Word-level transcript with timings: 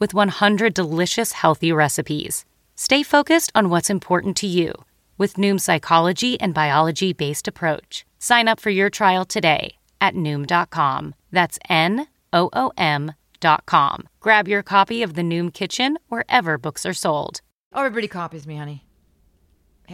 with 0.00 0.12
100 0.12 0.74
delicious 0.74 1.32
healthy 1.32 1.70
recipes. 1.70 2.44
Stay 2.74 3.04
focused 3.04 3.52
on 3.54 3.68
what's 3.70 3.90
important 3.90 4.36
to 4.38 4.48
you 4.48 4.72
with 5.18 5.34
Noom's 5.34 5.62
psychology 5.62 6.40
and 6.40 6.52
biology 6.52 7.12
based 7.12 7.46
approach. 7.46 8.04
Sign 8.18 8.48
up 8.48 8.58
for 8.58 8.70
your 8.70 8.90
trial 8.90 9.24
today 9.24 9.76
at 10.00 10.14
Noom.com. 10.14 11.14
That's 11.30 11.58
N 11.68 12.08
O 12.32 12.50
O 12.52 12.72
M.com. 12.76 14.08
Grab 14.18 14.48
your 14.48 14.62
copy 14.62 15.02
of 15.02 15.14
the 15.14 15.22
Noom 15.22 15.52
Kitchen 15.52 15.98
wherever 16.08 16.58
books 16.58 16.84
are 16.84 16.94
sold. 16.94 17.42
Oh, 17.72 17.84
everybody 17.84 18.08
copies 18.08 18.46
me, 18.46 18.56
honey 18.56 18.84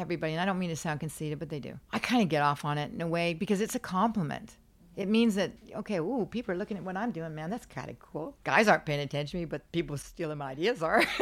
everybody, 0.00 0.32
and 0.32 0.40
I 0.40 0.44
don't 0.44 0.58
mean 0.58 0.70
to 0.70 0.76
sound 0.76 1.00
conceited, 1.00 1.38
but 1.38 1.48
they 1.48 1.60
do. 1.60 1.78
I 1.92 1.98
kind 1.98 2.22
of 2.22 2.28
get 2.28 2.42
off 2.42 2.64
on 2.64 2.78
it 2.78 2.92
in 2.92 3.00
a 3.00 3.06
way 3.06 3.34
because 3.34 3.60
it's 3.60 3.74
a 3.74 3.80
compliment. 3.80 4.56
It 4.96 5.08
means 5.08 5.34
that 5.34 5.52
okay, 5.74 5.98
ooh, 5.98 6.26
people 6.30 6.54
are 6.54 6.56
looking 6.56 6.78
at 6.78 6.82
what 6.82 6.96
I'm 6.96 7.12
doing, 7.12 7.34
man. 7.34 7.50
That's 7.50 7.66
kind 7.66 7.90
of 7.90 7.98
cool. 7.98 8.34
Guys 8.44 8.66
aren't 8.66 8.86
paying 8.86 9.00
attention 9.00 9.32
to 9.32 9.36
me, 9.36 9.44
but 9.44 9.70
people 9.70 9.98
stealing 9.98 10.38
my 10.38 10.52
ideas 10.52 10.82
are. 10.82 11.04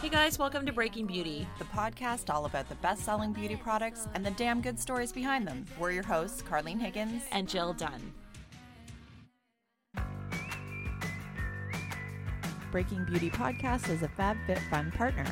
Hey 0.00 0.10
guys, 0.10 0.38
welcome 0.38 0.66
to 0.66 0.72
Breaking 0.72 1.06
Beauty, 1.06 1.48
the 1.58 1.64
podcast 1.64 2.28
all 2.28 2.44
about 2.44 2.68
the 2.68 2.74
best 2.74 3.04
selling 3.04 3.32
beauty 3.32 3.56
products 3.56 4.06
and 4.12 4.24
the 4.24 4.32
damn 4.32 4.60
good 4.60 4.78
stories 4.78 5.12
behind 5.12 5.48
them. 5.48 5.64
We're 5.78 5.92
your 5.92 6.02
hosts, 6.02 6.42
Carlene 6.42 6.78
Higgins 6.78 7.22
and 7.32 7.48
Jill 7.48 7.72
Dunn. 7.72 8.12
Breaking 12.70 13.06
Beauty 13.06 13.30
podcast 13.30 13.88
is 13.88 14.02
a 14.02 14.08
FabFitFun 14.08 14.94
partner. 14.94 15.24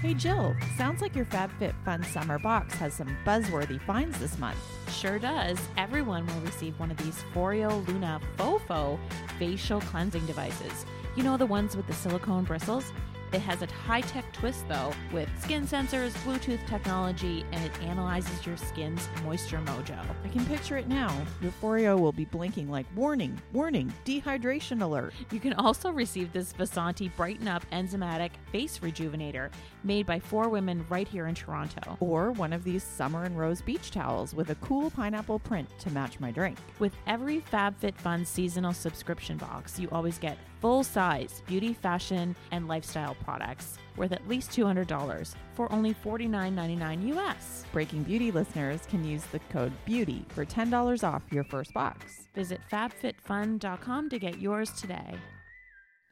Hey 0.00 0.14
Jill, 0.14 0.54
sounds 0.76 1.02
like 1.02 1.16
your 1.16 1.24
FabFitFun 1.24 2.04
summer 2.04 2.38
box 2.38 2.74
has 2.74 2.94
some 2.94 3.16
buzzworthy 3.26 3.80
finds 3.80 4.16
this 4.20 4.38
month. 4.38 4.56
Sure 4.92 5.18
does. 5.18 5.58
Everyone 5.76 6.24
will 6.24 6.40
receive 6.42 6.78
one 6.78 6.92
of 6.92 6.96
these 6.98 7.24
Foreo 7.34 7.84
Luna 7.88 8.20
Fofo 8.36 8.96
facial 9.40 9.80
cleansing 9.80 10.24
devices. 10.24 10.86
You 11.16 11.24
know 11.24 11.36
the 11.36 11.46
ones 11.46 11.76
with 11.76 11.88
the 11.88 11.94
silicone 11.94 12.44
bristles? 12.44 12.92
It 13.32 13.40
has 13.40 13.62
a 13.62 13.66
high 13.66 14.00
tech 14.00 14.32
twist 14.32 14.66
though, 14.68 14.92
with 15.12 15.28
skin 15.42 15.66
sensors, 15.66 16.12
Bluetooth 16.24 16.66
technology, 16.66 17.44
and 17.52 17.62
it 17.64 17.82
analyzes 17.82 18.46
your 18.46 18.56
skin's 18.56 19.06
moisture 19.24 19.58
mojo. 19.58 19.98
I 20.24 20.28
can 20.28 20.46
picture 20.46 20.76
it 20.76 20.88
now. 20.88 21.14
Your 21.42 21.52
Foreo 21.60 21.98
will 21.98 22.12
be 22.12 22.24
blinking 22.24 22.70
like 22.70 22.86
warning, 22.96 23.40
warning, 23.52 23.92
dehydration 24.04 24.80
alert. 24.82 25.12
You 25.30 25.40
can 25.40 25.52
also 25.54 25.90
receive 25.90 26.32
this 26.32 26.52
Vasanti 26.54 27.14
Brighten 27.16 27.48
Up 27.48 27.64
Enzymatic 27.70 28.30
Face 28.50 28.78
Rejuvenator 28.78 29.50
made 29.84 30.06
by 30.06 30.18
four 30.18 30.48
women 30.48 30.84
right 30.88 31.06
here 31.06 31.26
in 31.26 31.34
Toronto. 31.34 31.96
Or 32.00 32.32
one 32.32 32.52
of 32.52 32.64
these 32.64 32.82
Summer 32.82 33.24
and 33.24 33.38
Rose 33.38 33.60
beach 33.60 33.90
towels 33.90 34.34
with 34.34 34.50
a 34.50 34.54
cool 34.56 34.90
pineapple 34.90 35.38
print 35.40 35.68
to 35.80 35.90
match 35.90 36.18
my 36.18 36.30
drink. 36.30 36.58
With 36.78 36.92
every 37.06 37.40
FabFitFun 37.52 38.26
seasonal 38.26 38.72
subscription 38.72 39.36
box, 39.36 39.78
you 39.78 39.88
always 39.92 40.18
get 40.18 40.38
full 40.60 40.82
size 40.82 41.42
beauty, 41.46 41.72
fashion, 41.72 42.34
and 42.50 42.68
lifestyle 42.68 43.14
products 43.24 43.78
worth 43.96 44.12
at 44.12 44.26
least 44.28 44.50
$200 44.50 45.34
for 45.54 45.70
only 45.72 45.94
$49.99 45.94 47.16
US. 47.16 47.64
Breaking 47.72 48.02
Beauty 48.02 48.30
listeners 48.30 48.80
can 48.88 49.04
use 49.04 49.24
the 49.24 49.40
code 49.50 49.72
BEAUTY 49.84 50.24
for 50.28 50.44
$10 50.44 51.02
off 51.06 51.22
your 51.30 51.44
first 51.44 51.74
box. 51.74 52.28
Visit 52.34 52.60
fabfitfun.com 52.70 54.08
to 54.08 54.18
get 54.18 54.40
yours 54.40 54.70
today. 54.72 55.14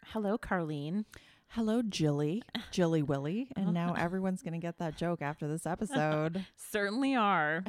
Hello, 0.06 0.36
Carlene. 0.36 1.04
Hello, 1.48 1.80
Jilly, 1.80 2.42
Jilly 2.70 3.02
Willy. 3.02 3.48
And 3.56 3.72
now 3.72 3.94
everyone's 3.98 4.42
going 4.42 4.52
to 4.52 4.58
get 4.58 4.78
that 4.78 4.96
joke 4.96 5.22
after 5.22 5.48
this 5.48 5.66
episode. 5.66 6.44
Certainly 6.56 7.14
are. 7.14 7.64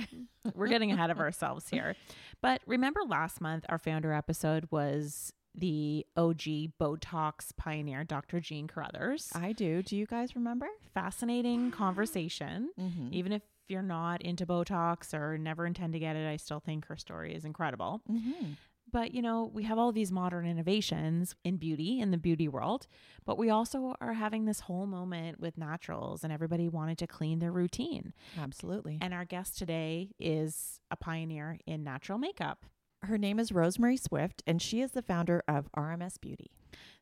We're 0.55 0.67
getting 0.67 0.91
ahead 0.91 1.09
of 1.09 1.19
ourselves 1.19 1.69
here. 1.69 1.95
But 2.41 2.61
remember 2.65 3.01
last 3.07 3.39
month, 3.39 3.65
our 3.69 3.77
founder 3.77 4.11
episode 4.13 4.67
was 4.71 5.31
the 5.57 6.06
OG 6.16 6.78
Botox 6.79 7.56
pioneer, 7.57 8.03
Dr. 8.03 8.40
Jean 8.40 8.68
Carruthers. 8.68 9.31
I 9.34 9.53
do. 9.53 9.81
Do 9.81 9.97
you 9.97 10.06
guys 10.06 10.35
remember? 10.35 10.68
Fascinating 10.94 11.72
conversation. 11.72 12.69
Mm-hmm. 12.79 13.07
Even 13.12 13.31
if 13.31 13.41
you're 13.68 13.81
not 13.81 14.22
into 14.22 14.45
Botox 14.45 15.13
or 15.13 15.38
never 15.38 15.66
intend 15.66 15.94
to 15.94 16.00
get 16.00 16.16
it, 16.16 16.28
I 16.28 16.38
still 16.38 16.59
think 16.59 16.85
her 16.85 16.95
story 16.95 17.35
is 17.35 17.44
incredible. 17.44 18.01
Mm-hmm. 18.09 18.51
But, 18.90 19.13
you 19.13 19.22
know, 19.22 19.51
we 19.53 19.63
have 19.63 19.78
all 19.78 19.91
these 19.91 20.13
modern 20.13 20.45
innovations 20.45 21.35
in 21.44 21.57
beauty, 21.57 22.00
in 22.00 22.12
the 22.12 22.18
beauty 22.18 22.47
world, 22.47 22.88
but 23.25 23.38
we 23.38 23.50
also 23.50 23.95
are 24.00 24.13
having 24.13 24.45
this 24.45 24.62
whole 24.62 24.85
moment 24.85 25.41
with 25.41 25.57
naturals 25.57 26.24
and 26.24 26.31
everybody 26.31 26.69
wanted 26.69 26.97
to 27.00 27.07
clean 27.07 27.39
their 27.39 27.51
routine. 27.51 28.13
Absolutely. 28.39 28.97
And 29.01 29.13
our 29.13 29.25
guest 29.25 29.57
today 29.57 30.12
is 30.19 30.79
a 30.89 30.95
pioneer 30.95 31.59
in 31.66 31.84
natural 31.84 32.18
makeup. 32.18 32.66
Her 33.07 33.18
name 33.18 33.40
is 33.40 33.53
Rose-Marie 33.53 33.95
Swift, 33.95 34.44
and 34.45 34.62
she 34.62 34.81
is 34.81 34.91
the 34.91 35.01
founder 35.01 35.41
of 35.47 35.72
RMS 35.72 36.19
Beauty. 36.19 36.51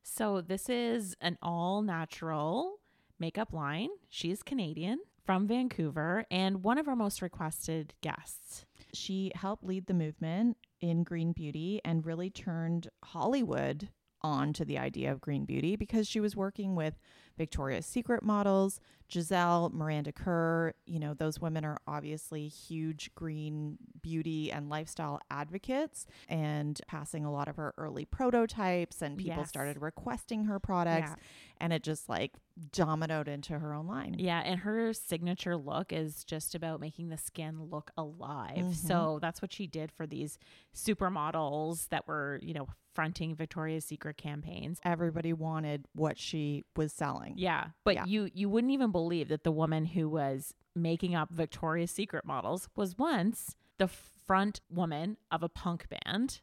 So, 0.04 0.40
this 0.40 0.70
is 0.70 1.16
an 1.20 1.40
all 1.42 1.82
natural 1.82 2.76
makeup 3.20 3.52
line. 3.52 3.90
She's 4.08 4.44
Canadian 4.44 5.00
from 5.26 5.48
Vancouver 5.48 6.28
and 6.30 6.64
one 6.64 6.78
of 6.78 6.88
our 6.88 6.96
most 6.96 7.24
requested 7.24 7.96
guests. 8.02 8.66
She 8.94 9.32
helped 9.34 9.64
lead 9.64 9.88
the 9.88 9.96
movement 9.96 10.58
in 10.80 11.04
green 11.04 11.32
beauty 11.32 11.82
and 11.84 12.06
really 12.06 12.30
turned 12.30 12.88
Hollywood 13.04 13.90
on 14.26 14.54
to 14.54 14.66
the 14.66 14.78
idea 14.78 15.12
of 15.12 15.22
green 15.22 15.46
beauty 15.46 15.76
because 15.76 16.08
she 16.08 16.20
was 16.20 16.36
working 16.36 16.76
with 16.76 16.96
Victoria's 17.38 17.86
Secret 17.86 18.24
models, 18.24 18.80
Gisele, 19.08 19.70
Miranda 19.74 20.12
Kerr, 20.12 20.74
you 20.86 21.00
know, 21.00 21.14
those 21.14 21.40
women 21.40 21.64
are 21.64 21.78
obviously 21.88 22.48
huge 22.48 23.14
green 23.14 23.78
beauty 24.02 24.52
and 24.52 24.70
lifestyle 24.70 25.20
advocates 25.30 26.08
and 26.28 26.80
passing 26.88 27.26
a 27.26 27.32
lot 27.32 27.48
of 27.48 27.58
her 27.58 27.74
early 27.78 28.06
prototypes 28.06 29.02
and 29.02 29.18
people 29.18 29.42
yes. 29.42 29.50
started 29.50 29.82
requesting 29.82 30.46
her 30.46 30.60
products 30.60 31.12
yeah. 31.12 31.24
and 31.60 31.72
it 31.72 31.84
just 31.84 32.10
like 32.10 32.34
dominoed 32.72 33.28
into 33.28 33.60
her 33.60 33.74
own 33.74 33.86
line. 33.86 34.16
Yeah, 34.18 34.40
and 34.40 34.62
her 34.62 34.94
signature 34.94 35.58
look 35.58 35.92
is 35.92 36.24
just 36.24 36.56
about 36.56 36.80
making 36.80 37.10
the 37.10 37.18
skin 37.18 37.70
look 37.70 37.92
alive. 37.98 38.58
Mm-hmm. 38.58 38.72
So 38.72 39.20
that's 39.22 39.42
what 39.42 39.54
she 39.54 39.68
did 39.68 39.92
for 39.92 40.08
these 40.08 40.40
supermodels 40.74 41.90
that 41.90 42.08
were, 42.08 42.40
you 42.42 42.54
know, 42.54 42.70
fronting 42.96 43.36
Victoria's 43.36 43.86
Secret 43.86 44.18
campaigns. 44.18 44.80
Everybody 44.84 45.34
wanted 45.34 45.86
what 45.94 46.18
she 46.18 46.64
was 46.76 46.94
selling. 46.94 47.34
Yeah, 47.38 47.68
but 47.84 47.96
yeah. 47.96 48.06
you 48.06 48.30
you 48.34 48.50
wouldn't 48.50 48.74
even 48.74 48.92
believe 48.92 49.28
that 49.28 49.44
the 49.44 49.52
woman 49.52 49.86
who 49.86 50.10
was 50.10 50.54
making 50.76 51.14
up 51.14 51.30
Victoria's 51.30 51.92
Secret 51.92 52.26
models 52.26 52.70
was 52.76 52.98
once 52.98 53.56
the 53.78 53.88
front 53.88 54.62
woman 54.70 55.18
of 55.32 55.44
a 55.44 55.50
punk 55.50 55.88
band. 55.90 56.42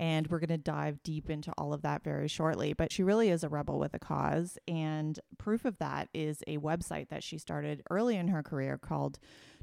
And 0.00 0.28
we're 0.28 0.38
going 0.38 0.48
to 0.50 0.58
dive 0.58 1.02
deep 1.02 1.28
into 1.28 1.52
all 1.58 1.72
of 1.72 1.82
that 1.82 2.04
very 2.04 2.28
shortly. 2.28 2.72
But 2.72 2.92
she 2.92 3.02
really 3.02 3.30
is 3.30 3.42
a 3.42 3.48
rebel 3.48 3.80
with 3.80 3.94
a 3.94 3.98
cause. 3.98 4.56
And 4.68 5.18
proof 5.38 5.64
of 5.64 5.78
that 5.78 6.08
is 6.14 6.44
a 6.46 6.58
website 6.58 7.08
that 7.08 7.24
she 7.24 7.36
started 7.36 7.82
early 7.90 8.16
in 8.16 8.28
her 8.28 8.44
career 8.44 8.78
called 8.78 9.18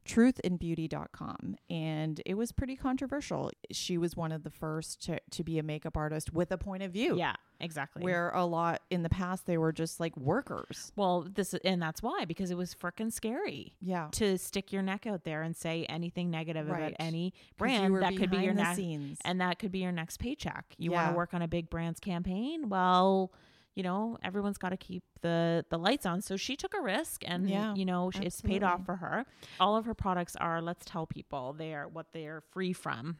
truthinbeauty.com 0.05 1.55
and 1.69 2.21
it 2.25 2.35
was 2.35 2.51
pretty 2.51 2.75
controversial. 2.75 3.51
She 3.71 3.97
was 3.97 4.15
one 4.15 4.31
of 4.31 4.43
the 4.43 4.49
first 4.49 5.01
to, 5.05 5.19
to 5.31 5.43
be 5.43 5.59
a 5.59 5.63
makeup 5.63 5.97
artist 5.97 6.33
with 6.33 6.51
a 6.51 6.57
point 6.57 6.83
of 6.83 6.91
view. 6.91 7.17
Yeah, 7.17 7.33
exactly. 7.59 8.03
Where 8.03 8.29
a 8.31 8.45
lot 8.45 8.81
in 8.89 9.03
the 9.03 9.09
past 9.09 9.45
they 9.45 9.57
were 9.57 9.71
just 9.71 9.99
like 9.99 10.15
workers. 10.17 10.91
well, 10.95 11.25
this 11.33 11.53
and 11.63 11.81
that's 11.81 12.01
why 12.03 12.25
because 12.25 12.51
it 12.51 12.57
was 12.57 12.73
freaking 12.75 13.11
scary. 13.11 13.75
Yeah. 13.79 14.09
To 14.13 14.37
stick 14.37 14.71
your 14.71 14.81
neck 14.81 15.05
out 15.07 15.23
there 15.23 15.41
and 15.41 15.55
say 15.55 15.85
anything 15.89 16.29
negative 16.29 16.67
about 16.67 16.75
Right. 16.81 16.95
any 16.99 17.31
'Cause 17.31 17.39
you 17.41 17.55
brand 17.57 17.95
that 18.03 18.17
could 18.17 18.29
be 18.31 18.37
your 18.37 18.53
next 18.53 18.75
scenes. 18.77 19.17
and 19.25 19.39
that 19.41 19.59
could 19.59 19.71
be 19.71 19.79
your 19.79 19.91
next 19.91 20.17
paycheck. 20.17 20.75
You 20.77 20.91
want 20.91 21.09
to 21.11 21.15
work 21.17 21.33
on 21.33 21.41
a 21.41 21.47
big 21.47 21.69
brand's 21.69 21.99
campaign? 21.99 22.69
Well, 22.69 23.31
you 23.75 23.83
know, 23.83 24.17
everyone's 24.23 24.57
got 24.57 24.69
to 24.69 24.77
keep 24.77 25.03
the 25.21 25.65
the 25.69 25.77
lights 25.77 26.05
on. 26.05 26.21
So 26.21 26.37
she 26.37 26.55
took 26.55 26.73
a 26.73 26.81
risk 26.81 27.23
and 27.25 27.49
Yeah, 27.49 27.75
you 27.75 27.85
know, 27.85 28.09
it's 28.15 28.41
paid 28.41 28.63
off 28.63 28.85
for 28.85 28.95
her. 28.95 29.25
All 29.59 29.75
of 29.75 29.85
her 29.85 29.93
products 29.93 30.35
are 30.37 30.61
let's 30.61 30.85
tell 30.85 31.05
people 31.05 31.53
they're 31.53 31.87
what 31.87 32.07
they're 32.13 32.41
free 32.51 32.73
from. 32.73 33.17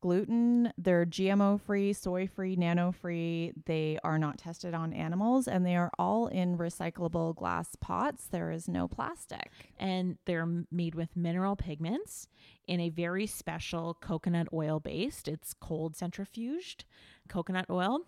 gluten. 0.00 0.72
They're 0.76 1.06
GMO 1.06 1.60
free, 1.60 1.92
soy 1.92 2.26
free, 2.26 2.56
nano 2.56 2.90
free. 2.90 3.52
They 3.66 3.98
are 4.02 4.18
not 4.18 4.36
tested 4.36 4.74
on 4.74 4.92
animals 4.92 5.46
and 5.46 5.64
they 5.64 5.76
are 5.76 5.92
all 5.96 6.26
in 6.26 6.58
recyclable 6.58 7.36
glass 7.36 7.76
pots. 7.80 8.26
There 8.26 8.50
is 8.50 8.68
no 8.68 8.88
plastic. 8.88 9.50
and 9.78 10.18
they're 10.26 10.48
made 10.72 10.94
with 10.96 11.14
mineral 11.16 11.54
pigments 11.54 12.26
in 12.66 12.80
a 12.80 12.88
very 12.88 13.26
special 13.26 13.94
coconut 13.94 14.48
oil 14.52 14.80
based. 14.80 15.28
It's 15.28 15.54
cold 15.54 15.94
centrifuged 15.94 16.82
coconut 17.28 17.66
oil, 17.70 18.00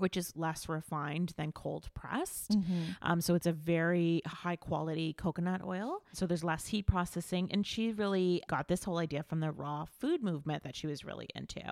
which 0.00 0.16
is 0.16 0.34
less 0.36 0.68
refined 0.68 1.32
than 1.36 1.52
cold 1.52 1.88
pressed. 1.94 2.56
Um, 3.02 3.20
so 3.20 3.34
it's 3.34 3.46
a 3.46 3.52
very 3.52 4.22
high 4.26 4.56
quality 4.56 5.12
coconut 5.12 5.62
oil. 5.64 6.02
So 6.12 6.26
there's 6.26 6.44
less 6.44 6.66
heat 6.68 6.86
processing. 6.86 7.48
And 7.52 7.66
she 7.66 7.92
really 7.92 8.42
got 8.48 8.68
this 8.68 8.84
whole 8.84 8.98
idea 8.98 9.22
from 9.22 9.40
the 9.40 9.50
raw 9.52 9.84
food 10.00 10.22
movement 10.22 10.62
that 10.64 10.76
she 10.76 10.86
was 10.86 11.04
really 11.04 11.28
into. 11.34 11.62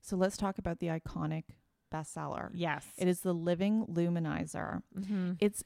So 0.00 0.16
let's 0.16 0.36
talk 0.36 0.58
about 0.58 0.80
the 0.80 0.88
iconic 0.88 1.44
bestseller. 1.92 2.50
Yes. 2.54 2.86
It 2.96 3.06
is 3.08 3.20
the 3.20 3.32
Living 3.34 3.86
Luminizer. 3.86 4.82
Mhm. 4.96 5.36
It's 5.40 5.62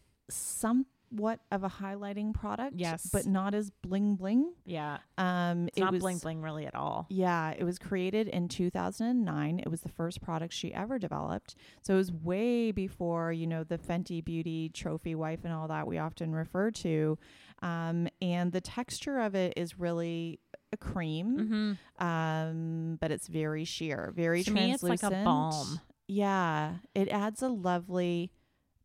somewhat 1.11 1.41
of 1.51 1.65
a 1.65 1.69
highlighting 1.69 2.33
product, 2.35 2.75
Yes. 2.77 3.09
but 3.13 3.27
not 3.27 3.55
as 3.55 3.71
bling 3.71 4.17
bling. 4.17 4.53
Yeah. 4.65 4.99
Um, 5.19 5.69
It's 5.69 5.79
it 5.79 5.81
not 5.81 5.93
was, 5.93 6.01
bling 6.03 6.19
bling 6.19 6.43
really 6.43 6.67
at 6.67 6.75
all. 6.75 7.07
Yeah, 7.09 7.51
it 7.57 7.65
was 7.65 7.79
created 7.79 8.29
in 8.29 8.49
2009. 8.49 9.59
It 9.61 9.69
was 9.71 9.83
the 9.83 9.89
first 9.89 10.21
product 10.21 10.53
she 10.53 10.73
ever 10.75 10.99
developed. 10.99 11.55
So 11.83 11.95
it 11.95 11.99
was 11.99 12.13
way 12.13 12.71
before, 12.73 13.33
you 13.33 13.47
know, 13.47 13.65
the 13.65 13.79
Fenty 13.79 14.25
Beauty 14.25 14.69
trophy 14.71 15.15
wife 15.15 15.41
and 15.45 15.53
all 15.53 15.69
that 15.69 15.87
we 15.87 15.99
often 15.99 16.35
refer 16.35 16.71
to. 16.73 17.19
Um, 17.63 18.09
and 18.21 18.53
the 18.53 18.61
texture 18.61 19.19
of 19.21 19.35
it 19.35 19.55
is 19.57 19.79
really 19.79 20.41
a 20.73 20.77
cream, 20.77 21.77
Mm-hmm. 22.01 22.05
um, 22.07 22.99
but 23.01 23.11
it's 23.11 23.29
very 23.29 23.65
sheer, 23.65 24.13
very 24.15 24.43
To 24.43 24.51
me, 24.51 24.73
it's 24.73 24.81
translucent. 24.81 25.13
like 25.13 25.21
a 25.23 25.25
balm. 25.25 25.81
Yeah, 26.09 26.75
it 26.95 27.09
adds 27.09 27.43
a 27.43 27.49
lovely 27.49 28.31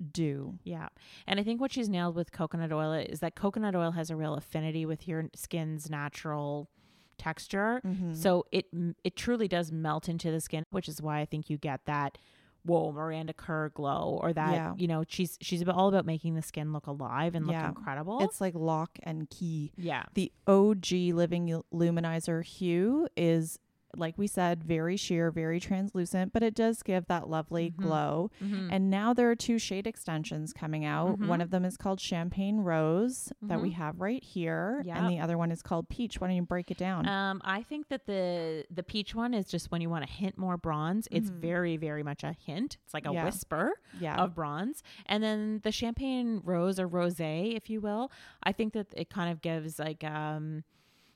dew. 0.01 0.59
Yeah. 0.63 0.89
And 1.27 1.39
I 1.39 1.43
think 1.43 1.61
what 1.61 1.71
she's 1.71 1.89
nailed 1.89 2.15
with 2.15 2.31
coconut 2.31 2.71
oil 2.71 2.93
is 2.93 3.19
that 3.19 3.35
coconut 3.35 3.75
oil 3.75 3.91
has 3.91 4.09
a 4.09 4.15
real 4.15 4.33
affinity 4.35 4.85
with 4.85 5.07
your 5.07 5.25
skin's 5.35 5.89
natural 5.89 6.69
texture. 7.17 7.81
Mm-hmm. 7.85 8.13
So 8.15 8.45
it 8.51 8.65
it 9.03 9.15
truly 9.15 9.47
does 9.47 9.71
melt 9.71 10.09
into 10.09 10.31
the 10.31 10.41
skin, 10.41 10.63
which 10.71 10.87
is 10.89 11.01
why 11.01 11.19
I 11.19 11.25
think 11.25 11.49
you 11.49 11.57
get 11.57 11.85
that 11.85 12.17
whoa 12.63 12.91
Miranda 12.91 13.33
Kerr 13.33 13.69
glow 13.69 14.19
or 14.21 14.33
that 14.33 14.53
Yeah. 14.53 14.73
you 14.77 14.87
know 14.87 15.03
she's 15.07 15.37
she's 15.41 15.61
about- 15.61 15.75
all 15.75 15.87
about 15.89 16.05
making 16.05 16.35
the 16.35 16.41
skin 16.43 16.73
look 16.73 16.85
alive 16.87 17.33
and 17.35 17.45
look 17.47 17.53
Yeah. 17.53 17.69
incredible. 17.69 18.21
It's 18.23 18.39
like 18.41 18.53
lock 18.55 18.99
and 19.03 19.29
key. 19.29 19.71
yeah. 19.77 20.03
The 20.13 20.31
OG 20.47 21.11
Living 21.13 21.61
Luminizer 21.73 22.43
hue 22.43 23.07
is, 23.17 23.57
like 23.95 24.17
we 24.17 24.27
said, 24.27 24.63
very 24.63 24.97
sheer, 24.97 25.31
very 25.31 25.59
translucent, 25.59 26.33
but 26.33 26.43
it 26.43 26.53
does 26.55 26.81
give 26.83 27.05
that 27.07 27.29
lovely 27.29 27.69
Mm-hmm. 27.71 27.81
glow. 27.83 28.31
And 28.41 28.89
now 28.89 29.13
there 29.13 29.29
are 29.29 29.35
two 29.35 29.57
shade 29.59 29.85
extensions 29.87 30.53
coming 30.53 30.85
out. 30.85 31.11
Mm-hmm. 31.13 31.27
One 31.27 31.41
of 31.41 31.49
them 31.51 31.65
is 31.65 31.77
called 31.77 31.99
Champagne 31.99 32.59
Rose 32.59 33.31
that 33.41 33.61
we 33.61 33.71
have 33.71 33.99
right 34.01 34.23
here, 34.23 34.81
Yep. 34.85 34.97
and 34.97 35.09
the 35.09 35.19
other 35.19 35.37
one 35.37 35.51
is 35.51 35.61
called 35.61 35.89
Peach. 35.89 36.19
Why 36.19 36.27
don't 36.27 36.35
you 36.35 36.41
break 36.43 36.71
it 36.71 36.77
down? 36.77 37.07
Um, 37.07 37.41
I 37.43 37.63
think 37.63 37.89
that 37.89 38.05
the 38.05 38.65
the 38.71 38.83
peach 38.83 39.13
one 39.15 39.33
is 39.33 39.45
just 39.45 39.71
when 39.71 39.81
you 39.81 39.89
want 39.89 40.05
to 40.05 40.11
hint 40.11 40.37
more 40.37 40.57
bronze. 40.57 41.07
It's 41.11 41.29
very 41.29 41.77
very 41.77 42.03
much 42.03 42.23
a 42.23 42.33
hint. 42.45 42.77
It's 42.85 42.93
like 42.93 43.05
a 43.05 43.09
Mm-hmm. 43.09 43.15
Yeah. 43.17 43.25
whisper 43.25 43.73
Yeah. 43.99 44.15
of 44.23 44.33
bronze. 44.35 44.83
And 45.05 45.21
then 45.23 45.59
the 45.63 45.71
champagne 45.71 46.41
rose 46.43 46.79
or 46.79 46.87
rosé, 46.87 47.55
if 47.55 47.69
you 47.69 47.81
will, 47.81 48.11
I 48.43 48.51
think 48.53 48.73
that 48.73 48.87
it 48.95 49.09
kind 49.09 49.31
of 49.31 49.41
gives 49.41 49.79
like 49.79 50.03
um 50.03 50.63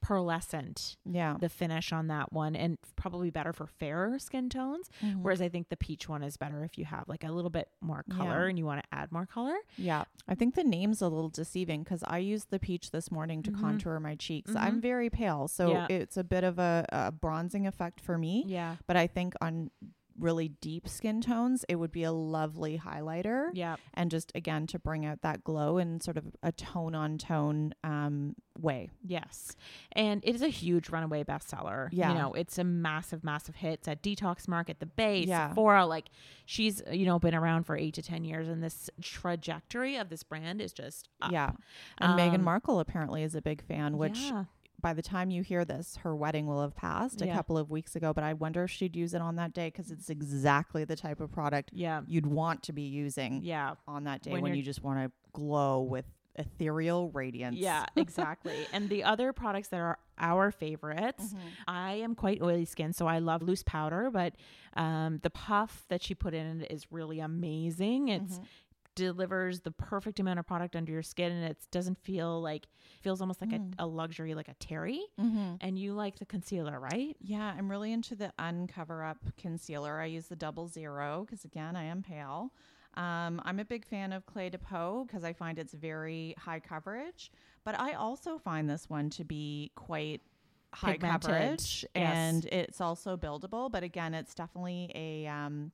pearlescent 0.05 0.97
yeah. 1.05 1.35
the 1.39 1.49
finish 1.49 1.91
on 1.91 2.07
that 2.07 2.31
one 2.31 2.55
and 2.55 2.77
probably 2.95 3.29
better 3.29 3.53
for 3.53 3.65
fairer 3.67 4.17
skin 4.19 4.49
tones 4.49 4.89
Mm-hmm. 5.03 5.23
whereas 5.23 5.41
i 5.41 5.49
think 5.49 5.69
the 5.69 5.77
peach 5.77 6.07
one 6.07 6.23
is 6.23 6.37
better 6.37 6.63
if 6.63 6.77
you 6.77 6.85
have 6.85 7.05
like 7.07 7.23
a 7.23 7.31
little 7.31 7.49
bit 7.49 7.69
more 7.81 8.03
color 8.09 8.43
Yeah. 8.43 8.49
and 8.49 8.57
you 8.59 8.65
want 8.65 8.81
to 8.83 8.87
add 8.91 9.11
more 9.11 9.25
color 9.25 9.55
Yeah. 9.77 10.03
I 10.27 10.33
think 10.35 10.55
the 10.55 10.63
name's 10.63 11.01
a 11.01 11.07
little 11.07 11.29
deceiving 11.29 11.83
because 11.83 12.03
I 12.03 12.17
used 12.17 12.49
the 12.49 12.57
peach 12.59 12.89
this 12.91 13.11
morning 13.11 13.43
to 13.43 13.51
contour 13.51 13.99
my 13.99 14.15
cheeks. 14.15 14.55
I'm 14.55 14.81
very 14.81 15.09
pale, 15.09 15.47
so 15.47 15.69
Mm-hmm. 15.69 15.91
Yeah. 15.91 15.97
it's 15.99 16.17
a 16.17 16.23
bit 16.23 16.43
of 16.43 16.57
a, 16.57 16.85
a 16.89 17.11
bronzing 17.11 17.67
effect 17.67 17.99
for 18.01 18.17
me. 18.17 18.43
yeah 18.47 18.77
But 18.87 18.97
I 18.97 19.05
think 19.07 19.33
on 19.41 19.69
really 20.19 20.49
deep 20.61 20.87
skin 20.87 21.19
tones, 21.21 21.65
it 21.67 21.75
would 21.75 21.91
be 21.91 22.03
a 22.03 22.11
lovely 22.11 22.77
highlighter. 22.83 23.49
yeah 23.53 23.75
And 23.93 24.09
just 24.09 24.31
again 24.35 24.65
to 24.67 24.79
bring 24.79 25.05
out 25.05 25.21
that 25.23 25.43
glow 25.43 25.77
in 25.77 25.99
sort 25.99 26.17
of 26.17 26.25
a 26.41 26.51
tone 26.51 26.95
on 26.95 27.17
tone 27.17 27.73
um, 27.83 28.35
way. 28.57 28.89
Yes. 29.05 29.55
And 29.91 30.23
it 30.23 30.33
is 30.33 30.41
a 30.41 30.47
huge 30.47 30.89
runaway 30.89 31.23
bestseller. 31.25 31.89
Yeah. 31.91 32.13
You 32.13 32.17
know, 32.17 32.33
it's 32.33 32.57
a 32.57 32.63
massive, 32.63 33.23
massive 33.23 33.55
hit. 33.55 33.73
It's 33.79 33.87
at 33.89 34.01
Detox 34.01 34.47
Market, 34.47 34.79
The 34.79 34.85
Base, 34.85 35.27
Yeah. 35.27 35.49
Sephora. 35.49 35.85
Like, 35.85 36.05
she's, 36.45 36.81
you 36.91 37.05
know, 37.05 37.19
been 37.19 37.35
around 37.35 37.63
for 37.65 37.75
eight 37.75 37.95
to 37.95 38.01
10 38.01 38.23
years, 38.23 38.47
and 38.47 38.63
this 38.63 38.89
trajectory 39.01 39.97
of 39.97 40.09
this 40.09 40.23
brand 40.23 40.61
is 40.61 40.71
just 40.71 41.09
up. 41.21 41.31
Yeah. 41.31 41.51
And 41.97 42.17
Meghan 42.17 42.35
Um, 42.35 42.43
Markle 42.43 42.79
apparently 42.79 43.23
is 43.23 43.35
a 43.35 43.41
big 43.41 43.61
fan, 43.65 43.97
which 43.97 44.17
Yeah. 44.19 44.45
By 44.85 44.93
the 44.93 45.01
time 45.01 45.31
you 45.31 45.41
hear 45.41 45.65
this, 45.65 45.97
her 46.03 46.15
wedding 46.15 46.45
will 46.45 46.61
have 46.61 46.75
passed 46.75 47.19
a 47.23 47.25
couple 47.25 47.57
of 47.57 47.71
weeks 47.71 47.95
ago. 47.95 48.13
But 48.13 48.23
I 48.23 48.33
wonder 48.33 48.65
if 48.65 48.69
she'd 48.69 48.95
use 48.95 49.15
it 49.15 49.21
on 49.21 49.35
that 49.37 49.51
day 49.51 49.69
because 49.69 49.89
it's 49.89 50.11
exactly 50.11 50.83
the 50.83 50.95
type 50.95 51.19
of 51.19 51.31
product 51.31 51.71
Yeah. 51.73 52.01
you'd 52.05 52.27
want 52.27 52.61
to 52.63 52.71
be 52.71 52.83
using 52.83 53.41
Yeah. 53.41 53.73
on 53.87 54.03
that 54.03 54.21
day 54.21 54.31
When 54.31 54.43
when, 54.43 54.53
you 54.53 54.61
just 54.61 54.83
want 54.83 54.99
to 54.99 55.11
glow 55.33 55.81
with 55.81 56.05
ethereal 56.35 57.09
radiance. 57.11 57.55
Yeah, 57.57 57.85
exactly. 57.95 58.67
and 58.73 58.87
the 58.89 59.03
other 59.05 59.33
products 59.33 59.69
that 59.69 59.79
are 59.79 59.97
our 60.19 60.51
favorites, 60.51 61.23
Mm-hmm. 61.33 61.47
I 61.67 61.93
am 61.95 62.13
quite 62.13 62.41
oily 62.43 62.65
skin, 62.65 62.93
so 62.93 63.07
I 63.07 63.17
love 63.19 63.41
loose 63.41 63.63
powder, 63.63 64.11
but 64.11 64.33
um, 64.75 65.19
the 65.23 65.29
puff 65.31 65.85
that 65.89 66.03
she 66.03 66.13
put 66.13 66.33
in 66.35 66.61
it 66.61 66.71
is 66.71 66.91
really 66.91 67.19
amazing. 67.21 68.09
It's 68.09 68.35
Mm-hmm. 68.35 68.43
Delivers 68.95 69.59
the 69.61 69.71
perfect 69.71 70.19
amount 70.19 70.39
of 70.39 70.47
product 70.47 70.75
under 70.75 70.91
your 70.91 71.03
skin 71.03 71.31
and 71.31 71.43
it 71.45 71.57
doesn't 71.71 71.97
feel 71.99 72.41
like 72.41 72.67
feels 73.01 73.19
almost 73.21 73.41
like 73.41 73.51
Mm. 73.51 73.73
a, 73.77 73.83
a 73.83 73.85
luxury 73.85 74.33
like 74.33 74.47
a 74.47 74.53
terry 74.55 75.01
Mm-hmm. 75.19 75.55
and 75.61 75.77
you 75.77 75.93
like 75.93 76.17
the 76.17 76.25
concealer 76.25 76.79
right 76.79 77.15
Yeah, 77.19 77.53
I'm 77.57 77.69
really 77.69 77.91
into 77.91 78.15
the 78.15 78.31
uncover 78.39 79.03
up 79.03 79.17
concealer. 79.37 79.99
I 79.99 80.05
use 80.05 80.27
the 80.27 80.35
double 80.35 80.67
zero 80.67 81.25
because 81.25 81.43
again, 81.45 81.75
I 81.75 81.83
am 81.83 82.01
pale. 82.03 82.51
Um, 82.95 83.41
I'm 83.43 83.59
a 83.59 83.65
big 83.65 83.85
fan 83.85 84.13
of 84.13 84.25
Clé 84.25 84.49
de 84.49 84.57
Peau 84.57 85.03
because 85.05 85.25
I 85.25 85.33
find 85.33 85.59
it's 85.59 85.73
very 85.73 86.33
high 86.37 86.61
coverage, 86.61 87.29
but 87.65 87.77
I 87.77 87.91
also 87.93 88.37
find 88.37 88.69
this 88.69 88.89
one 88.89 89.09
to 89.11 89.25
be 89.25 89.71
quite 89.75 90.21
high 90.73 90.93
Pigmented, 90.93 91.21
coverage 91.29 91.85
yes. 91.93 92.15
and 92.15 92.45
it's 92.45 92.79
also 92.79 93.17
buildable. 93.17 93.69
But 93.69 93.83
again, 93.83 94.13
it's 94.13 94.33
definitely 94.33 94.91
a 94.95 95.27
um, 95.27 95.73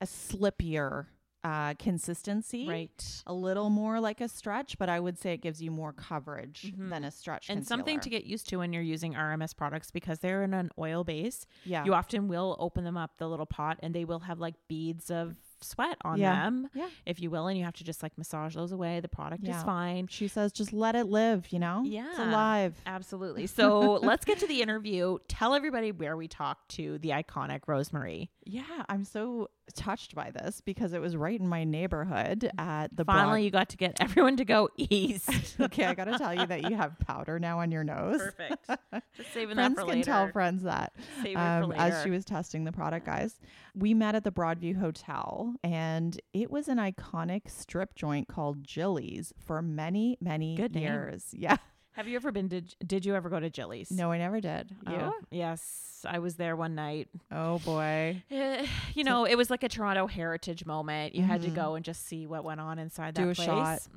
a 0.00 0.06
slippier 0.06 1.06
uh, 1.42 1.74
consistency, 1.74 2.66
right 2.68 3.22
A 3.26 3.32
little 3.32 3.70
more 3.70 4.00
like 4.00 4.20
a 4.20 4.28
stretch, 4.28 4.76
but 4.78 4.88
I 4.88 5.00
would 5.00 5.18
say 5.18 5.32
it 5.32 5.38
gives 5.42 5.62
you 5.62 5.70
more 5.70 5.92
coverage 5.92 6.72
than 6.76 7.04
a 7.04 7.10
stretch. 7.10 7.48
and 7.48 7.66
something 7.66 7.98
to 8.00 8.10
get 8.10 8.24
used 8.24 8.48
to 8.50 8.56
when 8.58 8.72
you're 8.72 8.82
using 8.82 9.14
RMS 9.14 9.56
products 9.56 9.90
because 9.90 10.18
they're 10.18 10.42
in 10.42 10.52
an 10.54 10.70
oil 10.78 11.04
base. 11.04 11.46
Yeah. 11.64 11.84
You 11.84 11.94
often 11.94 12.28
will 12.28 12.56
open 12.58 12.84
them 12.84 12.96
up, 12.96 13.12
the 13.18 13.28
little 13.28 13.46
pot, 13.46 13.78
and 13.82 13.94
they 13.94 14.04
will 14.04 14.20
have 14.20 14.38
like 14.38 14.54
beads 14.68 15.10
of 15.10 15.36
sweat 15.62 15.98
on 16.04 16.18
Yeah. 16.18 16.42
them, 16.44 16.70
Yeah. 16.74 16.88
if 17.04 17.20
you 17.20 17.28
will, 17.30 17.46
and 17.46 17.58
you 17.58 17.64
have 17.64 17.74
to 17.74 17.84
just 17.84 18.02
like 18.02 18.16
massage 18.16 18.54
those 18.54 18.72
away. 18.72 19.00
The 19.00 19.08
product 19.08 19.44
Yeah. 19.44 19.58
is 19.58 19.62
fine. 19.62 20.06
She 20.06 20.26
says, 20.26 20.52
just 20.52 20.72
let 20.72 20.94
it 20.94 21.04
live, 21.06 21.52
you 21.52 21.58
know? 21.58 21.82
Yeah. 21.84 22.08
It's 22.10 22.18
alive. 22.18 22.80
Absolutely. 22.86 23.46
So 23.60 23.94
let's 24.02 24.24
get 24.24 24.38
to 24.38 24.46
the 24.46 24.62
interview. 24.62 25.18
Tell 25.28 25.52
everybody 25.54 25.92
where 25.92 26.16
we 26.16 26.28
talked 26.28 26.70
to 26.76 26.96
the 26.98 27.10
iconic 27.10 27.60
Rose-Marie. 27.66 28.30
Yeah, 28.52 28.62
I'm 28.88 29.04
so 29.04 29.48
touched 29.76 30.16
by 30.16 30.32
this 30.32 30.60
because 30.60 30.92
it 30.92 31.00
was 31.00 31.16
right 31.16 31.38
in 31.38 31.46
my 31.46 31.62
neighborhood 31.62 32.50
at 32.58 32.88
the 32.96 33.04
Finally, 33.04 33.44
you 33.44 33.50
got 33.52 33.68
to 33.68 33.76
get 33.76 33.96
everyone 34.00 34.36
to 34.38 34.44
go 34.44 34.68
east. 34.76 35.30
Okay, 35.60 35.84
I 35.84 35.94
got 35.94 36.06
to 36.06 36.18
tell 36.18 36.34
you 36.34 36.46
that 36.46 36.68
you 36.70 36.76
have 36.76 36.98
powder 37.06 37.38
now 37.38 37.60
on 37.60 37.70
your 37.70 37.84
nose. 37.84 38.20
Perfect. 38.20 38.66
Just 39.16 39.32
saving 39.32 39.54
Friends 39.54 39.76
that 39.76 39.80
for 39.80 39.86
can 39.86 39.98
later. 39.98 40.04
tell 40.10 40.28
friends 40.32 40.62
that 40.64 40.92
Save 41.22 41.32
it 41.32 41.34
for 41.34 41.40
um, 41.40 41.72
as 41.72 42.02
she 42.02 42.10
was 42.10 42.24
testing 42.24 42.64
the 42.64 42.72
product, 42.72 43.06
guys. 43.06 43.38
We 43.76 43.94
met 43.94 44.14
at 44.16 44.24
the 44.24 44.32
Broadview 44.32 44.76
Hotel, 44.80 45.54
and 45.62 46.18
it 46.32 46.50
was 46.50 46.66
an 46.68 46.78
iconic 46.78 47.48
strip 47.50 47.94
joint 47.94 48.26
called 48.26 48.64
Jilly's 48.64 49.32
for 49.38 49.62
many, 49.62 50.16
many 50.20 50.56
Good 50.56 50.74
name. 50.74 50.84
years. 50.84 51.26
Yeah. 51.32 51.58
Have 51.92 52.08
you 52.08 52.16
ever 52.16 52.30
been? 52.32 52.48
Did 52.48 52.74
Did 52.86 53.04
you 53.04 53.14
ever 53.14 53.28
go 53.28 53.40
to 53.40 53.50
Jilly's? 53.50 53.90
No, 53.90 54.12
I 54.12 54.18
never 54.18 54.40
did. 54.40 54.70
You? 54.88 54.94
Oh, 54.96 55.14
yes, 55.30 56.04
I 56.08 56.18
was 56.20 56.36
there 56.36 56.56
one 56.56 56.74
night. 56.74 57.08
Oh 57.30 57.58
boy. 57.58 58.22
Eh, 58.30 58.66
you 58.94 59.04
know, 59.04 59.24
it 59.24 59.34
was 59.36 59.50
like 59.50 59.62
a 59.62 59.68
Toronto 59.68 60.06
heritage 60.06 60.64
moment. 60.64 61.14
You 61.14 61.22
had 61.22 61.42
to 61.42 61.50
go 61.50 61.74
and 61.74 61.84
just 61.84 62.06
see 62.06 62.26
what 62.26 62.44
went 62.44 62.60
on 62.60 62.78
inside 62.78 63.14
that 63.16 63.22
Mm-hmm. 63.22 63.42
Do 63.42 63.42
a 63.42 63.54
place. 63.54 63.82
shot. 63.84 63.92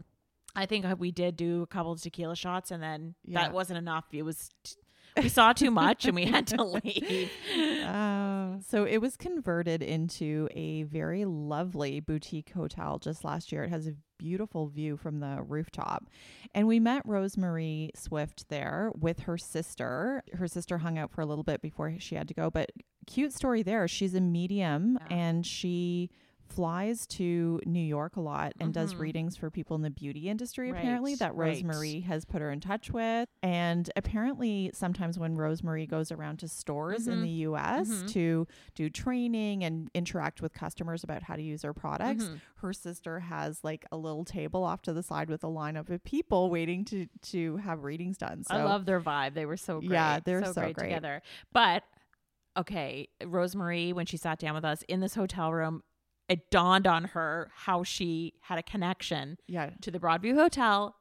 I 0.56 0.66
think 0.68 0.86
uh, 0.86 0.96
we 0.98 1.12
did 1.12 1.36
do 1.36 1.64
a 1.64 1.68
couple 1.68 1.92
of 1.92 2.02
tequila 2.02 2.36
shots, 2.36 2.70
and 2.72 2.82
then 2.84 3.16
Yeah. 3.26 3.42
that 3.44 3.54
wasn't 3.54 3.78
enough. 3.80 4.06
It 4.12 4.22
was 4.24 4.50
t- 4.64 4.76
we 5.17 5.29
saw 5.29 5.53
too 5.53 5.72
much, 5.72 6.05
and 6.05 6.15
we 6.15 6.25
had 6.25 6.48
to 6.48 6.63
leave. 6.84 7.32
Uh, 7.86 8.60
so 8.67 8.86
it 8.86 8.98
was 8.98 9.17
converted 9.17 9.82
into 9.82 10.48
a 10.51 10.84
very 10.84 11.25
lovely 11.25 12.00
boutique 12.00 12.51
hotel 12.51 13.00
just 13.00 13.24
last 13.24 13.51
year. 13.51 13.63
It 13.63 13.70
has 13.70 13.88
a 13.88 13.96
beautiful 14.17 14.67
view 14.67 14.96
from 14.98 15.20
the 15.20 15.43
rooftop. 15.46 16.05
And 16.55 16.67
we 16.67 16.79
met 16.79 17.01
Rose-Marie 17.05 17.91
Swift 17.96 18.48
there 18.50 18.91
with 18.98 19.22
her 19.22 19.38
sister. 19.38 20.24
Her 20.34 20.48
sister 20.48 20.77
hung 20.77 20.98
out 20.98 21.12
for 21.12 21.22
a 21.22 21.25
little 21.25 21.43
bit 21.43 21.62
before 21.62 21.93
she 22.00 22.15
had 22.15 22.27
to 22.29 22.34
go, 22.34 22.50
but 22.50 22.72
cute 23.05 23.34
story 23.34 23.63
there. 23.63 23.88
She's 23.88 24.15
a 24.15 24.22
medium 24.22 24.98
and 25.10 25.46
she 25.46 26.10
flies 26.55 27.07
to 27.07 27.60
New 27.65 27.83
York 27.83 28.15
a 28.15 28.22
lot 28.22 28.53
and 28.60 28.74
does 28.74 28.93
mm-hmm. 28.93 29.01
readings 29.01 29.36
for 29.36 29.50
people 29.50 29.75
in 29.75 29.81
the 29.81 29.89
beauty 29.89 30.29
industry 30.29 30.69
apparently 30.69 31.13
Right, 31.13 31.19
that 31.19 31.36
right. 31.36 31.63
Rose-Marie 31.63 32.01
has 32.01 32.25
put 32.25 32.41
her 32.41 32.51
in 32.51 32.60
touch 32.60 32.91
with. 32.91 33.27
And 33.41 33.89
apparently, 33.95 34.72
sometimes 34.74 35.17
when 35.17 35.36
Rose-Marie 35.36 35.88
goes 35.88 36.12
around 36.12 36.39
to 36.39 36.48
stores 36.48 37.07
in 37.07 37.15
mm-hmm. 37.15 37.24
the 37.24 37.29
US 37.29 37.89
mm-hmm. 37.89 38.07
to 38.07 38.48
do 38.75 38.89
training 38.89 39.63
and 39.63 39.89
interact 39.93 40.41
with 40.41 40.53
customers 40.53 41.03
about 41.03 41.24
how 41.24 41.36
to 41.36 41.41
use 41.41 41.63
her 41.63 41.74
products, 41.74 42.29
her 42.55 42.74
sister 42.74 43.19
has 43.19 43.63
like 43.63 43.86
a 43.91 43.98
little 43.98 44.25
table 44.25 44.63
off 44.63 44.81
to 44.83 44.93
the 44.93 45.03
side 45.03 45.29
with 45.29 45.43
a 45.43 45.48
lineup 45.48 45.89
of 45.89 46.03
people 46.03 46.50
waiting 46.50 46.86
to 46.86 47.07
to 47.22 47.57
have 47.57 47.83
readings 47.83 48.17
done. 48.17 48.43
So 48.43 48.55
I 48.55 48.63
love 48.63 48.86
their 48.86 49.01
vibe. 49.01 49.33
They 49.33 49.45
were 49.45 49.57
so 49.57 49.79
great. 49.79 49.91
Yeah, 49.91 50.19
they're 50.24 50.45
so, 50.45 50.53
so 50.53 50.62
great, 50.62 50.75
great. 50.75 50.88
together. 50.89 51.22
But 51.51 51.83
okay, 52.57 53.10
Rose-Marie, 53.25 53.93
when 53.93 54.05
she 54.05 54.17
sat 54.17 54.39
down 54.39 54.53
with 54.55 54.65
us 54.65 54.83
in 54.88 55.00
this 55.00 55.15
hotel 55.15 55.51
room, 55.51 55.83
it 56.30 56.50
dawned 56.50 56.88
on 56.88 57.06
her 57.06 57.51
how 57.53 57.84
she 57.84 58.34
had 58.42 58.58
a 58.58 58.63
connection 58.63 59.38
yeah. 59.48 59.72
to 59.82 59.92
the 59.92 60.00
Broadview 60.00 60.36
Hotel 60.36 60.96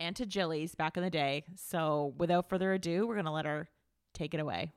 and 0.00 0.14
to 0.16 0.24
Jilly's 0.24 0.74
back 0.74 0.96
in 0.96 1.02
the 1.02 1.10
day. 1.10 1.44
So 1.56 2.14
without 2.16 2.48
further 2.48 2.72
ado, 2.72 3.06
we're 3.06 3.16
gonna 3.16 3.32
let 3.32 3.44
her 3.46 3.68
take 4.14 4.34
it 4.34 4.40
away. 4.40 4.72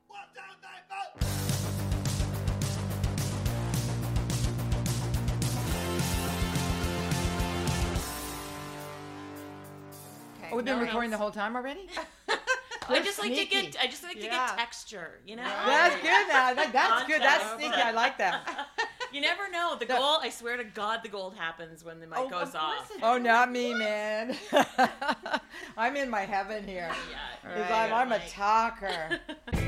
Oh, 10.50 10.56
we've 10.56 10.66
been 10.66 10.80
recording 10.80 11.10
the 11.10 11.16
whole 11.16 11.30
time 11.30 11.56
already? 11.56 11.88
I 12.88 13.00
just 13.00 13.18
like 13.18 13.34
to 13.34 13.44
get 13.46 13.76
I 13.80 13.86
just 13.86 14.02
like 14.02 14.16
to 14.16 14.24
Yeah. 14.24 14.48
get 14.48 14.58
texture, 14.58 15.20
you 15.24 15.36
know? 15.36 15.44
That's 15.44 15.94
good. 15.96 16.28
Now. 16.28 16.52
That- 16.52 16.72
That's 16.72 17.06
good. 17.06 17.22
That's 17.22 17.54
sneaky. 17.54 17.80
I 17.80 17.92
like 17.92 18.18
that. 18.18 18.68
You 19.12 19.20
never 19.20 19.50
know. 19.50 19.76
The 19.78 19.84
gold 19.86 20.20
I 20.22 20.30
swear 20.30 20.56
to 20.56 20.64
God 20.64 21.00
the 21.02 21.08
gold 21.08 21.34
happens 21.34 21.84
when 21.84 22.00
the 22.00 22.06
mic 22.06 22.30
goes 22.30 22.54
off. 22.54 22.90
Oh, 23.02 23.18
not 23.18 23.50
me, 23.52 23.74
man. 23.74 24.34
I'm 25.76 25.96
in 25.96 26.08
my 26.08 26.22
heaven 26.22 26.66
here. 26.66 26.90
Yeah. 27.10 27.54
'Cause 27.54 27.70
I'm, 27.70 27.92
I'm 27.92 28.12
a 28.12 28.20
talker. 28.28 29.20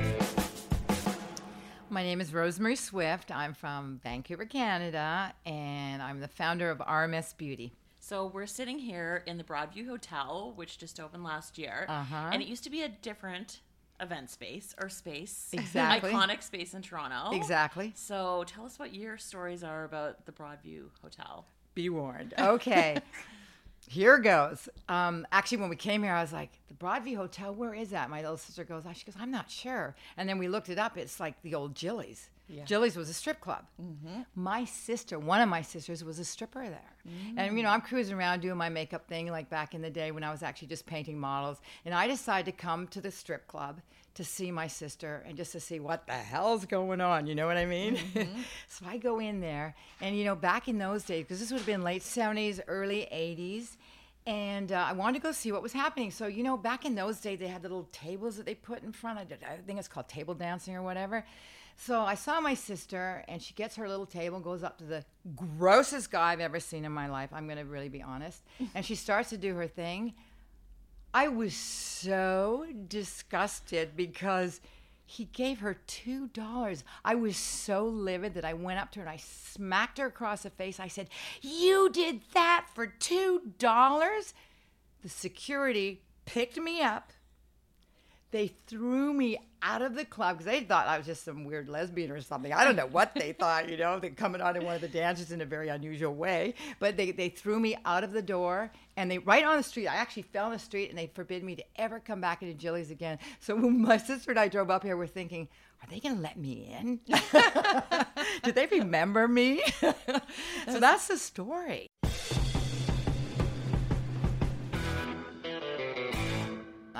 My 1.91 2.03
name 2.03 2.21
is 2.21 2.33
Rose-Marie 2.35 2.75
Swift. 2.75 3.31
I'm 3.31 3.55
from 3.55 4.01
Vancouver, 4.03 4.47
Canada, 4.47 5.33
and 5.47 6.03
I'm 6.03 6.19
the 6.21 6.27
founder 6.27 6.69
of 6.71 6.79
RMS 6.79 7.37
Beauty. 7.37 7.73
So 8.01 8.27
we're 8.27 8.47
sitting 8.47 8.79
here 8.81 9.23
in 9.27 9.39
the 9.39 9.45
Broadview 9.45 9.87
Hotel, 9.87 10.53
which 10.57 10.77
just 10.79 10.99
opened 10.99 11.23
last 11.23 11.57
year. 11.57 11.87
Uh-huh. 11.89 12.31
And 12.33 12.43
it 12.43 12.49
used 12.49 12.65
to 12.65 12.71
be 12.71 12.83
a 12.83 12.89
different 12.89 13.61
event 14.01 14.31
space 14.31 14.75
or 14.81 14.89
space. 14.89 15.51
Exactly. 15.53 16.13
Iconic 16.13 16.43
space 16.43 16.75
in 16.75 16.83
Toronto. 16.83 17.35
Exactly. 17.37 17.93
So 17.97 18.45
tell 18.47 18.65
us 18.65 18.79
what 18.79 18.95
your 18.95 19.17
stories 19.19 19.63
are 19.65 19.85
about 19.85 20.27
the 20.27 20.33
Broadview 20.33 20.89
Hotel. 21.03 21.47
Be 21.75 21.89
warned. 21.89 22.35
Okay. 22.39 22.99
Here 23.87 24.19
goes. 24.19 24.69
Um, 24.89 25.27
actually, 25.31 25.59
when 25.59 25.69
we 25.69 25.77
came 25.77 26.03
here, 26.03 26.15
I 26.15 26.23
was 26.23 26.33
like, 26.33 26.51
the 26.69 26.75
Broadview 26.75 27.17
Hotel, 27.17 27.55
where 27.55 27.75
is 27.75 27.91
that? 27.91 28.09
My 28.09 28.23
little 28.23 28.39
sister 28.39 28.65
goes, 28.65 28.85
she 28.95 29.05
goes, 29.05 29.15
I'm 29.21 29.31
not 29.31 29.51
sure. 29.51 29.95
And 30.17 30.27
then 30.27 30.39
we 30.39 30.49
looked 30.49 30.71
it 30.71 30.79
up. 30.79 30.97
It's 30.97 31.21
like 31.21 31.41
the 31.43 31.55
old 31.55 31.75
Jilly's. 32.49 32.69
Jilly's 32.69 32.97
was 32.97 33.09
a 33.09 33.15
strip 33.15 33.41
club. 33.41 33.65
Mm-hmm. 33.81 34.23
My 34.35 34.65
sister, 34.65 35.19
one 35.19 35.41
of 35.41 35.49
my 35.49 35.63
sisters, 35.63 36.05
was 36.05 36.19
a 36.19 36.25
stripper 36.25 36.63
there. 36.63 36.97
Mm. 37.09 37.35
And, 37.37 37.57
you 37.57 37.63
know, 37.63 37.71
I'm 37.71 37.81
cruising 37.81 38.17
around 38.17 38.41
doing 38.41 38.59
my 38.59 38.69
makeup 38.69 39.09
thing 39.09 39.31
like 39.31 39.49
back 39.49 39.75
in 39.75 39.81
the 39.81 39.91
day 39.91 40.11
when 40.11 40.23
I 40.25 40.31
was 40.31 40.43
actually 40.43 40.69
just 40.69 40.85
painting 40.85 41.19
models. 41.19 41.59
And 41.85 41.95
I 41.95 42.07
decided 42.07 42.45
to 42.47 42.53
come 42.53 42.87
to 42.89 43.01
the 43.01 43.11
strip 43.11 43.47
club 43.47 43.81
to 44.15 44.25
see 44.25 44.51
my 44.51 44.67
sister 44.67 45.25
and 45.27 45.37
just 45.37 45.53
to 45.53 45.61
see 45.61 45.81
what 45.81 46.07
the 46.07 46.13
hell's 46.13 46.67
going 46.67 47.01
on. 47.01 47.27
You 47.27 47.35
know 47.35 47.47
what 47.47 47.57
I 47.57 47.67
mean? 47.67 47.97
Mm-hmm. 47.97 48.41
so 48.69 48.85
I 48.87 48.99
go 48.99 49.19
in 49.19 49.41
there, 49.41 49.75
and, 50.01 50.17
you 50.17 50.25
know, 50.25 50.37
back 50.37 50.69
in 50.69 50.79
those 50.79 51.05
days, 51.05 51.25
because 51.25 51.41
this 51.41 51.51
would 51.51 51.59
have 51.59 51.67
been 51.67 51.83
late 51.83 52.03
70s, 52.03 52.61
early 52.69 53.09
80s, 53.13 53.77
and 54.27 54.73
uh, 54.73 54.87
I 54.89 54.93
wanted 54.93 55.19
to 55.19 55.23
go 55.23 55.33
see 55.33 55.53
what 55.53 55.63
was 55.63 55.73
happening. 55.73 56.11
So, 56.11 56.27
you 56.27 56.43
know, 56.43 56.57
back 56.57 56.87
in 56.87 56.95
those 56.95 57.21
days, 57.21 57.39
they 57.39 57.47
had 57.47 57.63
the 57.63 57.69
little 57.69 57.89
tables 57.93 58.37
that 58.37 58.47
they 58.47 58.55
put 58.55 58.83
in 58.83 58.93
front. 58.93 59.19
I, 59.19 59.25
did, 59.25 59.45
I 59.45 59.57
think 59.67 59.79
it's 59.79 59.89
called 59.89 60.09
table 60.09 60.35
dancing 60.35 60.75
or 60.75 60.83
whatever. 60.83 61.25
So 61.77 62.01
I 62.01 62.15
saw 62.15 62.41
my 62.41 62.55
sister, 62.55 63.25
and 63.29 63.43
she 63.43 63.53
gets 63.55 63.77
her 63.77 63.89
little 63.89 64.07
table 64.07 64.37
and 64.37 64.45
goes 64.45 64.63
up 64.63 64.79
to 64.79 64.85
the 64.85 65.05
grossest 65.35 66.11
guy 66.11 66.33
I've 66.33 66.41
ever 66.41 66.61
seen 66.61 66.85
in 66.85 66.93
my 66.93 67.09
life. 67.09 67.31
I'm 67.33 67.47
going 67.47 67.59
to 67.59 67.65
really 67.65 67.89
be 67.89 68.03
honest. 68.03 68.43
And 68.75 68.85
she 68.85 68.95
starts 68.95 69.31
to 69.31 69.37
do 69.37 69.55
her 69.55 69.67
thing. 69.67 70.15
I 71.13 71.29
was 71.29 71.55
so 71.55 72.67
disgusted 72.89 73.97
because 73.97 74.61
he 75.07 75.27
gave 75.27 75.61
her 75.61 75.75
two 75.87 76.29
dollars. 76.29 76.83
I 77.05 77.15
was 77.15 77.37
so 77.37 77.85
livid 77.87 78.35
that 78.35 78.45
I 78.45 78.55
went 78.55 78.81
up 78.81 78.91
to 78.93 79.01
her 79.01 79.07
and 79.07 79.11
I 79.11 79.19
smacked 79.19 79.99
her 79.99 80.07
across 80.07 80.43
the 80.43 80.51
face. 80.51 80.81
I 80.81 80.89
said, 80.89 81.09
You 81.43 81.91
did 81.91 82.23
that 82.33 82.67
for 82.75 82.87
two 82.87 83.53
dollars? 83.59 84.35
The 85.03 85.09
security 85.09 86.03
picked 86.25 86.57
me 86.57 86.81
up. 86.81 87.13
They 88.35 88.49
threw 88.67 89.15
me 89.15 89.39
out 89.63 89.81
of 89.81 89.95
the 89.95 90.05
club 90.05 90.39
because 90.39 90.47
they 90.47 90.65
thought 90.65 90.89
I 90.89 90.99
was 90.99 91.07
just 91.07 91.25
some 91.25 91.45
weird 91.45 91.69
lesbian 91.69 92.11
or 92.11 92.21
something. 92.21 92.53
I 92.53 92.65
don't 92.65 92.75
know 92.75 92.89
what 92.89 93.15
they 93.15 93.33
thought, 93.39 93.69
you 93.71 93.77
know, 93.77 94.01
they're 94.01 94.11
coming 94.11 94.41
on 94.41 94.57
in 94.57 94.65
one 94.65 94.75
of 94.75 94.81
the 94.81 94.89
dances 94.89 95.31
in 95.31 95.41
a 95.41 95.45
very 95.45 95.69
unusual 95.69 96.13
way. 96.13 96.55
But 96.81 96.97
they, 96.97 97.13
they 97.13 97.29
threw 97.29 97.61
me 97.61 97.77
out 97.85 98.03
of 98.03 98.11
the 98.11 98.23
door 98.23 98.73
and 98.97 99.09
they 99.09 99.19
right 99.19 99.45
on 99.45 99.57
the 99.57 99.63
street. 99.63 99.87
I 99.87 99.95
actually 99.95 100.25
fell 100.25 100.47
in 100.47 100.53
the 100.55 100.59
street 100.59 100.91
and 100.91 100.99
they 100.99 101.07
forbid 101.07 101.45
me 101.45 101.55
to 101.55 101.65
ever 101.77 102.01
come 102.01 102.21
back 102.21 102.43
into 102.43 102.55
Jilly's 102.55 102.91
again. 102.91 103.21
So 103.39 103.55
when 103.55 103.81
my 103.83 103.99
sister 103.99 104.33
and 104.33 104.41
I 104.41 104.49
drove 104.49 104.69
up 104.69 104.83
here, 104.83 104.97
we're 104.97 105.07
thinking, 105.07 105.47
are 105.81 105.89
they 105.89 106.01
going 106.01 106.17
to 106.17 106.21
let 106.21 106.37
me 106.37 106.75
in? 106.77 106.99
Did 108.43 108.57
they 108.57 108.67
remember 108.67 109.29
me? 109.29 109.63
so 109.81 110.81
that's 110.81 111.07
the 111.07 111.19
story. 111.19 111.87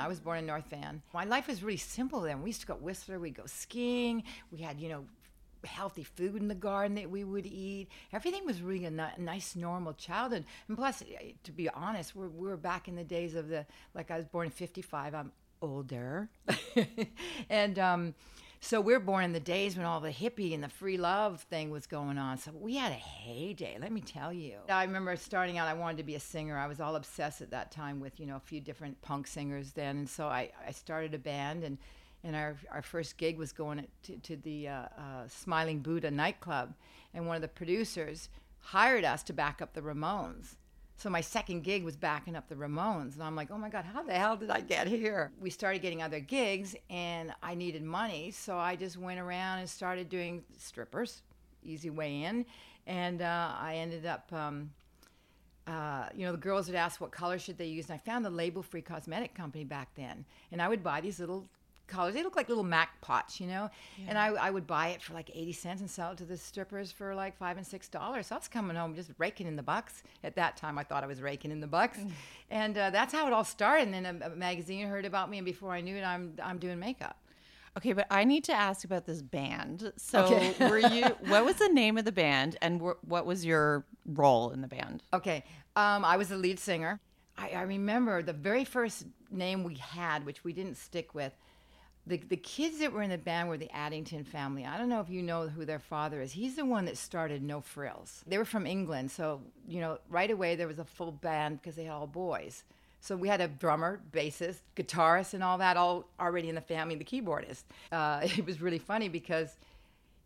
I 0.05 0.07
was 0.07 0.19
born 0.19 0.37
in 0.37 0.45
North 0.45 0.69
Van. 0.69 1.01
My 1.15 1.23
life 1.23 1.47
was 1.47 1.63
really 1.63 1.77
simple 1.77 2.21
then. 2.21 2.43
We 2.43 2.51
used 2.51 2.61
to 2.61 2.67
go 2.67 2.75
Whistler, 2.75 3.17
we'd 3.17 3.33
go 3.33 3.47
skiing. 3.47 4.21
We 4.51 4.59
had, 4.59 4.79
you 4.79 4.87
know, 4.87 5.05
healthy 5.65 6.03
food 6.03 6.35
in 6.35 6.47
the 6.47 6.53
garden 6.53 6.93
that 6.97 7.09
we 7.09 7.23
would 7.23 7.47
eat. 7.47 7.87
Everything 8.13 8.45
was 8.45 8.61
really 8.61 8.85
a 8.85 8.91
ni- 8.91 9.17
nice, 9.17 9.55
normal 9.55 9.93
childhood. 9.93 10.45
And 10.67 10.77
plus, 10.77 11.01
eh, 11.01 11.31
to 11.43 11.51
be 11.51 11.69
honest, 11.69 12.15
we're, 12.15 12.27
we 12.27 12.47
were 12.47 12.55
back 12.55 12.87
in 12.87 12.95
the 12.95 13.03
days 13.03 13.33
of 13.33 13.47
the, 13.47 13.65
like 13.95 14.11
I 14.11 14.17
was 14.17 14.25
born 14.25 14.45
in 14.45 14.51
55, 14.51 15.15
I'm 15.15 15.31
older. 15.59 16.29
and, 17.49 17.79
um, 17.79 18.13
so 18.65 18.81
we're 18.81 18.99
born 18.99 19.23
in 19.23 19.31
the 19.31 19.39
days 19.39 19.77
when 19.77 19.85
all 19.85 19.99
the 19.99 20.09
hippie 20.09 20.55
and 20.55 20.63
the 20.63 20.69
free 20.69 20.97
love 20.97 21.41
thing 21.41 21.69
was 21.69 21.85
going 21.85 22.17
on. 22.17 22.39
So 22.39 22.51
we 22.51 22.75
had 22.75 22.91
a 22.91 22.95
heyday, 22.95 23.77
let 23.79 23.91
me 23.91 24.01
tell 24.01 24.33
you. 24.33 24.55
I 24.67 24.83
remember 24.83 25.15
starting 25.17 25.59
out, 25.59 25.67
I 25.67 25.75
wanted 25.75 25.97
to 25.97 26.03
be 26.03 26.15
a 26.15 26.19
singer. 26.19 26.57
I 26.57 26.65
was 26.65 26.81
all 26.81 26.95
obsessed 26.95 27.41
at 27.41 27.51
that 27.51 27.71
time 27.71 27.99
with, 27.99 28.19
you 28.19 28.25
know, 28.25 28.37
a 28.37 28.39
few 28.39 28.59
different 28.59 28.99
punk 29.03 29.27
singers 29.27 29.73
then. 29.73 29.97
And 29.97 30.09
so 30.09 30.25
I, 30.27 30.49
I 30.67 30.71
started 30.71 31.13
a 31.13 31.19
band 31.19 31.63
and 31.63 31.77
and 32.23 32.35
our, 32.35 32.57
our 32.71 32.81
first 32.81 33.17
gig 33.17 33.37
was 33.37 33.51
going 33.51 33.85
to, 34.01 34.17
to 34.17 34.35
the 34.37 34.67
uh, 34.67 34.73
uh, 34.73 35.27
Smiling 35.27 35.81
Buddha 35.81 36.09
nightclub. 36.09 36.73
And 37.13 37.27
one 37.27 37.35
of 37.35 37.43
the 37.43 37.47
producers 37.47 38.29
hired 38.59 39.05
us 39.05 39.21
to 39.23 39.33
back 39.33 39.61
up 39.61 39.75
the 39.75 39.81
Ramones. 39.81 40.55
So 40.97 41.09
my 41.09 41.21
second 41.21 41.63
gig 41.63 41.83
was 41.83 41.97
backing 41.97 42.35
up 42.35 42.47
the 42.47 42.55
Ramones, 42.55 43.15
and 43.15 43.23
I'm 43.23 43.35
like, 43.35 43.51
oh 43.51 43.57
my 43.57 43.69
God, 43.69 43.85
how 43.85 44.01
the 44.01 44.13
hell 44.13 44.37
did 44.37 44.49
I 44.49 44.61
get 44.61 44.87
here? 44.87 45.31
We 45.39 45.49
started 45.49 45.81
getting 45.81 46.01
other 46.01 46.21
gigs, 46.21 46.75
and 46.89 47.33
I 47.43 47.53
needed 47.53 47.83
money, 47.83 48.31
so 48.31 48.57
I 48.57 48.75
just 48.75 48.97
went 48.97 49.19
around 49.19 49.59
and 49.59 49.69
started 49.69 50.07
doing 50.07 50.43
strippers, 50.57 51.21
easy 51.63 51.89
way 51.89 52.23
in, 52.23 52.45
and 52.87 53.21
uh, 53.21 53.51
I 53.59 53.75
ended 53.75 54.05
up. 54.05 54.31
Um, 54.31 54.71
uh, 55.67 56.09
you 56.13 56.23
know, 56.23 56.31
the 56.31 56.37
girls 56.37 56.67
would 56.67 56.75
ask 56.75 57.01
what 57.01 57.11
color 57.11 57.39
should 57.39 57.57
they 57.57 57.65
use, 57.65 57.89
and 57.89 57.95
I 57.95 57.97
found 57.97 58.25
a 58.27 58.29
label-free 58.29 58.83
cosmetic 58.83 59.33
company 59.33 59.63
back 59.63 59.89
then, 59.95 60.23
and 60.51 60.61
I 60.61 60.67
would 60.67 60.83
buy 60.83 61.01
these 61.01 61.19
little 61.19 61.47
colors. 61.87 62.13
They 62.13 62.23
look 62.23 62.35
like 62.35 62.49
little 62.49 62.63
Mac 62.63 62.99
pots, 63.01 63.39
you 63.39 63.47
know. 63.47 63.69
And 64.07 64.17
I, 64.17 64.27
I 64.27 64.49
would 64.49 64.65
buy 64.67 64.89
it 64.89 65.01
for 65.01 65.13
like 65.13 65.29
eighty 65.33 65.51
cents 65.53 65.81
and 65.81 65.89
sell 65.89 66.11
it 66.11 66.17
to 66.19 66.25
the 66.25 66.37
strippers 66.37 66.91
for 66.91 67.13
like 67.15 67.37
five 67.37 67.57
and 67.57 67.65
six 67.65 67.87
dollars. 67.87 68.27
So 68.27 68.35
I 68.35 68.39
was 68.39 68.47
coming 68.47 68.75
home 68.75 68.95
just 68.95 69.11
raking 69.17 69.47
in 69.47 69.55
the 69.55 69.63
bucks. 69.63 70.03
At 70.23 70.35
that 70.35 70.57
time, 70.57 70.77
I 70.77 70.83
thought 70.83 71.03
I 71.03 71.07
was 71.07 71.21
raking 71.21 71.51
in 71.51 71.59
the 71.59 71.67
bucks, 71.67 71.99
and 72.49 72.77
uh, 72.77 72.89
that's 72.89 73.13
how 73.13 73.27
it 73.27 73.33
all 73.33 73.43
started. 73.43 73.87
And 73.89 74.05
then 74.05 74.21
a, 74.21 74.27
a 74.27 74.29
magazine 74.35 74.87
heard 74.87 75.05
about 75.05 75.29
me, 75.29 75.37
and 75.37 75.45
before 75.45 75.71
I 75.71 75.81
knew 75.81 75.95
it, 75.95 76.03
I'm 76.03 76.33
I'm 76.43 76.57
doing 76.57 76.79
makeup. 76.79 77.17
Okay, 77.77 77.91
but 77.91 78.07
I 78.09 78.23
need 78.23 78.45
to 78.45 78.53
ask 78.53 78.85
about 78.85 79.05
this 79.05 79.21
band. 79.21 79.91
So, 79.97 80.23
Okay. 80.23 80.53
were 80.69 80.79
you? 80.79 81.03
What 81.27 81.43
was 81.43 81.55
the 81.57 81.67
name 81.67 81.97
of 81.97 82.05
the 82.05 82.11
band, 82.13 82.57
and 82.61 82.79
wh- 82.81 83.03
what 83.07 83.25
was 83.25 83.43
your 83.45 83.85
role 84.05 84.51
in 84.51 84.61
the 84.61 84.67
band? 84.69 85.03
Okay. 85.13 85.43
Um, 85.75 86.05
I 86.05 86.15
was 86.15 86.29
the 86.29 86.37
lead 86.37 86.57
singer. 86.57 87.01
I, 87.37 87.49
I 87.49 87.61
remember 87.63 88.23
the 88.23 88.31
very 88.31 88.63
first 88.63 89.07
name 89.29 89.65
we 89.65 89.75
had, 89.75 90.25
which 90.25 90.45
we 90.45 90.53
didn't 90.53 90.77
stick 90.77 91.13
with. 91.13 91.35
The, 92.07 92.17
the 92.17 92.37
kids 92.37 92.79
that 92.79 92.91
were 92.91 93.01
in 93.01 93.09
the 93.09 93.17
band 93.17 93.49
were 93.49 93.57
the 93.57 93.71
Addington 93.75 94.23
family. 94.23 94.63
I 94.65 94.77
don't 94.77 94.89
know 94.89 94.99
if 94.99 95.09
you 95.09 95.23
know 95.23 95.47
who 95.47 95.65
their 95.65 95.79
father 95.79 96.21
is. 96.21 96.31
He's 96.31 96.55
the 96.55 96.65
one 96.65 96.85
that 96.85 96.97
started 96.97 97.41
No 97.41 97.61
Frills. 97.61 98.23
They 98.27 98.37
were 98.37 98.45
from 98.45 98.67
England, 98.67 99.09
so 99.09 99.41
you 99.67 99.81
know 99.81 99.97
right 100.09 100.29
away 100.29 100.55
there 100.55 100.67
was 100.67 100.79
a 100.79 100.85
full 100.85 101.11
band 101.11 101.61
because 101.61 101.75
they 101.75 101.85
had 101.85 101.93
all 101.93 102.07
boys. 102.07 102.63
So 102.99 103.15
we 103.15 103.27
had 103.27 103.41
a 103.41 103.47
drummer, 103.47 104.01
bassist, 104.11 104.61
guitarist, 104.75 105.33
and 105.33 105.43
all 105.43 105.59
that 105.59 105.77
all 105.77 106.07
already 106.19 106.49
in 106.49 106.55
the 106.55 106.61
family. 106.61 106.95
The 106.95 107.05
keyboardist. 107.05 107.63
Uh, 107.91 108.21
it 108.37 108.45
was 108.45 108.61
really 108.61 108.79
funny 108.79 109.09
because 109.09 109.57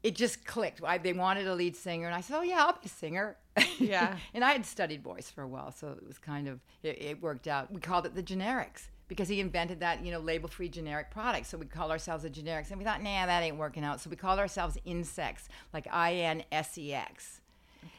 it 0.03 0.15
just 0.15 0.45
clicked. 0.45 0.81
I, 0.83 0.97
they 0.97 1.13
wanted 1.13 1.47
a 1.47 1.55
lead 1.55 1.75
singer, 1.75 2.07
and 2.07 2.15
I 2.15 2.21
said, 2.21 2.37
"Oh 2.37 2.41
yeah, 2.41 2.65
I'll 2.65 2.73
be 2.73 2.85
a 2.85 2.89
singer." 2.89 3.37
Yeah. 3.77 4.17
and 4.33 4.43
I 4.43 4.51
had 4.51 4.65
studied 4.65 5.01
voice 5.01 5.29
for 5.29 5.43
a 5.43 5.47
while, 5.47 5.71
so 5.71 5.89
it 5.89 6.05
was 6.05 6.17
kind 6.17 6.47
of 6.47 6.59
it, 6.83 7.01
it 7.01 7.21
worked 7.21 7.47
out. 7.47 7.71
We 7.71 7.79
called 7.79 8.05
it 8.05 8.15
the 8.15 8.23
generics 8.23 8.87
because 9.09 9.27
he 9.27 9.41
invented 9.41 9.81
that 9.81 10.05
you 10.05 10.13
know 10.13 10.19
label-free 10.19 10.69
generic 10.69 11.11
product. 11.11 11.47
So 11.47 11.57
we 11.57 11.65
called 11.65 11.91
ourselves 11.91 12.23
the 12.23 12.29
generics, 12.29 12.69
and 12.69 12.77
we 12.79 12.85
thought, 12.85 13.03
"Nah, 13.03 13.25
that 13.25 13.43
ain't 13.43 13.57
working 13.57 13.83
out." 13.83 13.99
So 13.99 14.09
we 14.09 14.15
called 14.15 14.39
ourselves 14.39 14.77
Insects, 14.85 15.49
like 15.73 15.87
I 15.91 16.13
N 16.13 16.43
S 16.53 16.77
E 16.77 16.93
X. 16.93 17.41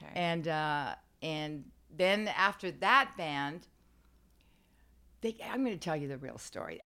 Okay. 0.02 0.12
And 0.14 0.48
uh, 0.48 0.94
and 1.20 1.64
then 1.94 2.28
after 2.28 2.70
that 2.70 3.12
band, 3.18 3.66
they, 5.20 5.36
I'm 5.44 5.62
going 5.64 5.78
to 5.78 5.84
tell 5.84 5.96
you 5.96 6.08
the 6.08 6.16
real 6.16 6.38
story. 6.38 6.80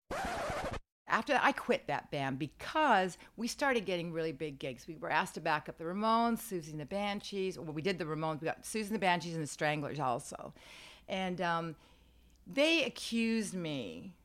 After 1.07 1.33
that, 1.33 1.43
I 1.43 1.51
quit 1.51 1.85
that 1.87 2.09
band 2.09 2.39
because 2.39 3.19
we 3.37 3.47
started 3.47 3.85
getting 3.85 4.11
really 4.11 4.31
big 4.31 4.57
gigs. 4.57 4.87
We 4.87 4.95
were 4.95 5.11
asked 5.11 5.35
to 5.35 5.41
back 5.41 5.69
up 5.69 5.77
the 5.77 5.83
Ramones, 5.83 6.39
Siouxsie 6.39 6.71
and 6.71 6.79
the 6.79 6.85
Banshees. 6.85 7.59
Well, 7.59 7.73
we 7.73 7.83
did 7.83 7.99
the 7.99 8.05
Ramones. 8.05 8.41
We 8.41 8.45
got 8.45 8.63
Siouxsie 8.63 8.87
and 8.87 8.95
the 8.95 8.99
Banshees 8.99 9.35
and 9.35 9.43
the 9.43 9.47
Stranglers 9.47 9.99
also. 9.99 10.53
And 11.07 11.39
um, 11.41 11.75
they 12.45 12.83
accused 12.83 13.53
me 13.53 14.15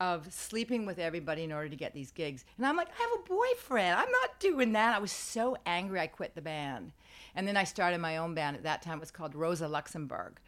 of 0.00 0.32
sleeping 0.32 0.86
with 0.86 0.98
everybody 0.98 1.42
in 1.42 1.52
order 1.52 1.68
to 1.68 1.76
get 1.76 1.92
these 1.92 2.12
gigs. 2.12 2.44
And 2.56 2.66
I'm 2.66 2.76
like, 2.76 2.88
I 2.88 3.02
have 3.02 3.20
a 3.20 3.28
boyfriend. 3.28 3.98
I'm 3.98 4.10
not 4.10 4.38
doing 4.38 4.72
that. 4.72 4.94
I 4.94 5.00
was 5.00 5.10
so 5.10 5.56
angry 5.66 5.98
I 6.00 6.06
quit 6.06 6.34
the 6.34 6.40
band. 6.40 6.92
And 7.34 7.48
then 7.48 7.56
I 7.56 7.64
started 7.64 7.98
my 7.98 8.18
own 8.18 8.34
band. 8.34 8.56
At 8.56 8.62
that 8.62 8.82
time 8.82 8.98
it 8.98 9.00
was 9.00 9.10
called 9.10 9.34
Rosa 9.34 9.66
Luxemburg. 9.66 10.38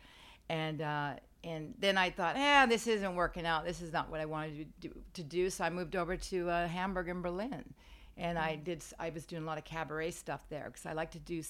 And 0.49 0.81
uh, 0.83 1.15
and 1.43 1.75
then 1.79 1.97
I 1.97 2.11
thought, 2.11 2.37
eh, 2.37 2.67
this 2.67 2.87
isn't 2.87 3.15
working 3.15 3.47
out. 3.47 3.65
This 3.65 3.81
is 3.81 3.93
not 3.93 4.11
what 4.11 4.21
I 4.21 4.27
wanted 4.27 4.59
to 4.59 4.89
do. 4.89 4.95
To 5.15 5.23
do. 5.23 5.51
So 5.51 5.65
I 5.65 5.71
moved 5.71 5.97
over 5.97 6.17
to 6.17 6.51
uh, 6.51 6.69
Hamburg 6.69 7.09
and 7.09 7.23
Berlin, 7.23 7.65
and 8.17 8.39
I 8.39 8.57
did. 8.57 8.85
I 8.99 9.11
was 9.11 9.25
doing 9.25 9.43
a 9.43 9.47
lot 9.47 9.57
of 9.57 9.65
cabaret 9.65 10.11
stuff 10.11 10.41
there 10.51 10.65
because 10.67 10.87
I 10.87 10.93
like 10.93 11.13
to 11.13 11.19
do 11.19 11.43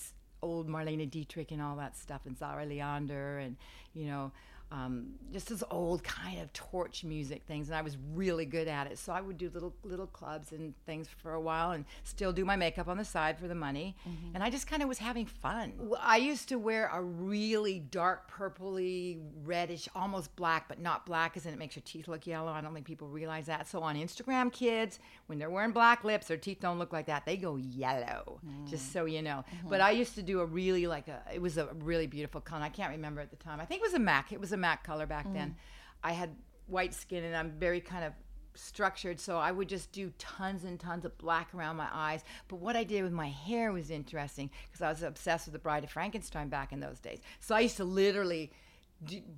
old 0.42 0.68
Marlene 0.68 1.10
Dietrich 1.10 1.50
and 1.50 1.60
all 1.60 1.76
that 1.76 1.96
stuff, 1.96 2.20
and 2.24 2.38
Zara 2.38 2.66
Leander, 2.66 3.38
and 3.38 3.56
you 3.94 4.06
know, 4.06 4.30
um, 4.72 5.06
just 5.32 5.48
those 5.48 5.64
old 5.70 6.04
kind 6.04 6.40
of 6.40 6.52
torch 6.52 7.02
music 7.02 7.42
things. 7.46 7.68
And 7.68 7.76
I 7.76 7.82
was 7.82 7.96
really 8.14 8.46
good 8.46 8.68
at 8.68 8.86
it. 8.86 8.98
So 8.98 9.12
I 9.12 9.20
would 9.20 9.36
do 9.36 9.50
little 9.52 9.74
little 9.82 10.06
clubs 10.06 10.52
and 10.52 10.74
things 10.86 11.08
for 11.08 11.34
a 11.34 11.40
while, 11.40 11.72
and 11.72 11.84
still 12.04 12.32
do 12.32 12.44
my 12.44 12.56
makeup 12.56 12.88
on 12.88 12.96
the 12.96 13.04
side 13.04 13.38
for 13.38 13.48
the 13.48 13.54
money. 13.54 13.96
Mm-hmm. 14.08 14.34
And 14.34 14.44
I 14.44 14.50
just 14.50 14.66
kind 14.66 14.82
of 14.82 14.88
was 14.88 14.98
having 14.98 15.26
fun. 15.26 15.72
I 16.00 16.18
used 16.18 16.48
to 16.50 16.58
wear 16.58 16.90
a 16.92 17.02
really 17.02 17.80
dark 17.80 18.30
purpley, 18.30 19.18
reddish, 19.44 19.88
almost 19.94 20.34
black, 20.36 20.68
but 20.68 20.80
not 20.80 21.04
black, 21.04 21.36
as 21.36 21.46
in 21.46 21.52
it 21.52 21.58
makes 21.58 21.74
your 21.74 21.82
teeth 21.84 22.08
look 22.08 22.26
yellow. 22.26 22.52
I 22.52 22.60
don't 22.60 22.74
think 22.74 22.86
people 22.86 23.08
realize 23.08 23.46
that. 23.46 23.68
So 23.68 23.82
on 23.82 23.96
Instagram, 23.96 24.52
kids, 24.52 24.98
when 25.26 25.38
they're 25.38 25.50
wearing 25.50 25.72
black 25.72 26.04
lips, 26.04 26.28
their 26.28 26.36
teeth 26.36 26.58
don't 26.60 26.78
look 26.78 26.92
like 26.92 27.06
that. 27.06 27.26
They 27.26 27.36
go 27.36 27.56
yellow, 27.56 28.40
just 28.68 28.88
mm. 28.88 28.92
so 28.92 29.04
you 29.06 29.22
know. 29.22 29.44
Mm-hmm. 29.56 29.68
But 29.68 29.80
I 29.80 29.90
used 29.90 30.14
to 30.14 30.22
do 30.22 30.40
a 30.40 30.46
really 30.46 30.86
like 30.86 31.08
a. 31.08 31.22
It 31.32 31.42
was 31.42 31.58
a 31.58 31.68
really 31.80 32.06
beautiful 32.06 32.40
color. 32.40 32.62
I 32.62 32.68
can't 32.68 32.90
remember 32.90 33.20
at 33.20 33.30
the 33.30 33.36
time. 33.36 33.60
I 33.60 33.64
think 33.64 33.80
it 33.80 33.84
was 33.84 33.94
a 33.94 33.98
MAC. 33.98 34.32
It 34.32 34.40
was 34.40 34.52
a 34.52 34.56
MAC 34.60 34.84
color 34.84 35.06
back 35.06 35.26
then. 35.32 35.56
I 36.02 36.12
had 36.12 36.30
white 36.66 36.94
skin, 36.94 37.24
and 37.24 37.36
I'm 37.36 37.52
very 37.58 37.80
kind 37.80 38.04
of 38.04 38.12
structured 38.54 39.20
so 39.20 39.38
i 39.38 39.50
would 39.50 39.68
just 39.68 39.92
do 39.92 40.12
tons 40.18 40.64
and 40.64 40.78
tons 40.78 41.04
of 41.04 41.16
black 41.18 41.54
around 41.54 41.76
my 41.76 41.88
eyes. 41.92 42.24
But 42.48 42.56
what 42.56 42.76
i 42.76 42.84
did 42.84 43.02
with 43.02 43.12
my 43.12 43.28
hair 43.28 43.72
was 43.72 43.90
interesting 43.90 44.50
because 44.66 44.82
i 44.82 44.88
was 44.88 45.02
obsessed 45.02 45.46
with 45.46 45.52
the 45.52 45.58
bride 45.58 45.84
of 45.84 45.90
frankenstein 45.90 46.48
back 46.48 46.72
in 46.72 46.80
those 46.80 46.98
days. 46.98 47.20
So 47.38 47.54
i 47.54 47.60
used 47.60 47.76
to 47.76 47.84
literally 47.84 48.52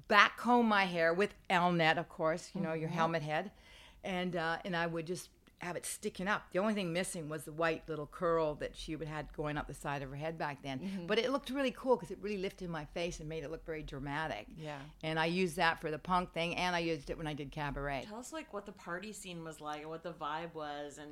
back 0.08 0.38
comb 0.38 0.66
my 0.66 0.84
hair 0.84 1.14
with 1.14 1.34
Elnett 1.50 1.98
of 1.98 2.08
course 2.08 2.50
you 2.54 2.60
know 2.60 2.72
your 2.72 2.88
helmet 2.88 3.22
head. 3.22 3.50
And 4.02 4.34
uh, 4.34 4.58
and 4.64 4.74
i 4.74 4.86
would 4.86 5.06
just 5.06 5.28
have 5.62 5.76
it 5.76 5.86
sticking 5.86 6.26
up. 6.28 6.44
The 6.52 6.58
only 6.58 6.74
thing 6.74 6.92
missing 6.92 7.28
was 7.28 7.44
the 7.44 7.52
white 7.52 7.88
little 7.88 8.06
curl 8.06 8.54
that 8.56 8.74
she 8.74 8.96
would 8.96 9.08
had 9.08 9.32
going 9.32 9.56
up 9.56 9.68
the 9.68 9.74
side 9.74 10.02
of 10.02 10.10
her 10.10 10.16
head 10.16 10.36
back 10.36 10.62
then. 10.62 10.80
Mm-hmm. 10.80 11.06
But 11.06 11.18
it 11.18 11.30
looked 11.30 11.50
really 11.50 11.70
cool 11.70 11.96
because 11.96 12.10
it 12.10 12.18
really 12.20 12.38
lifted 12.38 12.68
my 12.68 12.84
face 12.86 13.20
and 13.20 13.28
made 13.28 13.44
it 13.44 13.50
look 13.50 13.64
very 13.64 13.82
dramatic. 13.82 14.46
Yeah. 14.56 14.78
and 15.02 15.18
i 15.18 15.26
used 15.26 15.56
that 15.56 15.80
for 15.80 15.90
the 15.90 15.98
punk 15.98 16.32
thing 16.32 16.56
and 16.56 16.74
i 16.74 16.78
used 16.78 17.10
it 17.10 17.18
when 17.18 17.26
i 17.26 17.34
did 17.34 17.50
cabaret. 17.50 18.04
Tell 18.08 18.18
us 18.18 18.32
like 18.32 18.52
what 18.52 18.66
the 18.66 18.72
party 18.72 19.12
scene 19.12 19.44
was 19.44 19.60
like 19.60 19.82
and 19.82 19.90
what 19.90 20.02
the 20.02 20.12
vibe 20.12 20.54
was 20.54 20.98
and 20.98 21.10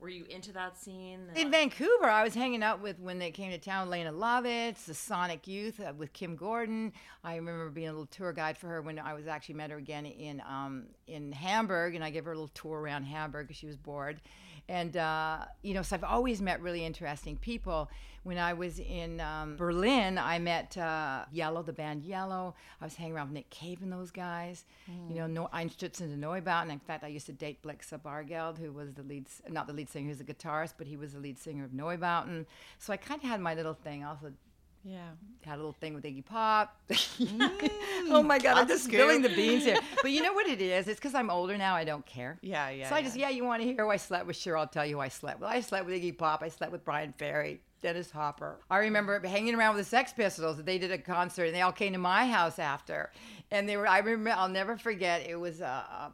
were 0.00 0.08
you 0.08 0.24
into 0.30 0.52
that 0.52 0.78
scene? 0.78 1.28
In 1.36 1.50
Vancouver, 1.50 2.06
I 2.06 2.24
was 2.24 2.34
hanging 2.34 2.62
out 2.62 2.80
with 2.80 2.98
when 2.98 3.18
they 3.18 3.30
came 3.30 3.50
to 3.50 3.58
town, 3.58 3.90
Lene 3.90 4.06
Lovich, 4.06 4.84
the 4.84 4.94
Sonic 4.94 5.46
Youth 5.46 5.80
uh, 5.80 5.92
with 5.96 6.12
Kim 6.12 6.36
Gordon. 6.36 6.92
I 7.22 7.36
remember 7.36 7.68
being 7.68 7.88
a 7.88 7.92
little 7.92 8.06
tour 8.06 8.32
guide 8.32 8.56
for 8.56 8.68
her 8.68 8.82
when 8.82 8.98
I 8.98 9.14
was 9.14 9.26
actually 9.26 9.56
met 9.56 9.70
her 9.70 9.76
again 9.76 10.06
in 10.06 10.42
um, 10.48 10.86
in 11.06 11.32
Hamburg, 11.32 11.94
and 11.94 12.02
I 12.02 12.10
gave 12.10 12.24
her 12.24 12.32
a 12.32 12.34
little 12.34 12.48
tour 12.48 12.80
around 12.80 13.04
Hamburg 13.04 13.48
because 13.48 13.58
she 13.58 13.66
was 13.66 13.76
bored. 13.76 14.20
And 14.70 14.96
uh, 14.96 15.38
you 15.62 15.74
know, 15.74 15.82
so 15.82 15.96
I've 15.96 16.04
always 16.04 16.40
met 16.40 16.62
really 16.62 16.84
interesting 16.84 17.36
people. 17.36 17.90
When 18.22 18.38
I 18.38 18.52
was 18.52 18.78
in 18.78 19.18
um, 19.20 19.56
Berlin, 19.56 20.16
I 20.18 20.38
met 20.38 20.76
uh, 20.76 21.24
Yello, 21.34 21.64
the 21.64 21.72
band 21.72 22.04
Yello. 22.04 22.54
I 22.80 22.84
was 22.84 22.94
hanging 22.94 23.14
around 23.14 23.28
with 23.28 23.34
Nick 23.34 23.50
Cave 23.50 23.78
and 23.82 23.90
those 23.90 24.10
guys. 24.10 24.66
You 25.08 25.16
know, 25.16 25.26
no, 25.26 25.48
Einstürzende 25.52 26.16
Neubauten. 26.16 26.70
In 26.70 26.78
fact, 26.78 27.02
I 27.02 27.08
used 27.08 27.26
to 27.26 27.32
date 27.32 27.62
Blixa 27.62 27.98
Bargeld, 27.98 28.58
who 28.58 28.72
was 28.72 28.92
the 28.92 29.02
lead, 29.02 29.26
not 29.48 29.66
the 29.66 29.72
lead 29.72 29.88
singer, 29.88 30.04
he 30.04 30.10
was 30.10 30.20
a 30.20 30.24
guitarist, 30.24 30.74
but 30.78 30.86
he 30.86 30.96
was 30.96 31.14
the 31.14 31.18
lead 31.18 31.38
singer 31.38 31.64
of 31.64 31.72
Neubauten. 31.72 32.44
So 32.78 32.92
I 32.92 32.96
kind 32.98 33.20
of 33.24 33.28
had 33.28 33.40
my 33.40 33.54
little 33.54 33.74
thing. 33.74 34.04
Also 34.04 34.32
Yeah. 34.82 35.10
had 35.44 35.54
a 35.54 35.56
little 35.56 35.72
thing 35.72 35.94
with 35.94 36.04
Iggy 36.04 36.24
Pop. 36.24 36.74
oh 38.08 38.22
my 38.22 38.38
God, 38.38 38.56
I'm 38.56 38.68
just 38.68 38.84
spilling 38.84 39.20
the 39.20 39.28
beans 39.28 39.64
here. 39.64 39.78
But 40.00 40.10
you 40.10 40.22
know 40.22 40.32
what 40.32 40.46
it 40.46 40.60
is? 40.60 40.88
It's 40.88 40.98
because 40.98 41.14
I'm 41.14 41.30
older 41.30 41.58
now. 41.58 41.74
I 41.74 41.84
don't 41.84 42.04
care. 42.06 42.38
Yeah, 42.50 42.70
yeah, 42.70 42.88
So 42.88 42.94
I 42.94 43.02
just, 43.02 43.16
yeah, 43.16 43.28
you 43.28 43.44
want 43.44 43.62
to 43.62 43.68
hear 43.68 43.84
who 43.84 43.90
I 43.90 43.96
slept 43.96 44.26
with? 44.26 44.36
Sure, 44.36 44.56
I'll 44.56 44.66
tell 44.66 44.86
you 44.86 44.96
who 44.96 45.00
I 45.00 45.08
slept 45.08 45.40
with. 45.40 45.50
I 45.50 45.60
slept 45.60 45.86
with 45.86 45.94
Iggy 45.94 46.16
Pop. 46.16 46.42
I 46.42 46.48
slept 46.48 46.72
with 46.72 46.84
Bryan 46.84 47.12
Ferry. 47.16 47.60
Dennis 47.82 48.10
Hopper. 48.10 48.58
I 48.70 48.78
remember 48.78 49.26
hanging 49.26 49.54
around 49.54 49.74
with 49.74 49.84
the 49.84 49.88
Sex 49.88 50.12
Pistols. 50.12 50.62
They 50.62 50.78
did 50.78 50.92
a 50.92 50.98
concert, 50.98 51.44
and 51.46 51.54
they 51.54 51.62
all 51.62 51.72
came 51.72 51.94
to 51.94 51.98
my 51.98 52.26
house 52.26 52.58
after. 52.58 53.10
And 53.50 53.68
they 53.68 53.76
were, 53.76 53.86
I 53.86 53.98
remember, 53.98 54.30
I'll 54.38 54.48
never 54.48 54.76
forget. 54.76 55.26
It 55.26 55.36
was 55.36 55.62
uh, 55.62 55.84
uh, 55.90 56.08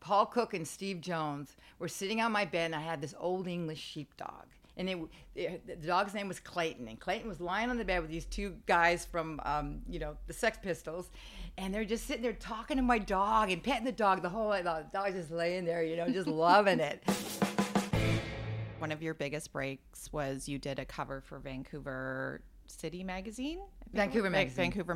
Paul 0.00 0.26
Cook 0.26 0.54
and 0.54 0.66
Steve 0.66 1.00
Jones 1.00 1.56
were 1.78 1.88
sitting 1.88 2.20
on 2.20 2.32
my 2.32 2.44
bed, 2.44 2.66
and 2.66 2.74
I 2.74 2.80
had 2.80 3.00
this 3.00 3.14
old 3.18 3.46
English 3.46 3.80
sheepdog. 3.80 4.46
And 4.78 4.88
it, 4.88 4.98
it, 5.34 5.80
the 5.80 5.86
dog's 5.88 6.14
name 6.14 6.28
was 6.28 6.38
Clayton, 6.38 6.86
and 6.88 6.98
Clayton 6.98 7.28
was 7.28 7.40
lying 7.40 7.68
on 7.68 7.78
the 7.78 7.84
bed 7.84 8.00
with 8.00 8.10
these 8.10 8.24
two 8.24 8.54
guys 8.66 9.04
from, 9.04 9.40
um, 9.44 9.82
you 9.88 9.98
know, 9.98 10.16
the 10.28 10.32
Sex 10.32 10.56
Pistols, 10.62 11.10
and 11.56 11.74
they're 11.74 11.84
just 11.84 12.06
sitting 12.06 12.22
there 12.22 12.32
talking 12.32 12.76
to 12.76 12.82
my 12.82 12.98
dog 12.98 13.50
and 13.50 13.60
petting 13.62 13.84
the 13.84 13.92
dog 13.92 14.22
the 14.22 14.28
whole. 14.28 14.50
The 14.50 14.86
dog's 14.92 15.14
just 15.14 15.32
laying 15.32 15.64
there, 15.64 15.82
you 15.82 15.96
know, 15.96 16.08
just 16.08 16.28
loving 16.28 16.78
it. 16.78 17.02
One 18.78 18.92
of 18.92 19.02
your 19.02 19.14
biggest 19.14 19.52
breaks 19.52 20.12
was 20.12 20.48
you 20.48 20.58
did 20.58 20.78
a 20.78 20.84
cover 20.84 21.20
for 21.20 21.40
Vancouver 21.40 22.40
City 22.66 23.02
Magazine. 23.02 23.58
I 23.58 23.84
think 23.84 23.94
it 23.96 23.96
Vancouver? 23.96 24.30
Magazine. 24.30 24.56
Vancouver 24.56 24.94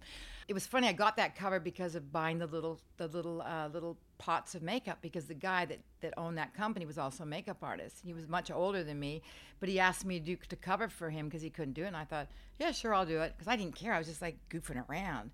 Yeah. 0.00 0.06
It 0.46 0.52
was 0.52 0.66
funny. 0.66 0.88
I 0.88 0.92
got 0.92 1.16
that 1.16 1.36
cover 1.36 1.58
because 1.58 1.94
of 1.94 2.12
buying 2.12 2.38
the 2.38 2.46
little 2.46 2.78
the 2.96 3.08
little 3.08 3.42
uh, 3.42 3.68
little 3.72 3.96
pots 4.18 4.54
of 4.54 4.62
makeup 4.62 4.98
because 5.00 5.26
the 5.26 5.34
guy 5.34 5.64
that, 5.64 5.80
that 6.00 6.14
owned 6.16 6.38
that 6.38 6.54
company 6.54 6.86
was 6.86 6.98
also 6.98 7.22
a 7.22 7.26
makeup 7.26 7.58
artist. 7.62 8.00
He 8.04 8.12
was 8.12 8.28
much 8.28 8.50
older 8.50 8.84
than 8.84 8.98
me, 8.98 9.22
but 9.60 9.68
he 9.68 9.80
asked 9.80 10.04
me 10.04 10.18
to 10.18 10.24
do 10.24 10.36
to 10.48 10.56
cover 10.56 10.88
for 10.88 11.10
him 11.10 11.26
because 11.26 11.42
he 11.42 11.50
couldn't 11.50 11.74
do 11.74 11.84
it. 11.84 11.88
And 11.88 11.96
I 11.96 12.04
thought, 12.04 12.28
yeah, 12.58 12.72
sure, 12.72 12.94
I'll 12.94 13.06
do 13.06 13.20
it 13.20 13.34
because 13.36 13.50
I 13.50 13.56
didn't 13.56 13.74
care. 13.74 13.94
I 13.94 13.98
was 13.98 14.06
just 14.06 14.22
like 14.22 14.36
goofing 14.50 14.82
around. 14.88 15.30